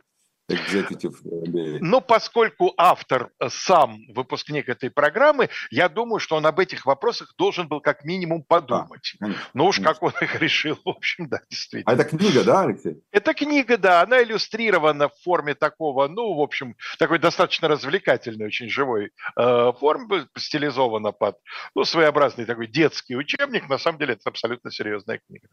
MBA. 0.49 1.79
Но 1.81 2.01
поскольку 2.01 2.75
автор 2.77 3.31
э, 3.39 3.49
сам 3.49 4.01
выпускник 4.09 4.69
этой 4.69 4.91
программы, 4.91 5.49
я 5.71 5.89
думаю, 5.89 6.19
что 6.19 6.37
он 6.37 6.47
об 6.47 6.59
этих 6.59 6.85
вопросах 6.85 7.35
должен 7.39 7.69
был 7.69 7.81
как 7.81 8.05
минимум 8.05 8.43
подумать. 8.43 9.15
Да, 9.21 9.31
ну 9.55 9.67
уж 9.67 9.81
как 9.81 10.03
он 10.03 10.13
их 10.21 10.41
решил, 10.41 10.79
в 10.85 10.89
общем, 10.89 11.29
да, 11.29 11.41
действительно. 11.49 11.93
А 11.93 11.95
это 11.95 12.05
книга, 12.05 12.45
да, 12.45 12.63
Алексей? 12.63 13.03
Это 13.13 13.35
книга, 13.35 13.79
да, 13.79 14.03
она 14.03 14.23
иллюстрирована 14.23 15.09
в 15.09 15.15
форме 15.23 15.55
такого, 15.55 16.09
ну, 16.09 16.35
в 16.35 16.41
общем, 16.41 16.77
такой 16.99 17.19
достаточно 17.19 17.69
развлекательной, 17.69 18.47
очень 18.47 18.69
живой 18.69 19.13
э, 19.37 19.73
формы, 19.79 20.29
стилизована 20.37 21.13
под, 21.13 21.39
ну, 21.75 21.85
своеобразный 21.85 22.45
такой 22.45 22.67
детский 22.67 23.17
учебник. 23.17 23.69
На 23.69 23.79
самом 23.79 23.99
деле 23.99 24.15
это 24.15 24.29
абсолютно 24.29 24.71
серьезная 24.71 25.21
книга. 25.27 25.49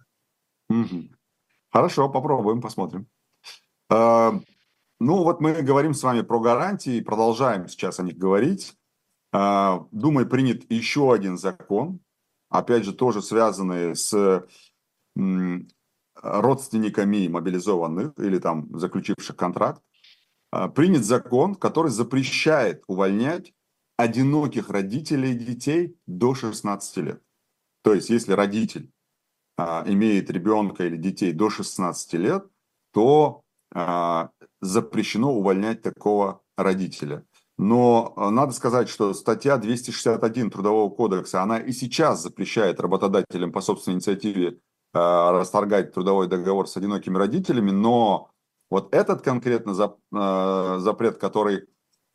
Угу. 0.69 1.09
Хорошо, 1.71 2.09
попробуем, 2.09 2.61
посмотрим. 2.61 3.07
Ну, 4.99 5.23
вот 5.23 5.39
мы 5.39 5.61
говорим 5.61 5.93
с 5.93 6.03
вами 6.03 6.21
про 6.21 6.39
гарантии, 6.41 6.99
продолжаем 6.99 7.69
сейчас 7.69 7.99
о 7.99 8.03
них 8.03 8.17
говорить. 8.17 8.75
А, 9.31 9.85
думаю, 9.91 10.27
принят 10.27 10.69
еще 10.69 11.13
один 11.13 11.37
закон, 11.37 12.01
опять 12.49 12.83
же, 12.83 12.93
тоже 12.93 13.21
связанный 13.21 13.95
с 13.95 14.45
родственниками 16.15 17.27
мобилизованных 17.27 18.19
или 18.19 18.39
там 18.39 18.77
заключивших 18.77 19.35
контракт. 19.37 19.81
А, 20.51 20.67
принят 20.67 21.05
закон, 21.05 21.55
который 21.55 21.91
запрещает 21.91 22.83
увольнять 22.87 23.53
одиноких 23.97 24.69
родителей 24.69 25.33
детей 25.33 25.97
до 26.07 26.33
16 26.33 26.97
лет. 26.97 27.23
То 27.83 27.93
есть, 27.93 28.09
если 28.09 28.33
родитель 28.33 28.91
а, 29.57 29.83
имеет 29.87 30.29
ребенка 30.29 30.85
или 30.85 30.97
детей 30.97 31.31
до 31.31 31.49
16 31.49 32.13
лет, 32.13 32.45
то 32.91 33.43
запрещено 34.61 35.33
увольнять 35.33 35.81
такого 35.81 36.41
родителя. 36.57 37.25
Но 37.59 38.13
а, 38.15 38.31
надо 38.31 38.53
сказать, 38.53 38.87
что 38.87 39.13
статья 39.13 39.57
261 39.57 40.49
Трудового 40.49 40.89
кодекса, 40.89 41.43
она 41.43 41.57
и 41.57 41.73
сейчас 41.73 42.23
запрещает 42.23 42.79
работодателям 42.79 43.51
по 43.51 43.59
собственной 43.59 43.95
инициативе 43.95 44.47
э, 44.47 44.55
расторгать 44.93 45.93
трудовой 45.93 46.27
договор 46.27 46.69
с 46.69 46.77
одинокими 46.77 47.17
родителями, 47.17 47.71
но 47.71 48.31
вот 48.69 48.95
этот 48.95 49.23
конкретно 49.23 49.73
зап, 49.73 49.97
э, 50.13 50.77
запрет, 50.79 51.17
который 51.17 51.65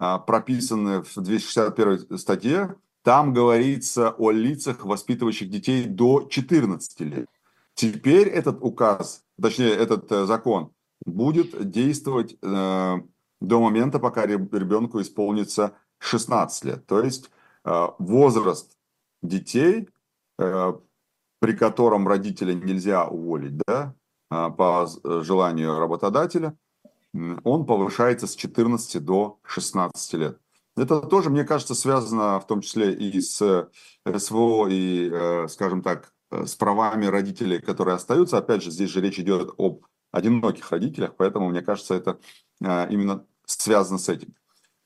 э, 0.00 0.18
прописан 0.26 1.02
в 1.02 1.14
261 1.14 2.16
статье, 2.16 2.76
там 3.02 3.34
говорится 3.34 4.14
о 4.16 4.30
лицах, 4.30 4.86
воспитывающих 4.86 5.50
детей 5.50 5.84
до 5.84 6.26
14 6.26 7.00
лет. 7.00 7.26
Теперь 7.74 8.28
этот 8.28 8.60
указ, 8.62 9.24
точнее 9.38 9.74
этот 9.74 10.08
закон, 10.26 10.70
будет 11.04 11.70
действовать 11.70 12.36
э, 12.42 12.96
до 13.40 13.60
момента, 13.60 13.98
пока 13.98 14.26
ребенку 14.26 15.00
исполнится 15.00 15.76
16 15.98 16.64
лет. 16.64 16.86
То 16.86 17.02
есть 17.02 17.30
э, 17.64 17.86
возраст 17.98 18.76
детей, 19.22 19.88
э, 20.38 20.72
при 21.40 21.52
котором 21.52 22.08
родителя 22.08 22.54
нельзя 22.54 23.06
уволить 23.06 23.56
да, 23.66 23.94
э, 24.30 24.50
по 24.50 24.88
желанию 25.04 25.78
работодателя, 25.78 26.56
он 27.44 27.64
повышается 27.64 28.26
с 28.26 28.34
14 28.34 29.04
до 29.04 29.38
16 29.44 30.14
лет. 30.14 30.40
Это 30.76 31.00
тоже, 31.00 31.30
мне 31.30 31.44
кажется, 31.44 31.74
связано 31.74 32.40
в 32.40 32.46
том 32.48 32.60
числе 32.60 32.92
и 32.92 33.20
с 33.20 33.68
СВО, 34.04 34.66
и, 34.68 35.08
э, 35.12 35.48
скажем 35.48 35.82
так, 35.82 36.12
с 36.30 36.56
правами 36.56 37.06
родителей, 37.06 37.60
которые 37.60 37.94
остаются. 37.94 38.38
Опять 38.38 38.64
же, 38.64 38.72
здесь 38.72 38.90
же 38.90 39.00
речь 39.00 39.20
идет 39.20 39.54
об 39.56 39.84
одиноких 40.14 40.70
родителях, 40.70 41.16
поэтому, 41.16 41.48
мне 41.48 41.60
кажется, 41.60 41.94
это 41.94 42.20
а, 42.62 42.86
именно 42.88 43.26
связано 43.46 43.98
с 43.98 44.08
этим. 44.08 44.34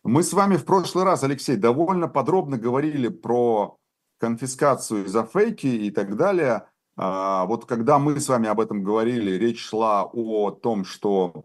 Мы 0.02 0.22
с 0.22 0.32
вами 0.32 0.56
в 0.56 0.64
прошлый 0.64 1.04
раз, 1.04 1.22
Алексей, 1.22 1.56
довольно 1.56 2.08
подробно 2.08 2.56
говорили 2.56 3.08
про 3.08 3.76
конфискацию 4.18 5.06
за 5.06 5.24
фейки 5.24 5.66
и 5.66 5.90
так 5.90 6.16
далее. 6.16 6.66
А, 6.96 7.44
вот 7.44 7.66
когда 7.66 7.98
мы 7.98 8.18
с 8.18 8.28
вами 8.28 8.48
об 8.48 8.60
этом 8.60 8.82
говорили, 8.82 9.32
речь 9.32 9.60
шла 9.60 10.04
о 10.04 10.50
том, 10.50 10.84
что 10.84 11.44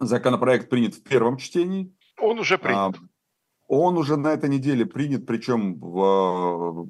законопроект 0.00 0.70
принят 0.70 0.94
в 0.94 1.02
первом 1.02 1.36
чтении. 1.36 1.94
Он 2.18 2.38
уже 2.38 2.56
принят. 2.56 2.96
А, 2.96 3.00
он 3.68 3.98
уже 3.98 4.16
на 4.16 4.28
этой 4.28 4.48
неделе 4.48 4.86
принят, 4.86 5.26
причем 5.26 5.78
в 5.78 6.88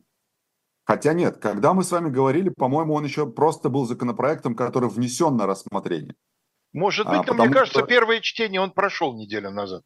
Хотя 0.87 1.14
нет, 1.14 1.38
когда 1.38 1.75
мы 1.75 1.83
с 1.83 1.90
вами 1.90 2.11
говорили, 2.11 2.49
по-моему, 2.49 2.94
он 2.94 3.05
еще 3.05 3.27
просто 3.27 3.68
был 3.68 3.87
законопроектом, 3.87 4.55
который 4.55 4.88
внесен 4.88 5.37
на 5.37 5.46
рассмотрение. 5.46 6.14
Может 6.72 7.09
быть, 7.09 7.29
а, 7.29 7.35
но 7.35 7.44
мне 7.44 7.53
кажется, 7.53 7.81
что... 7.81 7.87
первое 7.87 8.20
чтение 8.20 8.61
он 8.61 8.70
прошел 8.70 9.14
неделю 9.14 9.51
назад. 9.51 9.83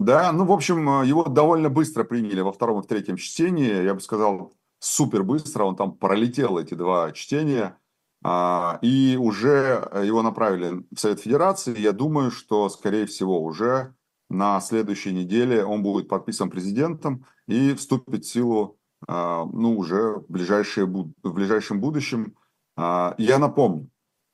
Да, 0.00 0.32
ну, 0.32 0.46
в 0.46 0.52
общем, 0.52 1.02
его 1.02 1.24
довольно 1.24 1.68
быстро 1.68 2.04
приняли 2.04 2.40
во 2.40 2.52
втором 2.52 2.80
и 2.80 2.82
в 2.82 2.86
третьем 2.86 3.18
чтении. 3.18 3.84
Я 3.84 3.94
бы 3.94 4.00
сказал, 4.00 4.54
супер 4.80 5.22
быстро. 5.22 5.64
Он 5.64 5.76
там 5.76 5.92
пролетел 5.92 6.58
эти 6.58 6.74
два 6.74 7.12
чтения. 7.12 7.76
А, 8.24 8.78
и 8.82 9.16
уже 9.20 9.88
его 10.02 10.22
направили 10.22 10.84
в 10.90 10.98
Совет 10.98 11.20
Федерации. 11.20 11.78
Я 11.78 11.92
думаю, 11.92 12.30
что, 12.30 12.68
скорее 12.68 13.06
всего, 13.06 13.42
уже 13.42 13.94
на 14.28 14.60
следующей 14.60 15.12
неделе 15.12 15.64
он 15.64 15.82
будет 15.82 16.08
подписан 16.08 16.50
президентом 16.50 17.26
и 17.46 17.74
вступит 17.74 18.24
в 18.24 18.28
силу 18.28 18.78
а, 18.78 18.79
ну, 19.12 19.76
уже 19.76 20.14
в, 20.14 20.26
ближайшее, 20.28 20.86
в 20.86 21.32
ближайшем 21.32 21.80
будущем. 21.80 22.36
А, 22.76 23.14
я 23.18 23.38
напомню, 23.38 23.90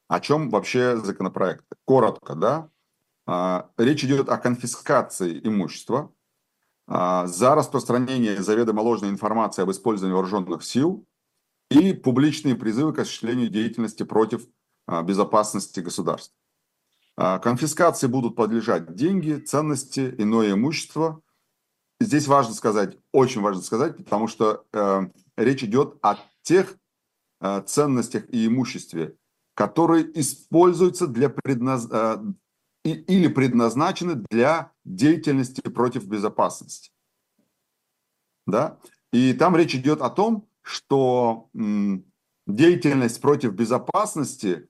о 0.08 0.20
чем 0.20 0.50
вообще 0.50 0.96
законопроект. 0.98 1.64
Коротко, 1.84 2.34
да? 2.34 2.70
А, 3.26 3.70
речь 3.76 4.04
идет 4.04 4.28
о 4.28 4.38
конфискации 4.38 5.40
имущества 5.42 6.12
а, 6.86 7.26
за 7.26 7.54
распространение 7.54 8.40
заведомо 8.40 8.80
ложной 8.80 9.10
информации 9.10 9.62
об 9.62 9.70
использовании 9.70 10.14
вооруженных 10.14 10.64
сил 10.64 11.06
и 11.70 11.92
публичные 11.92 12.54
призывы 12.54 12.92
к 12.92 13.00
осуществлению 13.00 13.48
деятельности 13.48 14.04
против 14.04 14.46
а, 14.86 15.02
безопасности 15.02 15.80
государства. 15.80 16.34
Конфискации 17.16 18.08
будут 18.08 18.36
подлежать 18.36 18.94
деньги, 18.94 19.40
ценности, 19.40 20.14
иное 20.18 20.52
имущество. 20.52 21.22
Здесь 22.00 22.26
важно 22.26 22.54
сказать, 22.54 22.98
очень 23.12 23.40
важно 23.40 23.62
сказать, 23.62 23.96
потому 23.96 24.28
что 24.28 24.66
э, 24.72 25.00
речь 25.36 25.64
идет 25.64 25.98
о 26.02 26.16
тех 26.42 26.76
э, 27.40 27.62
ценностях 27.62 28.28
и 28.28 28.46
имуществе, 28.46 29.16
которые 29.54 30.04
используются 30.18 31.06
для 31.06 31.30
предназ... 31.30 31.88
Э, 31.90 32.18
или 32.84 33.26
предназначены 33.26 34.22
для 34.30 34.72
деятельности 34.84 35.60
против 35.62 36.06
безопасности. 36.06 36.92
Да? 38.46 38.78
И 39.12 39.32
там 39.32 39.56
речь 39.56 39.74
идет 39.74 40.02
о 40.02 40.10
том, 40.10 40.48
что 40.62 41.50
деятельность 42.46 43.20
против 43.20 43.54
безопасности, 43.54 44.68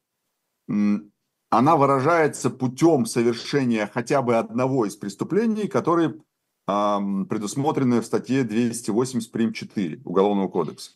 она 0.67 1.77
выражается 1.77 2.49
путем 2.49 3.05
совершения 3.05 3.91
хотя 3.93 4.23
бы 4.23 4.37
одного 4.37 4.87
из 4.87 4.97
преступлений, 4.97 5.69
которые 5.69 6.19
предусмотрены 6.67 8.01
в 8.01 8.07
статье 8.07 8.43
280 8.43 9.31
прим. 9.31 9.53
4 9.53 10.03
Уголовного 10.05 10.49
кодекса. 10.49 10.93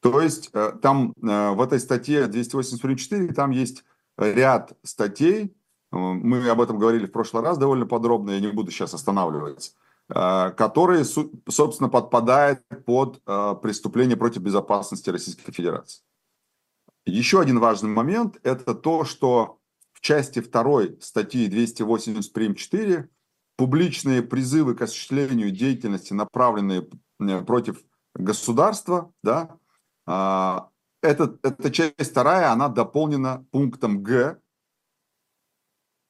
То 0.00 0.20
есть 0.20 0.50
э, 0.52 0.72
там 0.82 1.14
э, 1.20 1.50
в 1.50 1.60
этой 1.60 1.80
статье 1.80 2.26
280 2.26 2.80
прим. 2.80 2.96
4 2.96 3.32
там 3.32 3.50
есть 3.50 3.84
ряд 4.16 4.72
статей, 4.82 5.54
мы 5.94 6.48
об 6.48 6.60
этом 6.60 6.78
говорили 6.78 7.06
в 7.06 7.12
прошлый 7.12 7.42
раз 7.42 7.58
довольно 7.58 7.86
подробно, 7.86 8.32
я 8.32 8.40
не 8.40 8.48
буду 8.48 8.70
сейчас 8.70 8.94
останавливаться, 8.94 9.72
э, 10.08 10.50
которые, 10.50 11.04
собственно, 11.04 11.88
подпадают 11.88 12.60
под 12.84 13.20
э, 13.26 13.54
преступление 13.62 14.16
против 14.16 14.42
безопасности 14.42 15.10
Российской 15.10 15.52
Федерации. 15.52 16.02
Еще 17.06 17.40
один 17.40 17.58
важный 17.58 17.90
момент– 17.90 18.38
это 18.42 18.74
то, 18.74 19.04
что 19.04 19.58
в 19.92 20.00
части 20.00 20.40
2 20.40 21.00
статьи 21.00 21.48
280 21.48 22.32
прим. 22.32 22.54
4 22.54 23.08
публичные 23.56 24.22
призывы 24.22 24.74
к 24.74 24.82
осуществлению 24.82 25.50
деятельности, 25.50 26.12
направленные 26.12 26.88
против 27.46 27.82
государства, 28.14 29.12
да, 29.22 29.58
эта, 31.02 31.38
эта 31.42 31.70
часть 31.70 32.10
вторая, 32.10 32.50
она 32.50 32.68
дополнена 32.68 33.46
пунктом 33.50 34.02
Г 34.02 34.38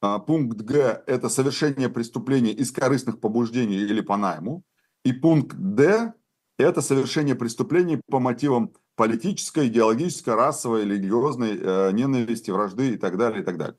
а, 0.05 0.19
пункт 0.19 0.61
Г– 0.61 1.03
это 1.07 1.29
совершение 1.29 1.89
преступления 1.89 2.51
из 2.51 2.71
корыстных 2.71 3.19
побуждений 3.19 3.77
или 3.77 4.01
по 4.01 4.17
найму. 4.17 4.63
И 5.03 5.13
пункт 5.13 5.55
Д– 5.57 6.13
это 6.59 6.81
совершение 6.81 7.35
преступлений 7.35 7.99
по 8.09 8.19
мотивам 8.19 8.71
политической, 8.95 9.67
идеологической, 9.67 10.35
расовой, 10.35 10.83
религиозной 10.83 11.57
э, 11.59 11.91
ненависти, 11.91 12.51
вражды 12.51 12.93
и 12.93 12.97
так 12.97 13.17
далее, 13.17 13.41
и 13.41 13.43
так 13.43 13.57
далее. 13.57 13.77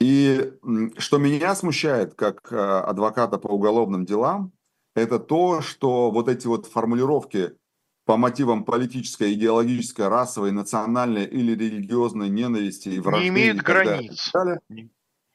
И 0.00 0.52
что 0.98 1.18
меня 1.18 1.54
смущает 1.54 2.14
как 2.14 2.52
э, 2.52 2.56
адвоката 2.56 3.38
по 3.38 3.48
уголовным 3.48 4.04
делам, 4.04 4.52
это 4.94 5.18
то, 5.18 5.60
что 5.60 6.10
вот 6.10 6.28
эти 6.28 6.46
вот 6.46 6.66
формулировки 6.66 7.56
по 8.04 8.16
мотивам 8.16 8.64
политической, 8.64 9.34
идеологической, 9.34 10.08
расовой, 10.08 10.52
национальной 10.52 11.24
или 11.24 11.52
религиозной 11.52 12.28
ненависти 12.28 12.90
и 12.90 13.00
вражды. 13.00 13.24
Не 13.24 13.28
имеют 13.28 13.58
границ. 13.58 14.30
Далее, 14.32 14.60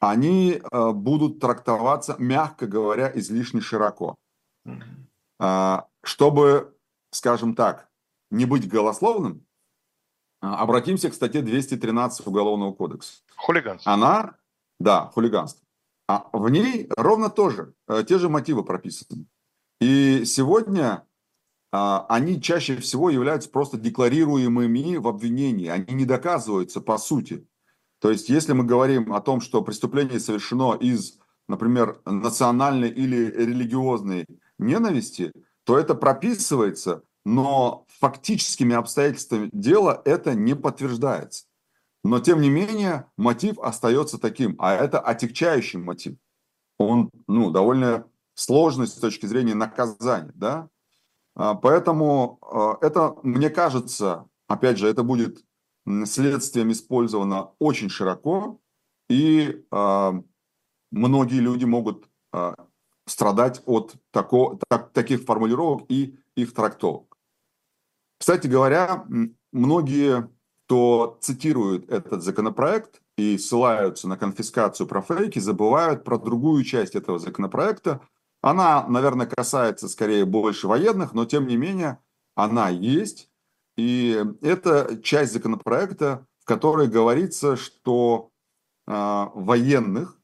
они 0.00 0.60
э, 0.60 0.92
будут 0.92 1.40
трактоваться, 1.40 2.16
мягко 2.18 2.66
говоря, 2.66 3.12
излишне 3.14 3.60
широко. 3.60 4.16
Э, 5.38 5.82
чтобы, 6.02 6.74
скажем 7.10 7.54
так, 7.54 7.88
не 8.30 8.46
быть 8.46 8.68
голословным, 8.68 9.46
обратимся 10.40 11.10
к 11.10 11.14
статье 11.14 11.42
213 11.42 12.26
Уголовного 12.26 12.72
кодекса. 12.72 13.22
Хулиганство. 13.36 13.92
Она, 13.92 14.36
да, 14.80 15.06
хулиганство. 15.14 15.64
А 16.08 16.28
в 16.32 16.48
ней 16.50 16.88
ровно 16.96 17.30
тоже, 17.30 17.74
э, 17.88 18.04
те 18.06 18.18
же 18.18 18.28
мотивы 18.28 18.64
прописаны. 18.64 19.26
И 19.80 20.24
сегодня 20.24 21.06
а, 21.76 22.06
они 22.08 22.40
чаще 22.40 22.76
всего 22.76 23.10
являются 23.10 23.50
просто 23.50 23.76
декларируемыми 23.76 24.94
в 24.94 25.08
обвинении, 25.08 25.66
они 25.66 25.92
не 25.94 26.04
доказываются 26.04 26.80
по 26.80 26.98
сути. 26.98 27.48
То 27.98 28.12
есть, 28.12 28.28
если 28.28 28.52
мы 28.52 28.62
говорим 28.62 29.12
о 29.12 29.20
том, 29.20 29.40
что 29.40 29.60
преступление 29.60 30.20
совершено 30.20 30.74
из, 30.74 31.18
например, 31.48 32.00
национальной 32.04 32.90
или 32.90 33.26
религиозной 33.26 34.24
ненависти, 34.56 35.32
то 35.64 35.76
это 35.76 35.96
прописывается, 35.96 37.02
но 37.24 37.86
фактическими 37.88 38.76
обстоятельствами 38.76 39.50
дела 39.52 40.00
это 40.04 40.34
не 40.36 40.54
подтверждается. 40.54 41.46
Но, 42.04 42.20
тем 42.20 42.40
не 42.40 42.50
менее, 42.50 43.10
мотив 43.16 43.58
остается 43.58 44.18
таким, 44.18 44.54
а 44.58 44.74
это 44.74 45.00
отягчающий 45.00 45.80
мотив. 45.80 46.16
Он 46.78 47.10
ну, 47.26 47.50
довольно 47.50 48.06
сложный 48.34 48.86
с 48.86 48.92
точки 48.92 49.26
зрения 49.26 49.54
наказания. 49.54 50.32
Да? 50.34 50.68
А, 51.34 51.54
поэтому 51.54 52.38
а, 52.42 52.76
это, 52.80 53.16
мне 53.22 53.48
кажется, 53.48 54.28
опять 54.48 54.78
же, 54.78 54.88
это 54.88 55.02
будет 55.02 55.44
следствием 56.04 56.72
использовано 56.72 57.52
очень 57.58 57.88
широко, 57.88 58.60
и 59.08 59.64
а, 59.70 60.14
многие 60.90 61.40
люди 61.40 61.64
могут 61.64 62.08
страдать 63.06 63.62
от 63.66 63.94
тако, 64.10 64.58
так, 64.68 64.90
таких 64.92 65.22
формулировок 65.22 65.84
и 65.88 66.18
их 66.34 66.52
трактовок. 66.52 67.16
Кстати 68.18 68.48
говоря, 68.48 69.06
многие, 69.52 70.28
кто 70.66 71.18
цитирует 71.20 71.90
этот 71.90 72.22
законопроект 72.22 73.02
и 73.16 73.36
ссылаются 73.38 74.08
на 74.08 74.16
конфискацию 74.16 74.86
про 74.86 75.02
фейки, 75.02 75.38
забывают 75.38 76.04
про 76.04 76.18
другую 76.18 76.64
часть 76.64 76.94
этого 76.94 77.18
законопроекта, 77.18 78.00
она, 78.40 78.86
наверное, 78.88 79.26
касается 79.26 79.88
скорее 79.88 80.24
больше 80.24 80.68
военных, 80.68 81.14
но 81.14 81.24
тем 81.24 81.46
не 81.46 81.56
менее 81.56 81.98
она 82.34 82.68
есть. 82.68 83.30
И 83.76 84.22
это 84.42 85.00
часть 85.02 85.32
законопроекта, 85.32 86.26
в 86.40 86.44
которой 86.44 86.88
говорится, 86.88 87.56
что 87.56 88.30
э, 88.86 88.92
военных 89.34 90.18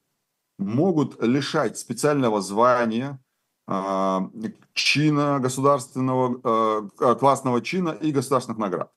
могут 0.59 1.22
лишать 1.22 1.79
специального 1.79 2.42
звания, 2.42 3.18
э, 3.66 4.20
чина 4.74 5.38
государственного, 5.40 6.90
э, 6.98 7.14
классного 7.16 7.62
чина 7.62 7.90
и 7.90 8.12
государственных 8.12 8.59
наград. 8.59 8.92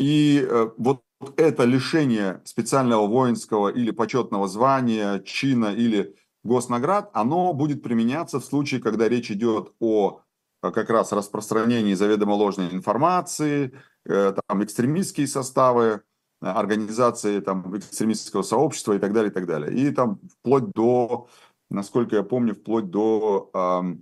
И 0.00 0.42
э, 0.48 0.70
вот 0.78 1.02
это 1.36 1.64
лишение 1.64 2.40
специального 2.44 3.06
воинского 3.06 3.68
или 3.68 3.90
почетного 3.90 4.48
звания, 4.48 5.18
чина 5.20 5.66
или 5.66 6.16
госнаград, 6.42 7.10
оно 7.12 7.52
будет 7.52 7.82
применяться 7.82 8.40
в 8.40 8.44
случае, 8.46 8.80
когда 8.80 9.10
речь 9.10 9.30
идет 9.30 9.74
о 9.78 10.22
как 10.62 10.88
раз 10.88 11.12
распространении 11.12 11.92
заведомо 11.92 12.32
ложной 12.32 12.72
информации, 12.72 13.74
э, 14.06 14.34
там, 14.46 14.64
экстремистские 14.64 15.26
составы, 15.26 16.00
организации 16.40 17.40
там, 17.40 17.76
экстремистского 17.76 18.40
сообщества 18.40 18.94
и 18.94 18.98
так 18.98 19.12
далее, 19.12 19.30
и 19.30 19.34
так 19.34 19.46
далее. 19.46 19.74
И 19.74 19.90
там 19.90 20.18
вплоть 20.38 20.70
до, 20.72 21.28
насколько 21.68 22.16
я 22.16 22.22
помню, 22.22 22.54
вплоть 22.54 22.90
до 22.90 23.50
э, 23.52 23.96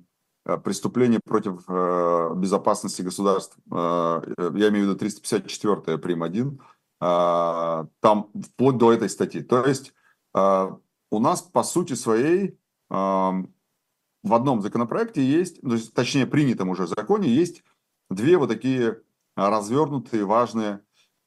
преступления 0.56 1.20
против 1.22 1.62
э, 1.68 2.32
безопасности 2.36 3.02
государств. 3.02 3.56
Э, 3.70 4.22
я 4.54 4.68
имею 4.68 4.86
в 4.86 4.88
виду 4.88 4.96
354 4.96 5.98
прим. 5.98 6.22
1. 6.22 6.60
Э, 7.00 7.86
там 8.00 8.30
вплоть 8.34 8.78
до 8.78 8.92
этой 8.92 9.10
статьи. 9.10 9.42
То 9.42 9.64
есть 9.66 9.92
э, 10.34 10.70
у 11.10 11.18
нас 11.20 11.42
по 11.42 11.62
сути 11.62 11.94
своей 11.94 12.58
в 12.90 14.34
одном 14.34 14.62
законопроекте 14.62 15.22
есть, 15.22 15.60
то 15.60 15.74
есть, 15.74 15.92
точнее 15.92 16.26
принятом 16.26 16.70
уже 16.70 16.86
законе 16.86 17.28
есть 17.28 17.62
две 18.08 18.38
вот 18.38 18.48
такие 18.48 19.02
развернутые 19.36 20.24
важные 20.24 20.80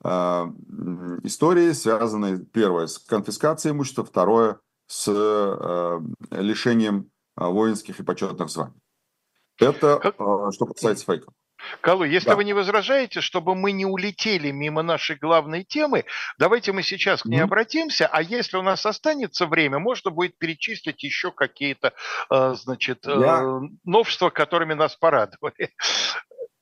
истории, 0.03 1.71
связанные, 1.73 2.39
первое, 2.39 2.87
с 2.87 2.97
конфискацией 2.97 3.73
имущества, 3.73 4.03
второе, 4.03 4.59
с 4.87 5.07
лишением 6.31 7.11
воинских 7.35 7.99
и 7.99 8.03
почетных 8.03 8.49
званий. 8.49 8.80
Это 9.61 10.01
что 10.51 10.65
касается 10.65 11.05
фейков. 11.05 11.33
Калу, 11.81 12.03
если 12.03 12.29
да. 12.29 12.35
вы 12.35 12.43
не 12.43 12.53
возражаете, 12.53 13.21
чтобы 13.21 13.55
мы 13.55 13.71
не 13.71 13.85
улетели 13.85 14.51
мимо 14.51 14.81
нашей 14.81 15.15
главной 15.15 15.63
темы, 15.63 16.05
давайте 16.37 16.71
мы 16.71 16.83
сейчас 16.83 17.21
к 17.21 17.25
ней 17.25 17.39
mm-hmm. 17.39 17.43
обратимся, 17.43 18.07
а 18.07 18.21
если 18.21 18.57
у 18.57 18.61
нас 18.61 18.85
останется 18.85 19.45
время, 19.45 19.79
можно 19.79 20.11
будет 20.11 20.37
перечислить 20.37 21.03
еще 21.03 21.31
какие-то, 21.31 21.93
э, 22.29 22.55
значит, 22.55 23.05
э, 23.05 23.11
Я... 23.11 23.61
новшества, 23.83 24.29
которыми 24.29 24.73
нас 24.73 24.95
порадовали. 24.95 25.71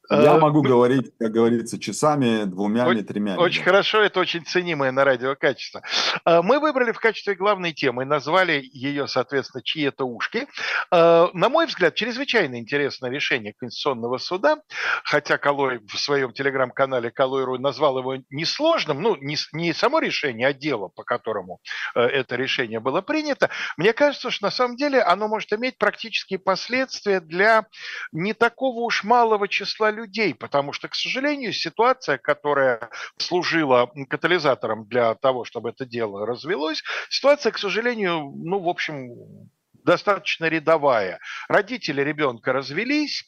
Я 0.09 0.35
э, 0.35 0.39
могу 0.39 0.63
говорить, 0.63 1.11
как 1.19 1.31
говорится, 1.31 1.79
часами, 1.79 2.45
двумя, 2.45 2.85
тремя. 3.03 3.37
Очень 3.37 3.63
хорошо, 3.63 4.01
это 4.01 4.19
очень 4.19 4.43
ценимое 4.43 4.91
на 4.91 5.05
радио 5.05 5.35
качество. 5.35 5.83
Э, 6.25 6.41
мы 6.41 6.59
выбрали 6.59 6.91
в 6.91 6.99
качестве 6.99 7.35
главной 7.35 7.73
темы, 7.73 8.05
назвали 8.05 8.67
ее, 8.73 9.07
соответственно, 9.07 9.61
«Чьи 9.61 9.83
это 9.83 10.05
ушки». 10.05 10.47
Э, 10.91 11.27
на 11.33 11.49
мой 11.49 11.67
взгляд, 11.67 11.93
чрезвычайно 11.93 12.57
интересное 12.57 13.11
решение 13.11 13.53
Конституционного 13.53 14.17
суда, 14.17 14.57
хотя 15.03 15.37
Калой 15.37 15.79
в 15.87 15.99
своем 15.99 16.33
телеграм-канале 16.33 17.11
Калой.ру 17.11 17.59
назвал 17.59 17.99
его 17.99 18.15
несложным, 18.31 19.03
ну, 19.03 19.15
не, 19.15 19.37
не 19.53 19.73
само 19.73 19.99
решение, 19.99 20.47
а 20.47 20.53
дело, 20.53 20.87
по 20.87 21.03
которому 21.03 21.59
это 21.93 22.35
решение 22.35 22.79
было 22.79 23.01
принято. 23.01 23.49
Мне 23.77 23.93
кажется, 23.93 24.31
что 24.31 24.45
на 24.45 24.51
самом 24.51 24.75
деле 24.75 25.01
оно 25.01 25.27
может 25.27 25.53
иметь 25.53 25.77
практические 25.77 26.39
последствия 26.39 27.19
для 27.19 27.67
не 28.11 28.33
такого 28.33 28.79
уж 28.79 29.03
малого 29.03 29.47
числа 29.47 29.91
людей, 29.91 29.98
потому 30.33 30.73
что, 30.73 30.87
к 30.87 30.95
сожалению, 30.95 31.53
ситуация, 31.53 32.17
которая 32.17 32.89
служила 33.17 33.91
катализатором 34.09 34.87
для 34.87 35.15
того, 35.15 35.45
чтобы 35.45 35.69
это 35.69 35.85
дело 35.85 36.25
развелось, 36.25 36.83
ситуация, 37.09 37.51
к 37.51 37.57
сожалению, 37.57 38.31
ну, 38.35 38.59
в 38.59 38.67
общем, 38.67 39.49
достаточно 39.83 40.45
рядовая. 40.45 41.19
Родители 41.47 42.01
ребенка 42.01 42.53
развелись, 42.53 43.25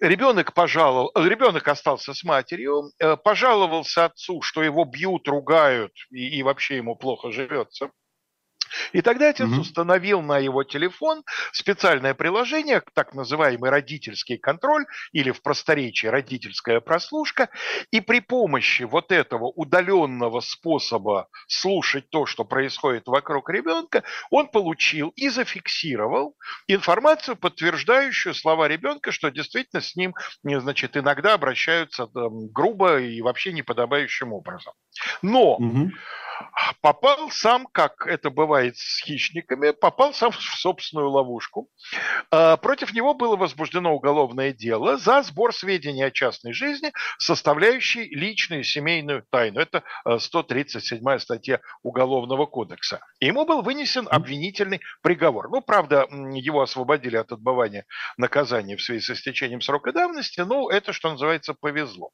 Ребенок 0.00 0.52
пожаловал, 0.52 1.10
ребенок 1.14 1.66
остался 1.68 2.12
с 2.12 2.22
матерью, 2.22 2.90
э, 2.98 3.16
пожаловался 3.16 4.04
отцу, 4.06 4.42
что 4.42 4.62
его 4.62 4.84
бьют, 4.84 5.26
ругают 5.26 5.92
и, 6.10 6.38
и 6.38 6.42
вообще 6.42 6.76
ему 6.76 6.96
плохо 6.96 7.32
живется. 7.32 7.90
И 8.92 9.02
тогда 9.02 9.28
отец 9.28 9.48
угу. 9.48 9.60
установил 9.60 10.22
на 10.22 10.38
его 10.38 10.64
телефон 10.64 11.22
специальное 11.52 12.14
приложение, 12.14 12.82
так 12.94 13.14
называемый 13.14 13.70
родительский 13.70 14.38
контроль, 14.38 14.86
или 15.12 15.30
в 15.30 15.42
просторечии 15.42 16.06
родительская 16.06 16.80
прослушка, 16.80 17.50
и 17.90 18.00
при 18.00 18.20
помощи 18.20 18.82
вот 18.82 19.12
этого 19.12 19.46
удаленного 19.46 20.40
способа 20.40 21.28
слушать 21.48 22.08
то, 22.10 22.26
что 22.26 22.44
происходит 22.44 23.06
вокруг 23.06 23.50
ребенка, 23.50 24.02
он 24.30 24.48
получил 24.48 25.10
и 25.16 25.28
зафиксировал 25.28 26.36
информацию, 26.66 27.36
подтверждающую 27.36 28.34
слова 28.34 28.68
ребенка, 28.68 29.12
что 29.12 29.30
действительно 29.30 29.82
с 29.82 29.96
ним, 29.96 30.14
значит, 30.42 30.96
иногда 30.96 31.34
обращаются 31.34 32.06
там, 32.06 32.48
грубо 32.48 33.00
и 33.00 33.20
вообще 33.20 33.52
неподобающим 33.52 34.32
образом. 34.32 34.72
Но 35.22 35.54
угу 35.54 35.90
попал 36.80 37.30
сам, 37.30 37.66
как 37.66 38.06
это 38.06 38.30
бывает 38.30 38.76
с 38.76 39.02
хищниками, 39.02 39.72
попал 39.72 40.12
сам 40.14 40.30
в 40.30 40.40
собственную 40.40 41.10
ловушку. 41.10 41.68
А, 42.30 42.56
против 42.56 42.92
него 42.92 43.14
было 43.14 43.36
возбуждено 43.36 43.94
уголовное 43.94 44.52
дело 44.52 44.96
за 44.96 45.22
сбор 45.22 45.54
сведений 45.54 46.02
о 46.02 46.10
частной 46.10 46.52
жизни, 46.52 46.92
составляющей 47.18 48.04
личную 48.14 48.64
семейную 48.64 49.24
тайну. 49.30 49.60
Это 49.60 49.82
137 50.18 51.08
а, 51.08 51.18
статья 51.18 51.60
Уголовного 51.82 52.46
кодекса. 52.46 53.00
Ему 53.20 53.44
был 53.44 53.62
вынесен 53.62 54.08
обвинительный 54.10 54.80
приговор. 55.02 55.50
Ну, 55.50 55.60
правда, 55.60 56.06
его 56.10 56.62
освободили 56.62 57.16
от 57.16 57.32
отбывания 57.32 57.84
наказания 58.16 58.76
в 58.76 58.82
связи 58.82 59.00
с 59.00 59.10
истечением 59.10 59.60
срока 59.60 59.92
давности, 59.92 60.40
но 60.40 60.70
это, 60.70 60.92
что 60.92 61.10
называется, 61.10 61.54
повезло. 61.54 62.10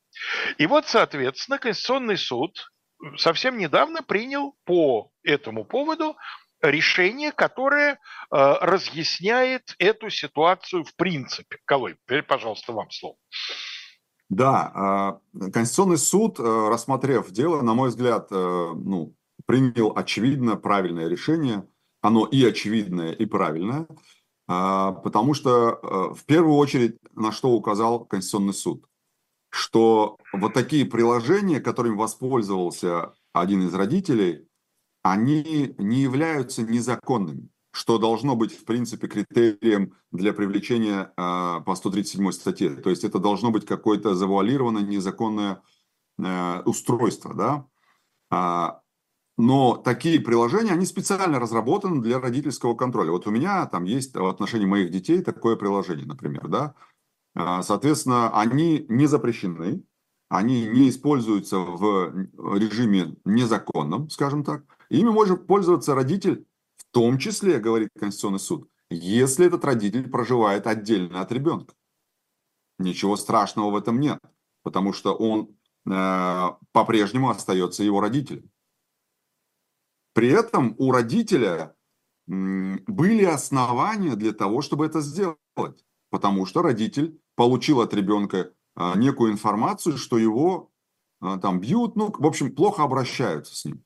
И 0.59 0.67
вот, 0.67 0.89
соответственно, 0.89 1.59
Конституционный 1.59 2.17
суд 2.17 2.70
совсем 3.17 3.59
недавно 3.59 4.03
принял 4.03 4.55
по 4.65 5.11
этому 5.23 5.65
поводу 5.65 6.17
решение, 6.63 7.33
которое 7.33 7.93
э, 7.93 7.97
разъясняет 8.31 9.75
эту 9.79 10.11
ситуацию 10.11 10.85
в 10.85 10.95
принципе. 10.95 11.59
Колой, 11.65 11.97
теперь, 12.05 12.23
пожалуйста, 12.23 12.73
вам 12.73 12.91
слово. 12.91 13.17
Да, 14.29 15.19
э, 15.35 15.51
Конституционный 15.51 15.99
суд, 15.99 16.39
э, 16.39 16.69
рассмотрев 16.69 17.31
дело, 17.31 17.63
на 17.63 17.75
мой 17.75 17.89
взгляд, 17.89 18.29
э, 18.31 18.35
ну, 18.35 19.15
принял 19.47 19.93
очевидно 19.97 20.57
правильное 20.57 21.09
решение. 21.09 21.67
Оно 22.03 22.27
и 22.27 22.45
очевидное, 22.45 23.13
и 23.13 23.27
правильное, 23.27 23.87
э, 23.87 24.93
потому 25.03 25.35
что 25.35 26.15
в 26.15 26.25
первую 26.27 26.57
очередь 26.57 26.97
на 27.15 27.33
что 27.33 27.51
указал 27.51 28.05
Конституционный 28.05 28.55
суд 28.55 28.85
что 29.51 30.17
вот 30.33 30.55
такие 30.55 30.85
приложения, 30.85 31.61
которыми 31.61 31.97
воспользовался 31.97 33.13
один 33.33 33.67
из 33.67 33.75
родителей, 33.75 34.47
они 35.03 35.75
не 35.79 36.01
являются 36.03 36.63
незаконными, 36.63 37.49
что 37.73 37.99
должно 37.99 38.37
быть, 38.37 38.53
в 38.53 38.65
принципе, 38.65 39.09
критерием 39.09 39.95
для 40.13 40.33
привлечения 40.33 41.13
э, 41.17 41.61
по 41.65 41.75
137 41.75 42.31
статье. 42.33 42.77
То 42.77 42.91
есть 42.91 43.05
это 43.05 43.19
должно 43.19 43.51
быть 43.51 43.67
какое-то 43.67 44.15
завуалированное 44.15 44.83
незаконное 44.83 45.63
э, 46.19 46.63
устройство, 46.65 47.35
да. 47.35 47.67
А, 48.31 48.81
но 49.37 49.77
такие 49.77 50.21
приложения, 50.21 50.73
они 50.73 50.85
специально 50.85 51.41
разработаны 51.41 52.03
для 52.03 52.21
родительского 52.21 52.75
контроля. 52.75 53.11
Вот 53.11 53.27
у 53.27 53.31
меня 53.31 53.65
там 53.67 53.85
есть 53.85 54.15
в 54.15 54.27
отношении 54.27 54.67
моих 54.67 54.91
детей 54.91 55.23
такое 55.23 55.57
приложение, 55.57 56.07
например, 56.07 56.47
да. 56.49 56.75
А, 57.35 57.63
соответственно, 57.63 58.37
они 58.39 58.87
не 58.89 59.07
запрещены, 59.07 59.85
они 60.29 60.67
не 60.67 60.89
используются 60.89 61.59
в 61.59 62.29
режиме 62.57 63.17
незаконном, 63.25 64.11
скажем 64.11 64.45
так. 64.45 64.65
Ими 64.89 65.11
может 65.11 65.47
пользоваться 65.47 65.95
родитель, 65.95 66.47
в 66.77 66.85
том 66.93 67.19
числе, 67.19 67.59
говорит 67.59 67.91
Конституционный 67.99 68.41
суд, 68.41 68.69
если 68.91 69.47
этот 69.47 69.65
родитель 69.65 70.09
проживает 70.09 70.67
отдельно 70.67 71.21
от 71.21 71.33
ребенка. 71.33 71.75
Ничего 72.79 73.17
страшного 73.17 73.71
в 73.71 73.77
этом 73.77 74.01
нет, 74.01 74.21
потому 74.63 74.93
что 74.93 75.15
он 75.15 75.57
э, 75.87 76.49
по-прежнему 76.73 77.31
остается 77.31 77.85
его 77.85 78.01
родителем. 78.01 78.51
При 80.13 80.29
этом 80.29 80.75
у 80.79 80.91
родителя 80.91 81.77
э, 82.27 82.79
были 82.87 83.25
основания 83.25 84.17
для 84.17 84.33
того, 84.33 84.63
чтобы 84.63 84.87
это 84.87 85.01
сделать 85.01 85.39
потому 86.11 86.45
что 86.47 86.63
родитель 86.63 87.21
получил 87.37 87.81
от 87.81 87.95
ребенка 87.95 88.53
а, 88.75 88.97
некую 88.97 89.33
информацию, 89.33 89.97
что 89.97 90.19
его 90.19 90.71
а, 91.21 91.39
там 91.39 91.61
бьют, 91.61 91.97
ну, 91.97 92.13
в 92.17 92.27
общем, 92.27 92.55
плохо 92.55 92.83
обращаются 92.83 93.57
с 93.57 93.65
ним. 93.65 93.83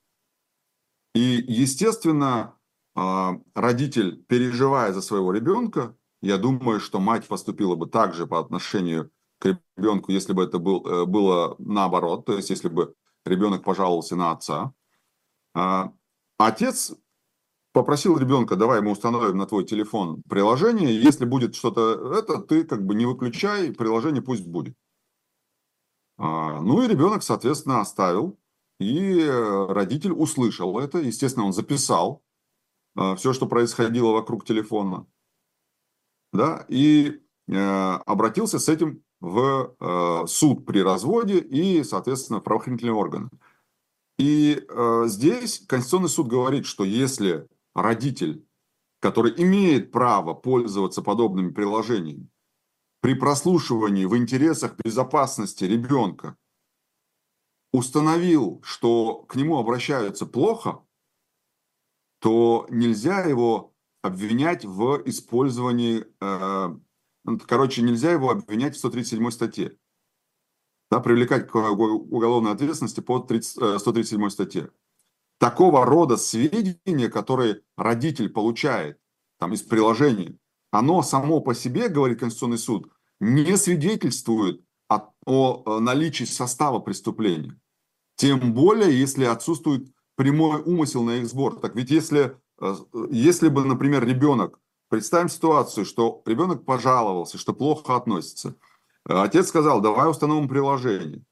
И, 1.13 1.43
естественно, 1.47 2.55
а, 2.95 3.39
родитель, 3.53 4.23
переживая 4.27 4.91
за 4.93 5.01
своего 5.01 5.31
ребенка, 5.31 5.95
я 6.21 6.37
думаю, 6.37 6.79
что 6.79 6.99
мать 6.99 7.27
поступила 7.27 7.75
бы 7.75 7.87
так 7.87 8.13
же 8.13 8.25
по 8.25 8.39
отношению 8.39 9.11
к 9.39 9.59
ребенку, 9.77 10.11
если 10.11 10.33
бы 10.33 10.43
это 10.43 10.59
был, 10.59 10.85
э, 10.87 11.05
было 11.05 11.55
наоборот, 11.59 12.25
то 12.25 12.33
есть 12.33 12.49
если 12.49 12.69
бы 12.69 12.95
ребенок 13.25 13.63
пожаловался 13.63 14.15
на 14.15 14.31
отца. 14.31 14.73
Отец 16.37 16.95
попросил 17.75 18.17
ребенка, 18.17 18.55
давай 18.55 18.79
мы 18.79 18.91
установим 18.91 19.35
на 19.37 19.45
твой 19.45 19.65
телефон 19.65 20.23
приложение, 20.29 20.97
если 20.97 21.25
будет 21.25 21.55
что-то 21.55 22.17
это, 22.17 22.39
ты 22.39 22.63
как 22.63 22.85
бы 22.85 22.95
не 22.95 23.05
выключай, 23.05 23.73
приложение 23.73 24.21
пусть 24.21 24.47
будет. 24.47 24.77
А, 26.17 26.61
ну 26.61 26.81
и 26.81 26.87
ребенок, 26.87 27.21
соответственно, 27.21 27.81
оставил, 27.81 28.39
и 28.79 29.27
родитель 29.67 30.13
услышал 30.13 30.79
это, 30.79 30.99
естественно, 30.99 31.45
он 31.45 31.51
записал 31.51 32.23
а, 32.95 33.17
все, 33.17 33.33
что 33.33 33.45
происходило 33.45 34.11
вокруг 34.11 34.45
телефона, 34.45 35.05
да, 36.31 36.65
и 36.69 37.19
а, 37.51 38.01
обратился 38.05 38.57
с 38.57 38.69
этим 38.69 39.03
в 39.19 39.75
а, 39.81 40.25
суд 40.27 40.65
при 40.65 40.79
разводе 40.79 41.39
и, 41.39 41.83
соответственно, 41.83 42.39
в 42.39 42.43
правоохранительные 42.43 42.93
органы. 42.93 43.29
И 44.17 44.65
э, 44.65 45.03
здесь 45.07 45.59
Конституционный 45.67 46.07
суд 46.07 46.27
говорит, 46.27 46.65
что 46.65 46.85
если 46.85 47.49
родитель, 47.75 48.47
который 48.99 49.33
имеет 49.37 49.91
право 49.91 50.33
пользоваться 50.33 51.03
подобными 51.03 51.51
приложениями, 51.51 52.29
при 53.01 53.13
прослушивании 53.13 54.05
в 54.05 54.17
интересах 54.17 54.77
безопасности 54.77 55.65
ребенка 55.65 56.35
установил, 57.71 58.61
что 58.63 59.17
к 59.23 59.35
нему 59.35 59.59
обращаются 59.59 60.25
плохо, 60.25 60.83
то 62.19 62.65
нельзя 62.69 63.21
его 63.21 63.75
обвинять 64.01 64.65
в 64.65 65.03
использовании, 65.05 66.05
э, 66.21 66.75
ну, 67.25 67.39
короче, 67.45 67.81
нельзя 67.81 68.11
его 68.11 68.31
обвинять 68.31 68.75
в 68.75 68.79
137 68.79 69.29
статье. 69.29 69.77
Да, 70.89 70.99
привлекать 70.99 71.47
к 71.47 71.55
уголовной 71.55 72.51
ответственности 72.53 73.01
по 73.01 73.19
30, 73.19 73.79
137 73.79 74.29
статье 74.29 74.71
такого 75.37 75.85
рода 75.85 76.17
сведения, 76.17 77.09
которые 77.09 77.61
родитель 77.77 78.29
получает 78.29 78.99
там, 79.39 79.53
из 79.53 79.61
приложения, 79.61 80.37
оно 80.71 81.01
само 81.01 81.39
по 81.41 81.53
себе, 81.53 81.87
говорит 81.87 82.19
Конституционный 82.19 82.57
суд, 82.57 82.91
не 83.19 83.57
свидетельствует 83.57 84.61
о, 84.89 85.11
о 85.25 85.79
наличии 85.79 86.25
состава 86.25 86.79
преступления. 86.79 87.59
Тем 88.15 88.53
более, 88.53 88.97
если 88.97 89.25
отсутствует 89.25 89.91
прямой 90.15 90.61
умысел 90.61 91.03
на 91.03 91.17
их 91.17 91.27
сбор. 91.27 91.59
Так 91.59 91.75
ведь 91.75 91.91
если, 91.91 92.37
э, 92.61 92.75
если 93.11 93.49
бы, 93.49 93.65
например, 93.65 94.05
ребенок, 94.05 94.59
представим 94.89 95.29
ситуацию, 95.29 95.85
что 95.85 96.21
ребенок 96.25 96.65
пожаловался, 96.65 97.37
что 97.37 97.53
плохо 97.53 97.95
относится, 97.95 98.55
Отец 99.03 99.49
сказал, 99.49 99.81
давай 99.81 100.09
установим 100.09 100.47
приложение. 100.47 101.23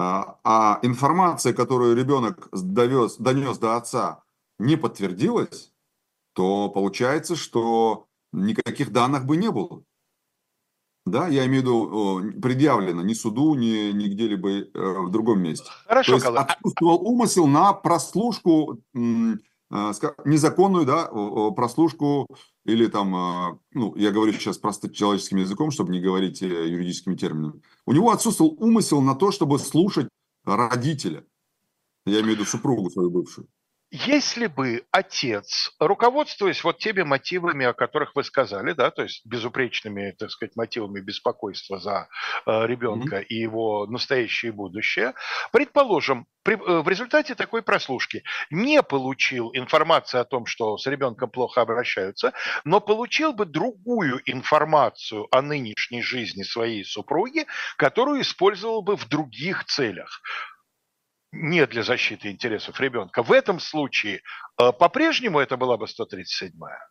А, 0.00 0.38
а 0.44 0.78
информация, 0.82 1.52
которую 1.52 1.96
ребенок 1.96 2.48
довез, 2.52 3.16
донес 3.16 3.58
до 3.58 3.76
отца, 3.76 4.22
не 4.60 4.76
подтвердилась, 4.76 5.72
то 6.34 6.68
получается, 6.68 7.34
что 7.34 8.06
никаких 8.32 8.92
данных 8.92 9.26
бы 9.26 9.36
не 9.36 9.50
было. 9.50 9.82
Да, 11.04 11.26
я 11.26 11.46
имею 11.46 11.62
в 11.62 11.64
виду 11.64 12.40
предъявлено 12.40 13.02
ни 13.02 13.12
суду, 13.12 13.54
ни, 13.54 13.90
ни 13.90 14.06
где-либо 14.06 14.48
э, 14.50 14.68
в 14.72 15.10
другом 15.10 15.42
месте. 15.42 15.68
Хорошо, 15.88 16.12
То 16.12 16.14
есть 16.14 16.26
Калыч. 16.26 16.40
отсутствовал 16.42 17.04
умысел 17.04 17.48
на 17.48 17.72
прослушку, 17.72 18.78
э, 18.94 18.98
незаконную, 20.24 20.86
да, 20.86 21.06
прослушку 21.56 22.28
или 22.68 22.86
там, 22.86 23.16
э, 23.16 23.58
ну, 23.72 23.96
я 23.96 24.10
говорю 24.10 24.32
сейчас 24.34 24.58
просто 24.58 24.90
человеческим 24.90 25.38
языком, 25.38 25.70
чтобы 25.70 25.90
не 25.90 26.00
говорить 26.00 26.42
юридическими 26.42 27.16
терминами. 27.16 27.62
У 27.86 27.92
него 27.92 28.10
отсутствовал 28.10 28.56
умысел 28.58 29.00
на 29.00 29.14
то, 29.14 29.32
чтобы 29.32 29.58
слушать 29.58 30.08
родителя. 30.44 31.24
Я 32.04 32.20
имею 32.20 32.36
в 32.36 32.40
виду 32.40 32.44
супругу 32.44 32.90
свою 32.90 33.10
бывшую. 33.10 33.48
Если 33.90 34.48
бы 34.48 34.84
отец, 34.90 35.72
руководствуясь 35.80 36.62
вот 36.62 36.78
теми 36.78 37.02
мотивами, 37.02 37.64
о 37.64 37.72
которых 37.72 38.14
вы 38.14 38.22
сказали, 38.22 38.72
да, 38.72 38.90
то 38.90 39.02
есть 39.02 39.24
безупречными, 39.24 40.14
так 40.18 40.30
сказать, 40.30 40.56
мотивами 40.56 41.00
беспокойства 41.00 41.78
за 41.78 42.06
э, 42.44 42.66
ребенка 42.66 43.20
mm-hmm. 43.20 43.26
и 43.28 43.34
его 43.36 43.86
настоящее 43.86 44.52
будущее, 44.52 45.14
предположим, 45.52 46.26
при, 46.42 46.56
э, 46.56 46.82
в 46.82 46.88
результате 46.88 47.34
такой 47.34 47.62
прослушки 47.62 48.24
не 48.50 48.82
получил 48.82 49.52
информацию 49.54 50.20
о 50.20 50.26
том, 50.26 50.44
что 50.44 50.76
с 50.76 50.86
ребенком 50.86 51.30
плохо 51.30 51.62
обращаются, 51.62 52.34
но 52.64 52.80
получил 52.80 53.32
бы 53.32 53.46
другую 53.46 54.20
информацию 54.26 55.34
о 55.34 55.40
нынешней 55.40 56.02
жизни 56.02 56.42
своей 56.42 56.84
супруги, 56.84 57.46
которую 57.78 58.20
использовал 58.20 58.82
бы 58.82 58.98
в 58.98 59.08
других 59.08 59.64
целях 59.64 60.20
не 61.32 61.66
для 61.66 61.82
защиты 61.82 62.30
интересов 62.30 62.80
ребенка. 62.80 63.22
В 63.22 63.32
этом 63.32 63.60
случае 63.60 64.22
э, 64.58 64.72
по-прежнему 64.72 65.38
это 65.38 65.56
была 65.56 65.76
бы 65.76 65.86
137-я? 65.86 66.88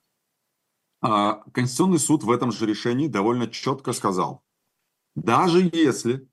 А, 1.02 1.44
Конституционный 1.54 2.00
суд 2.00 2.24
в 2.24 2.32
этом 2.32 2.52
же 2.52 2.66
решении 2.66 3.08
довольно 3.08 3.48
четко 3.48 3.94
сказал, 3.94 4.44
даже 5.16 5.70
если 5.72 6.28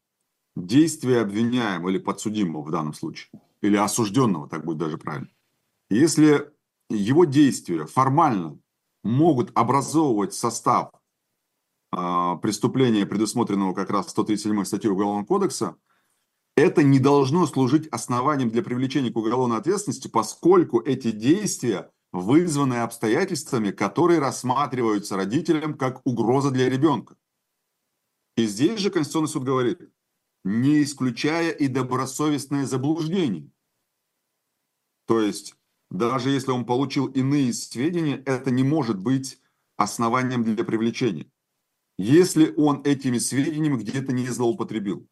действия 0.56 1.20
обвиняемого 1.20 1.90
или 1.90 1.98
подсудимого 1.98 2.62
в 2.62 2.70
данном 2.70 2.94
случае, 2.94 3.40
или 3.60 3.76
осужденного, 3.76 4.48
так 4.48 4.64
будет 4.64 4.78
даже 4.78 4.98
правильно, 4.98 5.28
если 5.90 6.50
его 6.90 7.24
действия 7.24 7.86
формально 7.86 8.58
могут 9.02 9.50
образовывать 9.54 10.34
состав 10.34 10.90
э, 11.92 12.36
преступления, 12.42 13.06
предусмотренного 13.06 13.74
как 13.74 13.90
раз 13.90 14.10
137 14.10 14.64
статьей 14.64 14.90
Уголовного 14.90 15.26
кодекса, 15.26 15.76
это 16.56 16.82
не 16.82 16.98
должно 16.98 17.46
служить 17.46 17.88
основанием 17.88 18.50
для 18.50 18.62
привлечения 18.62 19.10
к 19.10 19.16
уголовной 19.16 19.58
ответственности, 19.58 20.08
поскольку 20.08 20.80
эти 20.80 21.10
действия 21.10 21.90
вызваны 22.12 22.74
обстоятельствами, 22.74 23.72
которые 23.72 24.20
рассматриваются 24.20 25.16
родителям 25.16 25.74
как 25.76 26.00
угроза 26.06 26.50
для 26.50 26.68
ребенка. 26.68 27.16
И 28.36 28.46
здесь 28.46 28.78
же 28.78 28.90
Конституционный 28.90 29.28
суд 29.28 29.44
говорит, 29.44 29.80
не 30.44 30.82
исключая 30.82 31.50
и 31.50 31.66
добросовестное 31.66 32.66
заблуждение. 32.66 33.50
То 35.06 35.20
есть, 35.20 35.56
даже 35.90 36.30
если 36.30 36.52
он 36.52 36.64
получил 36.64 37.06
иные 37.06 37.52
сведения, 37.52 38.22
это 38.26 38.50
не 38.50 38.62
может 38.62 38.98
быть 38.98 39.40
основанием 39.76 40.44
для 40.44 40.64
привлечения, 40.64 41.30
если 41.98 42.54
он 42.56 42.82
этими 42.84 43.18
сведениями 43.18 43.76
где-то 43.76 44.12
не 44.12 44.28
злоупотребил. 44.28 45.08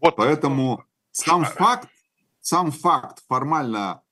Вот. 0.00 0.16
Поэтому 0.16 0.84
сам 1.10 1.44
факт, 1.44 1.88
сам 2.40 2.70
факт 2.70 3.22
формально 3.28 4.02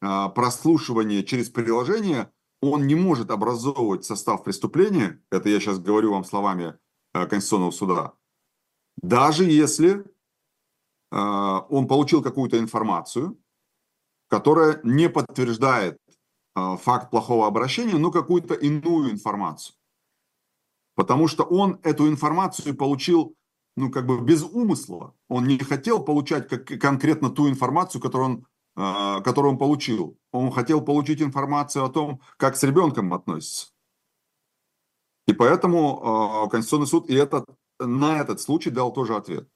э, 0.00 0.28
прослушивания 0.34 1.22
через 1.22 1.48
приложение, 1.50 2.30
он 2.60 2.86
не 2.86 2.94
может 2.94 3.30
образовывать 3.30 4.04
состав 4.04 4.44
преступления, 4.44 5.22
это 5.30 5.48
я 5.48 5.60
сейчас 5.60 5.78
говорю 5.78 6.12
вам 6.12 6.24
словами 6.24 6.78
э, 7.14 7.26
Конституционного 7.26 7.70
суда, 7.70 8.12
даже 9.00 9.44
если 9.44 10.00
э, 10.00 10.04
он 11.10 11.86
получил 11.86 12.22
какую-то 12.22 12.58
информацию, 12.58 13.38
которая 14.28 14.80
не 14.82 15.08
подтверждает 15.08 15.98
э, 16.56 16.76
факт 16.76 17.10
плохого 17.10 17.46
обращения, 17.46 17.96
но 17.96 18.10
какую-то 18.10 18.54
иную 18.54 19.10
информацию. 19.10 19.74
Потому 20.94 21.28
что 21.28 21.44
он 21.44 21.78
эту 21.84 22.08
информацию 22.08 22.76
получил 22.76 23.37
ну, 23.78 23.90
как 23.90 24.06
бы 24.06 24.20
без 24.20 24.42
умысла. 24.42 25.14
Он 25.28 25.46
не 25.46 25.58
хотел 25.58 26.02
получать 26.02 26.48
как, 26.48 26.66
конкретно 26.66 27.30
ту 27.30 27.48
информацию, 27.48 28.00
которую 28.02 28.30
он, 28.30 28.46
э, 28.76 29.22
которую 29.22 29.52
он 29.52 29.58
получил. 29.58 30.18
Он 30.32 30.50
хотел 30.50 30.80
получить 30.80 31.22
информацию 31.22 31.84
о 31.84 31.88
том, 31.88 32.20
как 32.36 32.56
с 32.56 32.62
ребенком 32.62 33.14
относится. 33.14 33.68
И 35.26 35.32
поэтому 35.32 36.44
э, 36.46 36.50
Конституционный 36.50 36.86
суд 36.86 37.08
и 37.08 37.14
этот, 37.14 37.46
на 37.78 38.20
этот 38.20 38.40
случай 38.40 38.70
дал 38.70 38.92
тоже 38.92 39.14
ответ. 39.14 39.48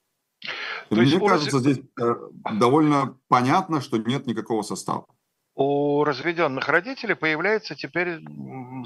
То 0.88 0.96
Мне 0.96 1.18
кажется, 1.18 1.58
здесь 1.58 1.80
э, 2.00 2.14
довольно 2.58 3.18
понятно, 3.28 3.80
что 3.80 3.96
нет 3.96 4.26
никакого 4.26 4.62
состава 4.62 5.06
у 5.54 6.04
разведенных 6.04 6.68
родителей 6.68 7.14
появляется 7.14 7.74
теперь 7.74 8.20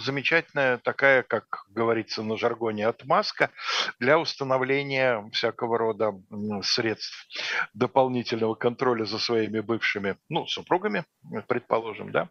замечательная 0.01 0.79
такая, 0.79 1.23
как 1.23 1.65
говорится 1.71 2.23
на 2.23 2.37
жаргоне, 2.37 2.87
отмазка 2.87 3.51
для 4.01 4.19
установления 4.19 5.29
всякого 5.33 5.79
рода 5.79 6.13
средств 6.63 7.27
дополнительного 7.75 8.55
контроля 8.55 9.05
за 9.05 9.19
своими 9.19 9.61
бывшими, 9.61 10.17
ну, 10.29 10.47
супругами, 10.47 11.05
предположим, 11.47 12.11
да, 12.11 12.29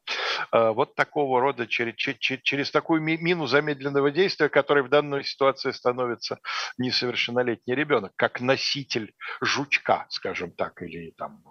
вот 0.52 0.96
такого 0.96 1.42
рода, 1.42 1.68
через, 1.68 1.96
через, 1.96 2.42
через 2.44 2.72
такую 2.72 3.02
мину 3.02 3.48
замедленного 3.48 4.12
действия, 4.12 4.50
который 4.50 4.84
в 4.84 4.90
данной 4.90 5.24
ситуации 5.24 5.72
становится 5.72 6.40
несовершеннолетний 6.78 7.76
ребенок, 7.76 8.14
как 8.16 8.42
носитель 8.42 9.14
жучка, 9.42 10.06
скажем 10.10 10.52
так, 10.52 10.82
или 10.82 11.12
там... 11.12 11.44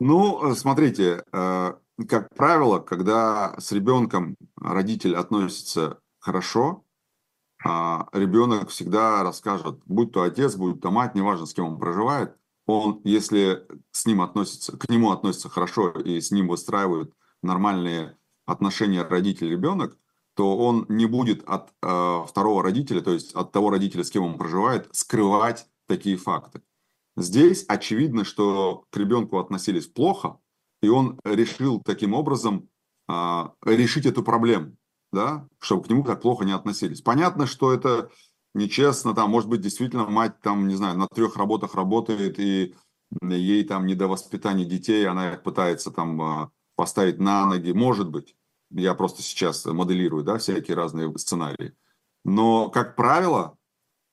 Ну, 0.00 0.54
смотрите, 0.54 1.24
э, 1.32 1.74
как 2.08 2.28
правило, 2.34 2.80
когда 2.80 3.54
с 3.58 3.72
ребенком 3.72 4.36
родитель 4.56 5.16
относится 5.16 5.98
хорошо, 6.20 6.84
а 7.64 8.08
ребенок 8.12 8.70
всегда 8.70 9.22
расскажет, 9.22 9.80
будь 9.86 10.12
то 10.12 10.22
отец, 10.22 10.56
будь 10.56 10.80
то 10.80 10.90
мать, 10.90 11.14
неважно, 11.14 11.46
с 11.46 11.54
кем 11.54 11.66
он 11.66 11.78
проживает, 11.78 12.36
он, 12.66 13.00
если 13.04 13.66
с 13.90 14.06
ним 14.06 14.20
относится, 14.20 14.76
к 14.76 14.88
нему 14.88 15.10
относится 15.10 15.48
хорошо 15.48 15.90
и 15.90 16.20
с 16.20 16.30
ним 16.30 16.48
выстраивают 16.48 17.12
нормальные 17.42 18.16
отношения 18.46 19.02
родитель-ребенок, 19.02 19.98
то 20.34 20.56
он 20.56 20.86
не 20.88 21.06
будет 21.06 21.42
от 21.48 21.70
э, 21.82 22.24
второго 22.26 22.62
родителя, 22.62 23.02
то 23.02 23.12
есть 23.12 23.34
от 23.34 23.52
того 23.52 23.70
родителя, 23.70 24.02
с 24.02 24.10
кем 24.10 24.24
он 24.24 24.38
проживает, 24.38 24.88
скрывать 24.92 25.66
такие 25.86 26.16
факты. 26.16 26.62
Здесь 27.16 27.64
очевидно, 27.68 28.24
что 28.24 28.86
к 28.90 28.96
ребенку 28.96 29.38
относились 29.38 29.86
плохо, 29.86 30.38
и 30.80 30.88
он 30.88 31.20
решил 31.24 31.80
таким 31.82 32.14
образом 32.14 32.68
а, 33.06 33.52
решить 33.62 34.06
эту 34.06 34.22
проблему, 34.22 34.76
да, 35.12 35.46
чтобы 35.58 35.84
к 35.84 35.90
нему 35.90 36.04
так 36.04 36.22
плохо 36.22 36.44
не 36.44 36.52
относились. 36.52 37.02
Понятно, 37.02 37.46
что 37.46 37.72
это 37.72 38.10
нечестно, 38.54 39.14
там, 39.14 39.30
может 39.30 39.50
быть, 39.50 39.60
действительно 39.60 40.06
мать 40.08 40.40
там, 40.40 40.66
не 40.66 40.74
знаю, 40.74 40.96
на 40.96 41.06
трех 41.06 41.36
работах 41.36 41.74
работает, 41.74 42.38
и 42.40 42.74
ей 43.20 43.64
там 43.64 43.86
не 43.86 43.94
до 43.94 44.08
воспитания 44.08 44.64
детей, 44.64 45.06
она 45.06 45.32
пытается 45.32 45.90
там 45.90 46.20
а, 46.22 46.50
поставить 46.82 47.20
на 47.20 47.46
ноги, 47.46 47.70
может 47.70 48.10
быть. 48.10 48.34
Я 48.70 48.94
просто 48.94 49.22
сейчас 49.22 49.64
моделирую, 49.66 50.24
да, 50.24 50.38
всякие 50.38 50.76
разные 50.76 51.16
сценарии. 51.16 51.76
Но, 52.24 52.70
как 52.70 52.96
правило, 52.96 53.56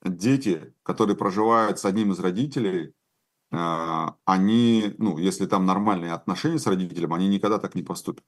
дети, 0.06 0.72
которые 0.84 1.18
проживают 1.18 1.80
с 1.80 1.86
одним 1.86 2.12
из 2.12 2.20
родителей, 2.20 2.94
а, 3.52 4.18
они, 4.24 4.94
ну, 5.00 5.18
если 5.18 5.48
там 5.48 5.66
нормальные 5.66 6.14
отношения 6.14 6.60
с 6.60 6.68
родителем, 6.68 7.12
они 7.16 7.28
никогда 7.28 7.58
так 7.58 7.74
не 7.74 7.82
поступят. 7.82 8.24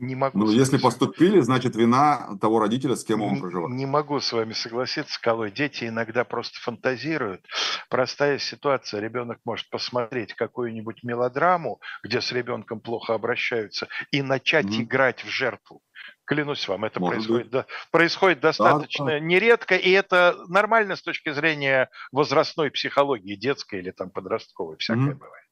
Не 0.00 0.14
могу. 0.14 0.38
Ну, 0.38 0.50
если 0.50 0.78
поступили, 0.78 1.40
значит 1.40 1.76
вина 1.76 2.38
того 2.40 2.58
родителя, 2.58 2.96
с 2.96 3.04
кем 3.04 3.20
он 3.20 3.34
не, 3.34 3.40
проживает. 3.40 3.76
Не 3.76 3.84
могу 3.84 4.18
с 4.18 4.32
вами 4.32 4.54
согласиться, 4.54 5.20
Колой. 5.20 5.50
Дети 5.50 5.84
иногда 5.84 6.24
просто 6.24 6.58
фантазируют. 6.60 7.46
Простая 7.90 8.38
ситуация. 8.38 9.00
Ребенок 9.00 9.38
может 9.44 9.68
посмотреть 9.68 10.32
какую-нибудь 10.34 11.02
мелодраму, 11.02 11.80
где 12.02 12.22
с 12.22 12.32
ребенком 12.32 12.80
плохо 12.80 13.12
обращаются, 13.12 13.88
и 14.10 14.22
начать 14.22 14.66
mm-hmm. 14.66 14.82
играть 14.82 15.22
в 15.22 15.28
жертву. 15.28 15.82
Клянусь 16.24 16.66
вам, 16.66 16.84
это 16.86 16.98
происходит, 16.98 17.50
да, 17.50 17.66
происходит 17.90 18.40
достаточно 18.40 19.04
да, 19.04 19.12
да. 19.12 19.20
нередко, 19.20 19.76
и 19.76 19.90
это 19.90 20.36
нормально 20.48 20.96
с 20.96 21.02
точки 21.02 21.32
зрения 21.32 21.90
возрастной 22.10 22.70
психологии, 22.70 23.34
детской 23.34 23.80
или 23.80 23.90
там 23.90 24.10
подростковой, 24.10 24.76
всякое 24.78 25.10
mm-hmm. 25.10 25.14
бывает. 25.14 25.49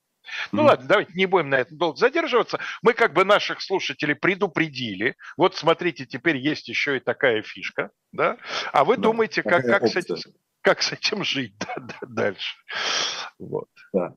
Ну 0.53 0.64
ладно, 0.64 0.87
давайте 0.87 1.12
не 1.14 1.26
будем 1.26 1.51
на 1.51 1.57
этом 1.57 1.76
долго 1.79 1.99
задерживаться. 1.99 2.59
Мы 2.83 2.93
как 2.93 3.12
бы 3.12 3.24
наших 3.24 3.61
слушателей 3.62 4.14
предупредили. 4.14 5.16
Вот 5.37 5.57
смотрите, 5.57 6.07
теперь 6.07 6.37
есть 6.37 6.68
еще 6.68 6.97
и 6.97 7.01
такая 7.01 7.43
фишка, 7.43 7.91
да? 8.12 8.37
А 8.72 8.85
вы 8.85 8.97
да, 8.97 9.03
думаете, 9.03 9.43
как, 9.43 9.64
как, 9.64 9.87
с 9.87 9.97
этим, 9.97 10.16
как 10.61 10.83
с 10.83 10.93
этим 10.93 11.24
жить 11.24 11.55
да, 11.59 11.74
да, 11.76 11.95
дальше? 12.07 12.57
Вот. 13.39 13.68
Да. 13.93 14.14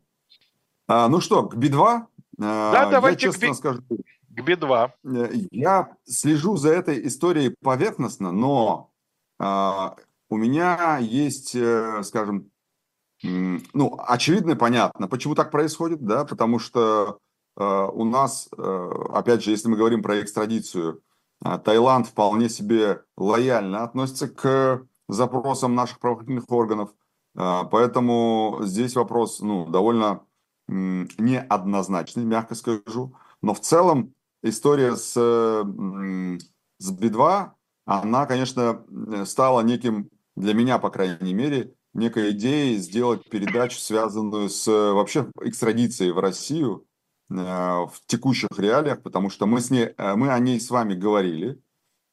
А, 0.88 1.08
ну 1.08 1.22
что, 1.22 1.44
к 1.44 1.56
Би-2? 1.56 2.02
Да, 2.38 2.88
а, 2.88 2.92
давайте 2.92 3.28
я 3.28 3.32
честно 3.32 3.48
к 3.48 3.52
Би... 3.52 3.56
скажу. 3.56 3.82
К 3.82 4.42
Би-2. 4.42 4.92
Э, 5.04 5.30
я 5.52 5.96
слежу 6.06 6.58
за 6.58 6.74
этой 6.74 7.08
историей 7.08 7.56
поверхностно, 7.62 8.32
но 8.32 8.92
а, 9.40 9.96
у 10.30 10.38
меня 10.38 10.98
есть, 11.00 11.56
э, 11.56 12.04
скажем, 12.04 12.51
ну, 13.24 14.00
очевидно 14.08 14.52
и 14.52 14.56
понятно, 14.56 15.08
почему 15.08 15.36
так 15.36 15.52
происходит, 15.52 16.04
да, 16.04 16.26
потому 16.26 16.60
что 16.60 17.20
э, 17.58 17.64
у 17.94 18.04
нас, 18.04 18.50
э, 18.58 18.90
опять 19.14 19.44
же, 19.44 19.52
если 19.52 19.70
мы 19.70 19.78
говорим 19.78 20.02
про 20.02 20.22
экстрадицию, 20.22 21.02
э, 21.44 21.60
Таиланд 21.64 22.08
вполне 22.08 22.50
себе 22.50 23.04
лояльно 23.18 23.84
относится 23.84 24.28
к 24.28 24.88
запросам 25.08 25.76
наших 25.76 26.00
правоохранительных 26.00 26.50
органов, 26.50 26.90
э, 27.36 27.62
поэтому 27.70 28.60
здесь 28.62 28.96
вопрос, 28.96 29.40
ну, 29.40 29.68
довольно 29.68 30.22
э, 30.68 30.72
неоднозначный, 30.74 32.26
мягко 32.26 32.56
скажу, 32.56 33.14
но 33.42 33.54
в 33.54 33.60
целом 33.60 34.16
история 34.42 34.96
с, 34.96 35.14
э, 35.16 35.64
с 36.80 36.92
Би-2, 36.92 37.52
она, 37.86 38.26
конечно, 38.26 38.84
стала 39.26 39.62
неким, 39.62 40.10
для 40.36 40.54
меня, 40.54 40.80
по 40.80 40.90
крайней 40.90 41.34
мере, 41.34 41.76
некой 41.94 42.32
идеей 42.32 42.78
сделать 42.78 43.30
передачу, 43.30 43.78
связанную 43.78 44.50
с 44.50 44.68
э, 44.68 44.92
вообще 44.92 45.30
экстрадицией 45.42 46.12
в 46.12 46.20
Россию 46.20 46.86
э, 47.30 47.34
в 47.36 47.94
текущих 48.06 48.50
реалиях, 48.58 49.02
потому 49.02 49.30
что 49.30 49.46
мы, 49.46 49.62
с 49.62 49.70
ней, 49.70 49.94
э, 49.98 50.16
мы 50.16 50.32
о 50.32 50.40
ней 50.40 50.60
с 50.60 50.70
вами 50.70 50.94
говорили, 50.94 51.62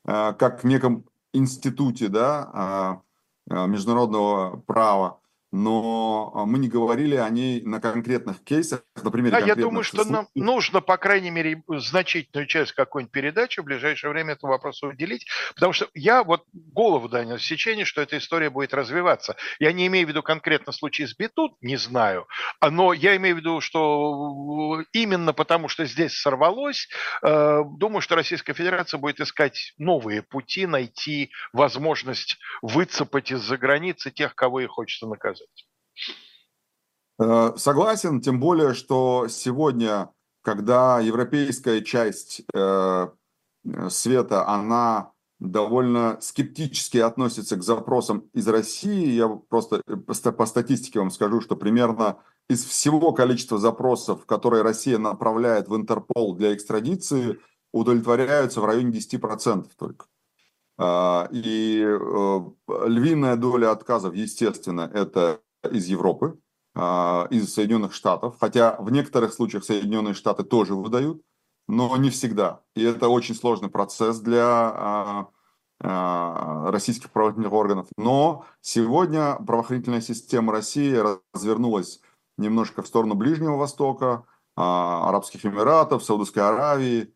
как 0.05 0.65
в 0.65 0.67
неком 0.67 1.05
институте 1.35 2.09
да, 2.09 3.03
международного 3.47 4.57
права, 4.61 5.21
но 5.51 6.31
а, 6.35 6.45
мы 6.45 6.59
не 6.59 6.69
говорили 6.69 7.17
о 7.17 7.29
ней 7.31 7.63
на 7.63 7.81
конкретных 7.81 8.45
кейсах, 8.45 8.83
на 9.03 9.11
примере 9.11 9.33
Да, 9.33 9.39
я 9.39 9.55
думаю, 9.55 9.83
что 9.83 10.05
случаев. 10.05 10.13
нам 10.13 10.27
нужно, 10.35 10.81
по 10.81 10.99
крайней 10.99 11.31
мере, 11.31 11.63
значительную 11.69 12.47
часть 12.47 12.73
какой-нибудь 12.73 13.13
передачи 13.13 13.61
в 13.61 13.65
ближайшее 13.65 14.11
время 14.11 14.35
этому 14.35 14.53
вопросу 14.53 14.89
уделить, 14.89 15.27
потому 15.55 15.73
что 15.73 15.89
я 15.95 16.23
вот 16.23 16.45
голову 16.53 17.09
дал 17.09 17.39
сечение, 17.39 17.85
что 17.85 18.03
эта 18.03 18.19
история 18.19 18.51
будет 18.51 18.75
развиваться. 18.75 19.37
Я 19.59 19.73
не 19.73 19.87
имею 19.87 20.07
в 20.07 20.11
виду 20.11 20.23
конкретно 20.23 20.73
случай 20.73 21.07
с 21.07 21.17
Бетут, 21.17 21.53
не 21.63 21.77
знаю, 21.77 22.27
но 22.61 22.93
я 22.93 23.17
имею 23.17 23.37
в 23.37 23.39
виду, 23.39 23.61
что 23.61 24.83
именно 24.93 25.33
потому, 25.33 25.69
что 25.69 25.87
здесь 25.87 26.13
сорвалось, 26.15 26.89
э, 27.23 27.63
думаю, 27.65 28.03
что 28.03 28.17
Российская 28.17 28.53
Федерация 28.53 28.99
будет 28.99 29.21
искать 29.21 29.73
новые 29.79 30.23
пути, 30.23 30.67
найти 30.67 31.31
возможность 31.53 32.39
выцепать 32.61 33.31
из-за 33.33 33.57
границы 33.57 34.11
тех, 34.11 34.35
кого 34.35 34.61
ей 34.61 34.67
хочется 34.67 35.07
наказать 35.07 35.38
сказать. 35.39 35.69
Э, 37.21 37.57
согласен, 37.57 38.21
тем 38.21 38.41
более, 38.41 38.75
что 38.75 39.29
сегодня, 39.29 40.11
когда 40.43 41.01
европейская 41.01 41.83
часть 41.83 42.43
э, 42.55 43.09
света, 43.89 44.49
она 44.49 45.13
довольно 45.41 46.19
скептически 46.21 46.99
относится 46.99 47.57
к 47.57 47.63
запросам 47.63 48.29
из 48.35 48.49
России. 48.49 49.11
Я 49.11 49.29
просто 49.29 49.83
э, 49.87 49.97
по 49.97 50.47
статистике 50.47 50.99
вам 50.99 51.11
скажу, 51.11 51.41
что 51.41 51.57
примерно 51.57 52.19
из 52.49 52.65
всего 52.65 53.13
количества 53.13 53.59
запросов, 53.59 54.27
которые 54.27 54.63
Россия 54.63 54.99
направляет 54.99 55.69
в 55.69 55.77
Интерпол 55.77 56.35
для 56.35 56.55
экстрадиции, 56.55 57.39
удовлетворяются 57.73 58.61
в 58.61 58.65
районе 58.65 58.99
10% 58.99 59.69
только. 59.77 60.07
А, 60.79 61.29
и 61.33 61.83
э, 61.83 62.41
львиная 62.87 63.37
доля 63.37 63.73
отказов, 63.73 64.15
естественно, 64.15 64.89
это 64.95 65.41
из 65.69 65.87
Европы, 65.87 66.39
а, 66.75 67.27
из 67.31 67.53
Соединенных 67.53 67.93
Штатов, 67.93 68.37
хотя 68.39 68.77
в 68.79 68.93
некоторых 68.93 69.33
случаях 69.33 69.65
Соединенные 69.65 70.15
Штаты 70.15 70.45
тоже 70.45 70.77
выдают, 70.77 71.21
но 71.67 71.97
не 71.97 72.11
всегда. 72.11 72.61
И 72.77 72.85
это 72.85 73.09
очень 73.09 73.35
сложный 73.35 73.69
процесс 73.71 74.21
для 74.21 74.47
а, 74.47 75.29
российских 76.71 77.11
правоохранительных 77.11 77.53
органов. 77.53 77.87
Но 77.97 78.45
сегодня 78.61 79.35
правоохранительная 79.35 80.01
система 80.01 80.53
России 80.53 80.97
развернулась 81.35 82.01
немножко 82.37 82.83
в 82.83 82.87
сторону 82.87 83.15
Ближнего 83.15 83.57
Востока, 83.57 84.25
Арабских 84.57 85.47
Эмиратов, 85.47 86.03
Саудовской 86.03 86.43
Аравии 86.43 87.15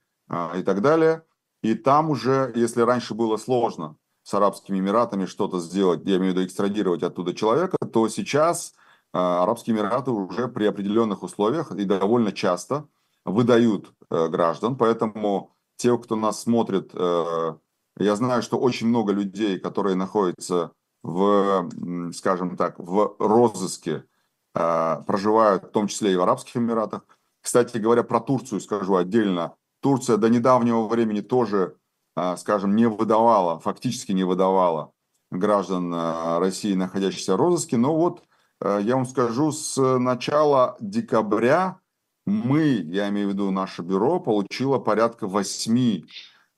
и 0.57 0.63
так 0.63 0.81
далее– 0.81 1.25
и 1.63 1.75
там 1.75 2.11
уже, 2.11 2.53
если 2.55 2.83
раньше 2.83 3.15
было 3.15 3.37
сложно 3.37 3.97
с 4.25 4.35
Арабскими 4.35 4.79
Эмиратами 4.79 5.27
что-то 5.27 5.61
сделать, 5.61 6.03
я 6.05 6.17
имею 6.17 6.33
в 6.33 6.37
виду 6.37 6.47
экстрадировать 6.47 7.03
оттуда 7.03 7.35
человека, 7.35 7.77
то 7.79 8.09
сейчас 8.09 8.75
э, 9.13 9.19
Арабские 9.19 9.77
Эмираты 9.77 10.11
уже 10.11 10.49
при 10.49 10.65
определенных 10.67 11.23
условиях 11.23 11.71
и 11.73 11.85
довольно 11.85 12.33
часто 12.33 12.89
выдают 13.25 13.93
э, 14.11 14.29
граждан. 14.29 14.77
Поэтому 14.77 15.55
те, 15.77 15.97
кто 15.97 16.17
нас 16.17 16.43
смотрит, 16.43 16.91
э, 16.95 17.55
я 17.99 18.17
знаю, 18.17 18.43
что 18.43 18.59
очень 18.59 18.89
много 18.89 19.13
людей, 19.13 19.59
которые 19.59 19.95
находятся 19.95 20.73
в, 21.03 21.69
скажем 22.15 22.57
так, 22.57 22.79
в 22.79 23.17
розыске, 23.19 24.05
проживают 24.53 25.65
в 25.65 25.71
том 25.71 25.89
числе 25.89 26.13
и 26.13 26.17
в 26.17 26.23
Арабских 26.23 26.57
Эмиратах. 26.57 27.03
Кстати 27.41 27.79
говоря, 27.79 28.03
про 28.03 28.21
Турцию 28.21 28.61
скажу 28.61 28.95
отдельно. 28.95 29.57
Турция 29.83 30.17
до 30.17 30.29
недавнего 30.29 30.87
времени 30.87 31.21
тоже, 31.21 31.77
а, 32.15 32.37
скажем, 32.37 32.77
не 32.77 32.89
выдавала, 32.89 33.59
фактически 33.59 34.13
не 34.13 34.23
выдавала 34.23 34.93
граждан 35.33 35.93
а, 35.93 36.39
России, 36.39 36.75
находящихся 36.75 37.35
в 37.35 37.37
розыске. 37.37 37.77
Но 37.77 37.97
вот 37.97 38.23
а, 38.61 38.79
я 38.79 38.95
вам 38.95 39.07
скажу, 39.07 39.51
с 39.51 39.99
начала 39.99 40.77
декабря 40.81 41.81
мы, 42.27 42.63
я 42.63 43.09
имею 43.09 43.29
в 43.29 43.33
виду 43.33 43.51
наше 43.51 43.83
бюро, 43.83 44.21
получило 44.21 44.79
порядка 44.79 45.27
восьми 45.27 46.07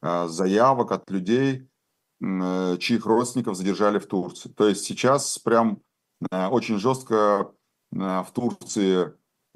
заявок 0.02 0.92
от 0.92 1.10
людей, 1.10 1.66
чьих 2.20 3.06
родственников 3.06 3.56
задержали 3.56 3.98
в 3.98 4.06
Турции. 4.06 4.50
То 4.50 4.68
есть 4.68 4.84
сейчас 4.84 5.38
прям 5.38 5.80
очень 6.30 6.78
жестко 6.78 7.50
в 7.90 8.26
Турции 8.34 9.14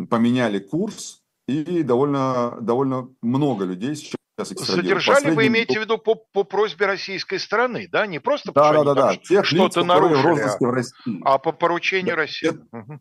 поменяли 0.08 0.58
курс, 0.58 1.22
и 1.48 1.82
довольно, 1.82 2.58
довольно 2.60 3.08
много 3.22 3.64
людей 3.64 3.96
сейчас 3.96 4.18
Задержали, 4.44 5.32
вы 5.32 5.48
имеете 5.48 5.80
в 5.80 5.82
виду 5.82 5.98
по, 5.98 6.14
по 6.14 6.44
просьбе 6.44 6.86
российской 6.86 7.38
стороны, 7.38 7.88
да? 7.90 8.06
Не 8.06 8.20
просто 8.20 8.52
да, 8.52 8.72
да, 8.84 8.94
да, 8.94 9.12
да. 9.12 9.42
что-то 9.42 9.82
нарушили, 9.82 10.46
в 10.60 10.62
а, 10.62 10.70
России. 10.70 11.20
а 11.24 11.38
по 11.38 11.50
поручению 11.50 12.14
да. 12.14 12.16
России. 12.16 12.50
Это... 12.50 12.60
Угу. 12.70 13.00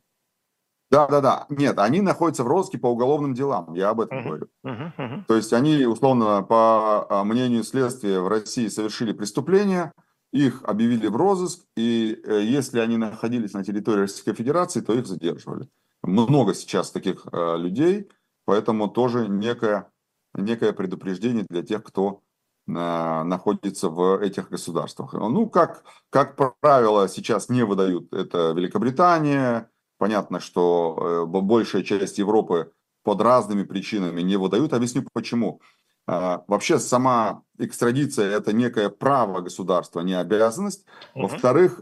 Да, 0.89 1.07
да, 1.07 1.21
да. 1.21 1.45
Нет, 1.49 1.77
они 1.79 2.01
находятся 2.01 2.43
в 2.43 2.47
розыске 2.47 2.77
по 2.77 2.87
уголовным 2.87 3.33
делам, 3.33 3.73
я 3.73 3.89
об 3.89 4.01
этом 4.01 4.19
uh-huh. 4.19 4.23
говорю. 4.23 4.47
Uh-huh. 4.65 4.91
Uh-huh. 4.97 5.23
То 5.27 5.35
есть 5.35 5.51
они, 5.53 5.85
условно, 5.85 6.41
по 6.43 7.05
а, 7.09 7.23
мнению 7.23 7.63
следствия 7.63 8.19
в 8.21 8.27
России 8.29 8.67
совершили 8.69 9.11
преступление, 9.11 9.91
их 10.31 10.63
объявили 10.63 11.07
в 11.07 11.15
розыск, 11.15 11.65
и 11.75 12.19
э, 12.23 12.41
если 12.43 12.79
они 12.79 12.97
находились 12.97 13.53
на 13.53 13.63
территории 13.63 14.01
Российской 14.01 14.33
Федерации, 14.33 14.81
то 14.81 14.93
их 14.93 15.07
задерживали. 15.07 15.69
Много 16.03 16.53
сейчас 16.53 16.91
таких 16.91 17.25
э, 17.31 17.57
людей, 17.57 18.09
Поэтому 18.47 18.87
тоже 18.87 19.27
некое, 19.27 19.91
некое 20.33 20.71
предупреждение 20.71 21.45
для 21.49 21.63
тех, 21.63 21.83
кто 21.83 22.21
э, 22.65 22.71
находится 22.71 23.89
в 23.89 24.21
этих 24.21 24.49
государствах. 24.49 25.11
Ну, 25.11 25.49
как, 25.49 25.83
как 26.09 26.37
правило, 26.61 27.09
сейчас 27.09 27.49
не 27.49 27.63
выдают 27.63 28.13
это 28.13 28.53
Великобритания. 28.55 29.69
Понятно, 29.97 30.39
что 30.39 31.25
э, 31.27 31.41
большая 31.41 31.83
часть 31.83 32.19
Европы 32.19 32.71
под 33.03 33.19
разными 33.19 33.63
причинами 33.63 34.21
не 34.21 34.37
выдают. 34.37 34.71
Объясню 34.71 35.05
почему. 35.11 35.59
Э, 36.07 36.37
вообще 36.47 36.79
сама 36.79 37.43
экстрадиция– 37.57 38.31
это 38.37 38.53
некое 38.53 38.89
право 38.89 39.41
государства, 39.41 39.99
не 39.99 40.13
обязанность. 40.13 40.85
Угу. 41.15 41.23
Во-вторых, 41.23 41.81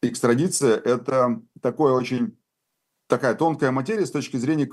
экстрадиция– 0.00 0.76
это 0.84 1.42
такое 1.60 1.92
очень 1.92 2.36
такая 3.12 3.34
тонкая 3.34 3.72
материя 3.72 4.06
с 4.06 4.10
точки 4.10 4.38
зрения 4.38 4.70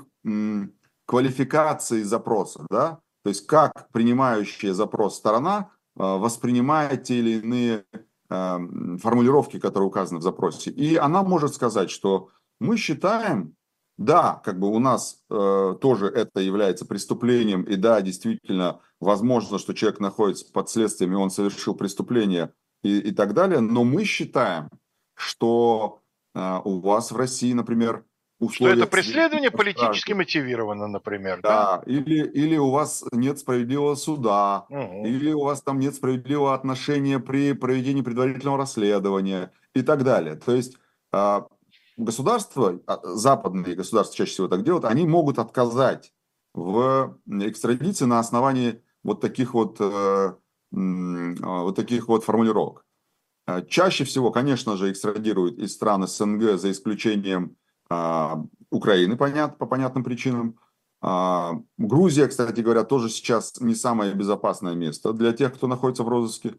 квалификации 1.06 2.02
запроса, 2.02 2.66
да, 2.70 3.00
то 3.22 3.30
есть 3.30 3.46
как 3.46 3.88
принимающая 3.92 4.72
запрос 4.72 5.16
сторона 5.16 5.70
а, 5.96 6.16
воспринимает 6.16 7.04
те 7.04 7.18
или 7.18 7.40
иные 7.40 7.84
а, 8.28 8.60
формулировки, 8.98 9.58
которые 9.58 9.88
указаны 9.88 10.20
в 10.20 10.22
запросе. 10.22 10.70
И 10.70 10.96
она 10.96 11.22
может 11.22 11.54
сказать, 11.54 11.90
что 11.90 12.30
мы 12.60 12.76
считаем, 12.76 13.54
да, 13.98 14.40
как 14.44 14.58
бы 14.58 14.68
у 14.68 14.78
нас 14.78 15.22
э, 15.28 15.76
тоже 15.78 16.06
это 16.06 16.40
является 16.40 16.86
преступлением, 16.86 17.64
и 17.64 17.76
да, 17.76 18.00
действительно, 18.00 18.80
возможно, 18.98 19.58
что 19.58 19.74
человек 19.74 20.00
находится 20.00 20.50
под 20.50 20.70
следствием, 20.70 21.12
и 21.12 21.16
он 21.16 21.30
совершил 21.30 21.74
преступление 21.74 22.54
и, 22.82 22.98
и 22.98 23.10
так 23.10 23.34
далее, 23.34 23.60
но 23.60 23.84
мы 23.84 24.04
считаем, 24.04 24.70
что 25.14 26.00
э, 26.34 26.60
у 26.64 26.80
вас 26.80 27.12
в 27.12 27.16
России, 27.16 27.52
например, 27.52 28.06
условиях... 28.40 28.78
Что 28.78 28.84
это 28.84 28.90
преследование 28.90 29.50
политически 29.50 30.12
мотивировано, 30.12 30.88
например, 30.88 31.40
да? 31.42 31.76
Да, 31.76 31.82
или, 31.92 32.26
или 32.26 32.56
у 32.56 32.70
вас 32.70 33.04
нет 33.12 33.38
справедливого 33.38 33.94
суда, 33.94 34.66
угу. 34.68 35.06
или 35.06 35.32
у 35.32 35.44
вас 35.44 35.62
там 35.62 35.78
нет 35.78 35.94
справедливого 35.94 36.54
отношения 36.54 37.20
при 37.20 37.52
проведении 37.52 38.02
предварительного 38.02 38.58
расследования 38.58 39.52
и 39.74 39.82
так 39.82 40.02
далее. 40.02 40.36
То 40.36 40.54
есть 40.54 40.76
а, 41.12 41.46
государства, 41.96 42.80
а, 42.86 43.00
западные 43.04 43.76
государства 43.76 44.16
чаще 44.16 44.32
всего 44.32 44.48
так 44.48 44.64
делают, 44.64 44.86
они 44.86 45.06
могут 45.06 45.38
отказать 45.38 46.12
в 46.54 47.18
экстрадиции 47.28 48.06
на 48.06 48.18
основании 48.18 48.82
вот 49.04 49.20
таких 49.20 49.54
вот, 49.54 49.76
э, 49.80 49.84
а, 49.84 50.36
вот 50.72 51.76
таких 51.76 52.08
вот 52.08 52.24
формулировок. 52.24 52.84
Чаще 53.68 54.04
всего, 54.04 54.30
конечно 54.30 54.76
же, 54.76 54.92
экстрадируют 54.92 55.58
из 55.58 55.72
стран 55.74 56.06
СНГ 56.06 56.56
за 56.58 56.70
исключением 56.70 57.56
Украины, 58.70 59.16
понят, 59.16 59.58
по 59.58 59.66
понятным 59.66 60.04
причинам. 60.04 60.58
А, 61.02 61.54
Грузия, 61.78 62.28
кстати 62.28 62.60
говоря, 62.60 62.84
тоже 62.84 63.08
сейчас 63.08 63.60
не 63.60 63.74
самое 63.74 64.14
безопасное 64.14 64.74
место 64.74 65.12
для 65.12 65.32
тех, 65.32 65.54
кто 65.54 65.66
находится 65.66 66.04
в 66.04 66.08
розыске. 66.08 66.54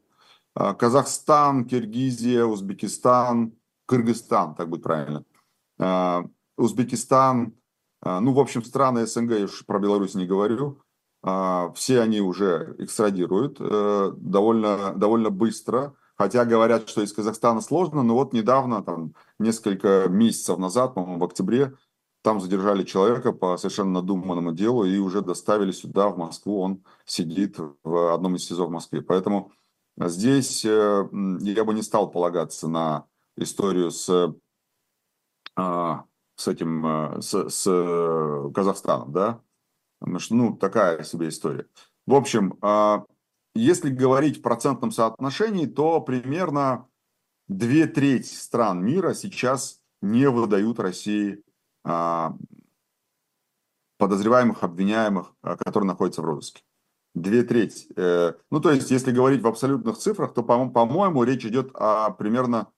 А, 0.55 0.73
Казахстан, 0.73 1.65
Киргизия, 1.65 2.43
Узбекистан, 2.45 3.53
Кыргызстан, 3.85 4.55
так 4.55 4.69
будет 4.69 4.83
правильно. 4.83 5.25
Узбекистан, 6.57 7.55
ну, 8.03 8.33
в 8.33 8.39
общем, 8.39 8.63
страны 8.63 9.07
СНГ, 9.07 9.31
я 9.31 9.45
уж 9.45 9.65
про 9.65 9.79
Беларусь 9.79 10.13
не 10.13 10.27
говорю, 10.27 10.81
все 11.75 12.01
они 12.01 12.21
уже 12.21 12.75
экстрадируют 12.79 13.57
э, 13.59 14.11
довольно, 14.15 14.93
довольно 14.93 15.29
быстро. 15.29 15.95
Хотя 16.21 16.45
говорят, 16.45 16.87
что 16.87 17.01
из 17.01 17.13
Казахстана 17.13 17.61
сложно, 17.61 18.03
но 18.03 18.13
вот 18.13 18.31
недавно, 18.31 18.83
там, 18.83 19.15
несколько 19.39 20.05
месяцев 20.07 20.59
назад, 20.59 20.93
по-моему, 20.93 21.17
в 21.17 21.23
октябре, 21.23 21.73
там 22.21 22.39
задержали 22.39 22.83
человека 22.83 23.31
по 23.31 23.57
совершенно 23.57 23.93
надуманному 23.93 24.51
делу 24.51 24.83
и 24.83 24.99
уже 24.99 25.23
доставили 25.23 25.71
сюда, 25.71 26.09
в 26.09 26.19
Москву. 26.19 26.61
Он 26.61 26.83
сидит 27.05 27.57
в 27.83 28.13
одном 28.13 28.35
из 28.35 28.45
СИЗО 28.45 28.67
в 28.67 28.69
Москве. 28.69 29.01
Поэтому 29.01 29.51
здесь 29.97 30.63
э, 30.63 31.09
я 31.39 31.65
бы 31.65 31.73
не 31.73 31.81
стал 31.81 32.11
полагаться 32.11 32.67
на 32.67 33.07
историю 33.35 33.89
с, 33.89 34.35
а, 35.55 36.05
с 36.35 36.47
этим, 36.47 36.85
э, 36.85 37.21
с, 37.21 37.49
с 37.49 38.51
Казахстаном, 38.53 39.11
да? 39.11 39.41
Ну, 40.01 40.55
такая 40.55 41.01
себе 41.01 41.29
история. 41.29 41.65
В 42.05 42.13
общем, 42.13 42.59
а, 42.61 43.05
если 43.53 43.89
говорить 43.89 44.37
в 44.37 44.41
процентном 44.41 44.91
соотношении, 44.91 45.65
то 45.65 45.99
примерно 46.01 46.87
две 47.47 47.85
трети 47.85 48.33
стран 48.33 48.83
мира 48.83 49.13
сейчас 49.13 49.81
не 50.01 50.29
выдают 50.29 50.79
России 50.79 51.43
а, 51.83 52.35
подозреваемых, 53.97 54.63
обвиняемых, 54.63 55.33
а, 55.41 55.57
которые 55.57 55.87
находятся 55.87 56.21
в 56.21 56.25
розыске. 56.25 56.63
Две 57.13 57.43
трети. 57.43 57.87
Э, 57.97 58.35
ну, 58.51 58.61
то 58.61 58.71
есть, 58.71 58.89
если 58.89 59.11
говорить 59.11 59.41
в 59.41 59.47
абсолютных 59.47 59.97
цифрах, 59.97 60.33
то, 60.33 60.43
по-моему, 60.43 61.23
речь 61.25 61.45
идет 61.45 61.69
о 61.75 62.11
примерно 62.11 62.71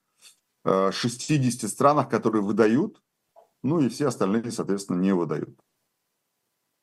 60 0.64 1.62
э, 1.62 1.68
странах, 1.68 2.08
которые 2.08 2.42
выдают, 2.42 3.00
ну 3.62 3.78
и 3.78 3.88
все 3.88 4.08
остальные, 4.08 4.50
соответственно, 4.50 4.98
не 4.98 5.14
выдают. 5.14 5.56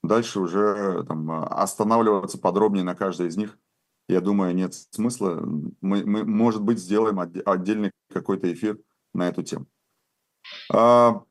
Дальше 0.01 0.39
уже 0.39 1.03
там, 1.03 1.29
останавливаться 1.29 2.37
подробнее 2.37 2.85
на 2.85 2.95
каждой 2.95 3.27
из 3.27 3.35
них 3.35 3.59
я 4.11 4.21
думаю, 4.21 4.53
нет 4.53 4.73
смысла. 4.73 5.41
Мы, 5.81 6.03
мы 6.05 6.25
может 6.25 6.61
быть, 6.61 6.79
сделаем 6.79 7.19
отдельный 7.19 7.91
какой-то 8.11 8.51
эфир 8.51 8.77
на 9.13 9.27
эту 9.27 9.43
тему. 9.43 9.67
А, 10.71 11.23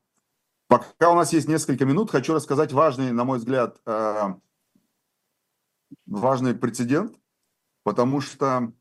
пока 0.67 1.11
у 1.11 1.15
нас 1.15 1.33
есть 1.33 1.47
несколько 1.47 1.85
минут, 1.85 2.11
хочу 2.11 2.33
рассказать 2.33 2.73
важный, 2.73 3.11
на 3.11 3.23
мой 3.23 3.37
взгляд, 3.37 3.79
а, 3.85 4.39
важный 6.05 6.55
прецедент, 6.55 7.15
потому 7.83 8.21
что 8.21 8.73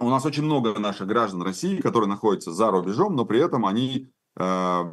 у 0.00 0.08
нас 0.08 0.24
очень 0.24 0.44
много 0.44 0.78
наших 0.78 1.06
граждан 1.06 1.42
России, 1.42 1.80
которые 1.80 2.08
находятся 2.08 2.52
за 2.52 2.70
рубежом, 2.70 3.14
но 3.14 3.24
при 3.24 3.40
этом 3.40 3.66
они 3.66 4.10
а, 4.36 4.92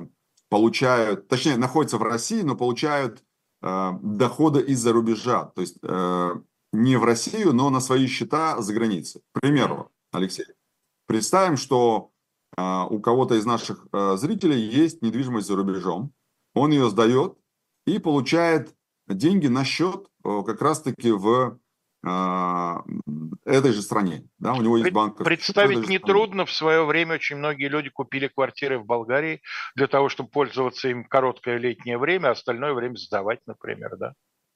получают, 0.50 1.28
точнее, 1.28 1.58
находятся 1.58 1.98
в 1.98 2.04
России, 2.04 2.42
но 2.42 2.56
получают 2.56 3.24
доходы 3.62 4.62
из-за 4.62 4.94
рубежа. 4.94 5.52
То 5.54 5.60
есть 5.60 5.76
не 6.72 6.98
в 6.98 7.04
Россию, 7.04 7.54
но 7.54 7.70
на 7.70 7.80
свои 7.80 8.08
счета 8.08 8.62
за 8.62 8.74
границей. 8.74 9.22
К 9.34 9.42
примеру, 9.42 9.92
Алексей, 10.12 10.46
представим, 11.08 11.58
что 11.58 12.12
э, 12.58 12.62
у 12.90 13.00
кого-то 13.00 13.36
из 13.36 13.46
наших 13.46 13.88
э, 13.92 14.18
зрителей 14.18 14.62
есть 14.62 15.02
недвижимость 15.02 15.48
за 15.48 15.56
рубежом, 15.56 16.14
он 16.54 16.72
ее 16.72 16.90
сдает 16.90 17.38
и 17.86 18.00
получает 18.00 18.76
деньги 19.08 19.48
на 19.48 19.64
счет 19.64 20.08
э, 20.24 20.44
как 20.46 20.62
раз-таки 20.62 21.12
в 21.12 21.60
этой 22.02 23.74
же 23.74 23.82
стране. 23.82 24.24
Да, 24.38 24.54
у 24.54 24.62
него 24.62 24.78
есть 24.78 24.94
банк. 24.94 25.18
Представить 25.18 25.90
нетрудно. 25.90 26.46
В 26.46 26.52
свое 26.54 26.86
время 26.86 27.16
очень 27.16 27.36
многие 27.36 27.68
люди 27.68 27.90
купили 27.90 28.30
квартиры 28.30 28.80
в 28.80 28.86
Болгарии 28.86 29.42
для 29.76 29.88
того, 29.88 30.08
чтобы 30.08 30.30
пользоваться 30.30 30.88
им 30.88 31.04
короткое 31.04 31.58
летнее 31.58 31.98
время, 31.98 32.30
а 32.30 32.32
остальное 32.32 32.74
время 32.74 32.96
сдавать, 32.96 33.42
например, 33.48 33.98
да? 33.98 34.14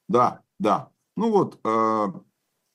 Да, 0.08 0.40
да. 0.58 0.88
Ну 1.16 1.30
вот, 1.30 1.60
э, 1.64 2.06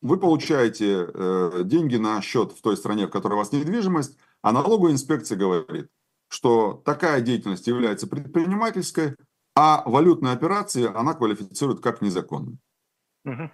вы 0.01 0.17
получаете 0.17 1.09
э, 1.13 1.61
деньги 1.65 1.97
на 1.97 2.21
счет 2.21 2.53
в 2.53 2.61
той 2.61 2.77
стране, 2.77 3.07
в 3.07 3.11
которой 3.11 3.33
у 3.33 3.37
вас 3.37 3.51
недвижимость, 3.51 4.17
а 4.41 4.51
налоговая 4.53 4.93
инспекция 4.93 5.37
говорит, 5.37 5.89
что 6.29 6.81
такая 6.85 7.21
деятельность 7.21 7.67
является 7.67 8.07
предпринимательской, 8.07 9.15
а 9.55 9.83
валютные 9.85 10.33
операции 10.33 10.85
она 10.85 11.13
квалифицирует 11.13 11.81
как 11.81 12.01
незаконные. 12.01 12.57
Угу. 13.25 13.49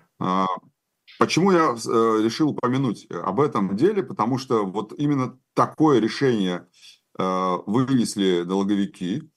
Почему 1.17 1.51
я 1.51 1.73
э, 1.73 2.23
решил 2.23 2.49
упомянуть 2.49 3.07
об 3.09 3.39
этом 3.39 3.75
деле? 3.75 4.03
Потому 4.03 4.37
что 4.37 4.65
вот 4.65 4.93
именно 4.97 5.39
такое 5.53 5.99
решение 5.99 6.67
вынесли 7.17 8.43
налоговики. 8.43 9.31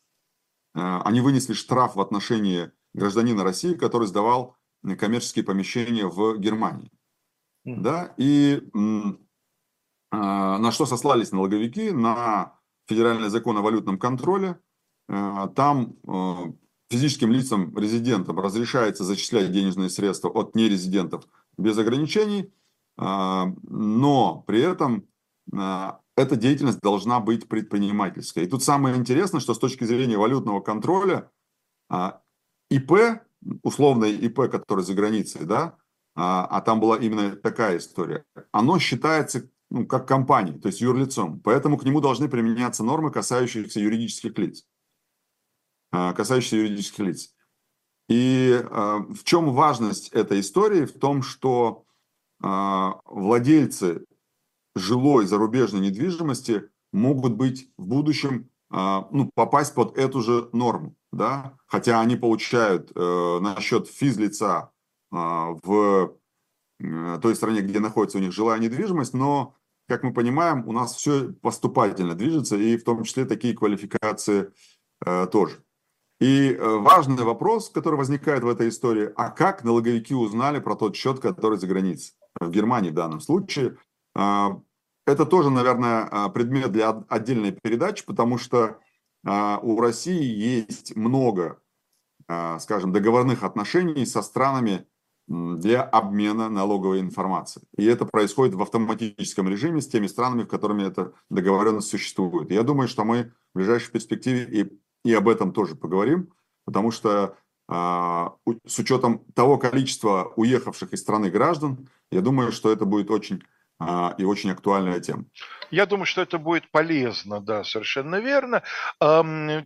Они 0.75 1.21
вынесли 1.21 1.53
штраф 1.53 1.95
в 1.95 2.01
отношении 2.01 2.73
гражданина 2.93 3.45
России, 3.45 3.75
который 3.75 4.09
сдавал 4.09 4.58
коммерческие 4.99 5.45
помещения 5.45 6.07
в 6.07 6.39
Германии. 6.39 6.91
Mm. 7.67 7.81
Да, 7.81 8.15
и 8.17 8.63
а, 10.11 10.59
на 10.59 10.73
что 10.73 10.87
сослались 10.87 11.33
налоговики? 11.33 11.91
На 11.91 12.59
федеральный 12.87 13.29
закон 13.29 13.57
о 13.59 13.63
валютном 13.63 13.99
контроле. 13.99 14.59
А, 15.09 15.49
там 15.49 15.97
а, 16.07 16.53
физическим 16.91 17.33
лицам, 17.33 17.77
резидентам 17.77 18.39
разрешается 18.39 19.05
зачислять 19.05 19.53
денежные 19.53 19.91
средства 19.91 20.29
от 20.31 20.55
нерезидентов 20.55 21.25
без 21.59 21.77
ограничений, 21.77 22.51
но 22.97 24.45
при 24.47 24.61
этом 24.63 25.07
эта 25.53 26.37
деятельность 26.37 26.81
должна 26.81 27.21
быть 27.21 27.47
предпринимательской. 27.49 28.45
И 28.45 28.47
тут 28.47 28.63
самое 28.63 28.97
интересное, 28.97 29.41
что 29.41 29.55
с 29.55 29.59
точки 29.59 29.85
зрения 29.85 30.17
валютного 30.17 30.61
контроля 30.61 31.31
ИП 32.71 32.93
условное 33.63 34.11
ИП, 34.11 34.51
который 34.51 34.85
за 34.85 34.95
границей, 34.95 35.45
да, 35.45 35.77
а, 36.15 36.47
а 36.47 36.61
там 36.61 36.81
была 36.81 36.99
именно 36.99 37.37
такая 37.37 37.79
история, 37.79 38.25
оно 38.53 38.79
считается 38.79 39.49
ну, 39.71 39.87
как 39.87 40.09
компанией, 40.09 40.59
то 40.59 40.69
есть 40.69 40.81
юрлицом. 40.81 41.41
Поэтому 41.41 41.77
к 41.77 41.85
нему 41.85 42.01
должны 42.01 42.29
применяться 42.29 42.83
нормы, 42.83 43.11
касающиеся 43.11 43.81
юридических 43.81 44.37
лиц. 44.39 44.65
А, 45.91 46.13
касающиеся 46.13 46.57
юридических 46.57 46.99
лиц. 47.01 47.35
И 48.09 48.61
а, 48.65 48.99
в 48.99 49.25
чем 49.25 49.53
важность 49.53 50.09
этой 50.09 50.41
истории? 50.41 50.87
В 50.87 50.99
том, 50.99 51.23
что 51.23 51.85
а, 52.43 53.01
владельцы 53.05 54.05
жилой 54.75 55.27
зарубежной 55.27 55.83
недвижимости 55.83 56.71
могут 56.93 57.35
быть 57.35 57.71
в 57.77 57.87
будущем, 57.87 58.49
ну, 58.71 59.31
попасть 59.35 59.75
под 59.75 59.97
эту 59.97 60.21
же 60.21 60.51
норму 60.53 60.95
да, 61.13 61.57
хотя 61.67 62.01
они 62.01 62.17
получают 62.17 62.93
э, 62.95 63.39
на 63.41 63.61
счет 63.61 63.89
физлица 63.89 64.71
э, 65.13 65.17
в 65.17 66.15
той 67.21 67.35
стране, 67.35 67.61
где 67.61 67.81
находится 67.81 68.19
у 68.19 68.21
них 68.21 68.33
жилая 68.33 68.61
недвижимость, 68.61 69.15
но, 69.15 69.57
как 69.89 70.05
мы 70.05 70.13
понимаем, 70.13 70.67
у 70.69 70.73
нас 70.73 70.95
все 70.95 71.33
поступательно 71.33 72.15
движется, 72.15 72.57
и 72.57 72.77
в 72.77 72.85
том 72.85 73.03
числе 73.03 73.25
такие 73.25 73.55
квалификации 73.55 74.53
э, 75.05 75.27
тоже. 75.27 75.65
И 76.21 76.53
э, 76.53 76.77
важный 76.79 77.25
вопрос, 77.25 77.71
который 77.71 77.97
возникает 77.97 78.43
в 78.43 78.49
этой 78.49 78.69
истории, 78.69 79.11
а 79.17 79.31
как 79.31 79.65
налоговики 79.65 80.15
узнали 80.15 80.61
про 80.61 80.77
тот 80.77 80.95
счет, 80.95 81.21
который 81.21 81.59
за 81.59 81.67
границей, 81.67 82.15
в 82.41 82.51
Германии 82.51 82.91
в 82.91 82.95
данном 82.95 83.21
случае, 83.21 83.79
э, 84.15 84.49
это 85.07 85.27
тоже, 85.27 85.51
наверное, 85.51 86.09
э, 86.11 86.29
предмет 86.31 86.71
для 86.71 86.91
отдельной 87.09 87.53
передачи, 87.53 88.05
потому 88.05 88.39
что 88.39 88.59
а, 88.65 88.79
у 89.25 89.81
России 89.81 90.23
есть 90.23 90.97
много, 90.97 91.61
а, 92.29 92.59
скажем, 92.61 92.93
договорных 92.93 93.43
отношений 93.43 94.07
со 94.07 94.23
странами 94.23 94.87
для 95.27 95.83
обмена 95.83 96.49
налоговой 96.49 97.01
информацией. 97.01 97.67
И 97.77 97.85
это 97.85 98.07
происходит 98.07 98.55
в 98.55 98.63
автоматическом 98.63 99.49
режиме 99.49 99.81
с 99.81 99.89
теми 99.89 100.07
странами, 100.07 100.45
в 100.45 100.49
которыми 100.49 100.85
эта 100.85 101.13
договоренность 101.29 101.89
существует. 101.89 102.51
Я 102.51 102.63
думаю, 102.63 102.89
что 102.89 103.05
мы 103.05 103.33
в 103.53 103.59
ближайшей 103.59 103.93
перспективе 103.93 104.45
и 104.45 104.79
и 105.05 105.15
об 105.15 105.29
этом 105.29 105.53
тоже 105.53 105.75
поговорим, 105.75 106.33
потому 106.65 106.91
что 106.91 107.37
а, 107.69 108.35
с 108.67 108.79
учетом 108.79 109.25
того 109.35 109.59
количества 109.59 110.33
уехавших 110.37 110.93
из 110.93 111.01
страны 111.01 111.31
граждан, 111.31 111.89
я 112.11 112.21
думаю, 112.21 112.53
что 112.53 112.71
это 112.71 112.85
будет 112.85 113.11
очень 113.11 113.37
а, 113.37 113.43
и 113.81 114.25
очень 114.25 114.51
актуальная 114.51 115.01
тема. 115.01 115.25
Я 115.71 115.87
думаю, 115.87 116.07
что 116.07 116.23
это 116.23 116.39
будет 116.39 116.71
полезно, 116.71 117.41
да, 117.41 117.63
совершенно 117.63 118.17
верно. 118.17 118.63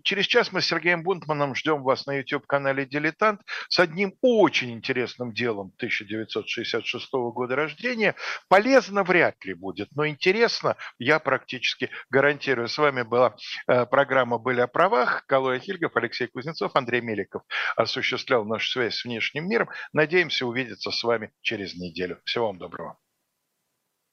Через 0.03 0.27
час 0.27 0.53
мы 0.53 0.61
с 0.61 0.67
Сергеем 0.67 1.03
Бунтманом 1.03 1.55
ждем 1.55 1.83
вас 1.83 2.07
на 2.07 2.19
YouTube-канале 2.19 2.87
«Дилетант» 2.87 3.41
с 3.69 3.79
одним 3.79 4.15
очень 4.21 4.73
интересным 4.73 5.33
делом 5.33 5.73
1966 5.77 7.09
года 7.13 7.55
рождения. 7.57 8.15
Полезно 8.49 9.05
вряд 9.05 9.43
ли 9.45 9.55
будет, 9.55 9.89
но 9.95 10.07
интересно 10.07 10.77
я 10.99 11.19
практически 11.19 11.91
гарантирую. 12.11 12.69
С 12.69 12.79
вами 12.79 13.03
была 13.03 13.37
э, 13.67 13.87
программа 13.87 14.39
«Были 14.39 14.61
о 14.61 14.67
правах». 14.67 15.25
Калоя 15.27 15.59
Хильгов, 15.59 15.97
Алексей 15.97 16.27
Кузнецов, 16.27 16.73
Андрей 16.75 17.01
Меликов 17.01 17.43
осуществлял 17.77 18.45
нашу 18.45 18.71
связь 18.71 18.97
с 18.97 19.05
внешним 19.05 19.49
миром. 19.49 19.69
Надеемся 19.93 20.47
увидеться 20.47 20.91
с 20.91 21.03
вами 21.05 21.31
через 21.43 21.75
неделю. 21.75 22.21
Всего 22.25 22.49
вам 22.49 22.59
доброго. 22.59 22.99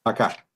Пока. 0.09 0.48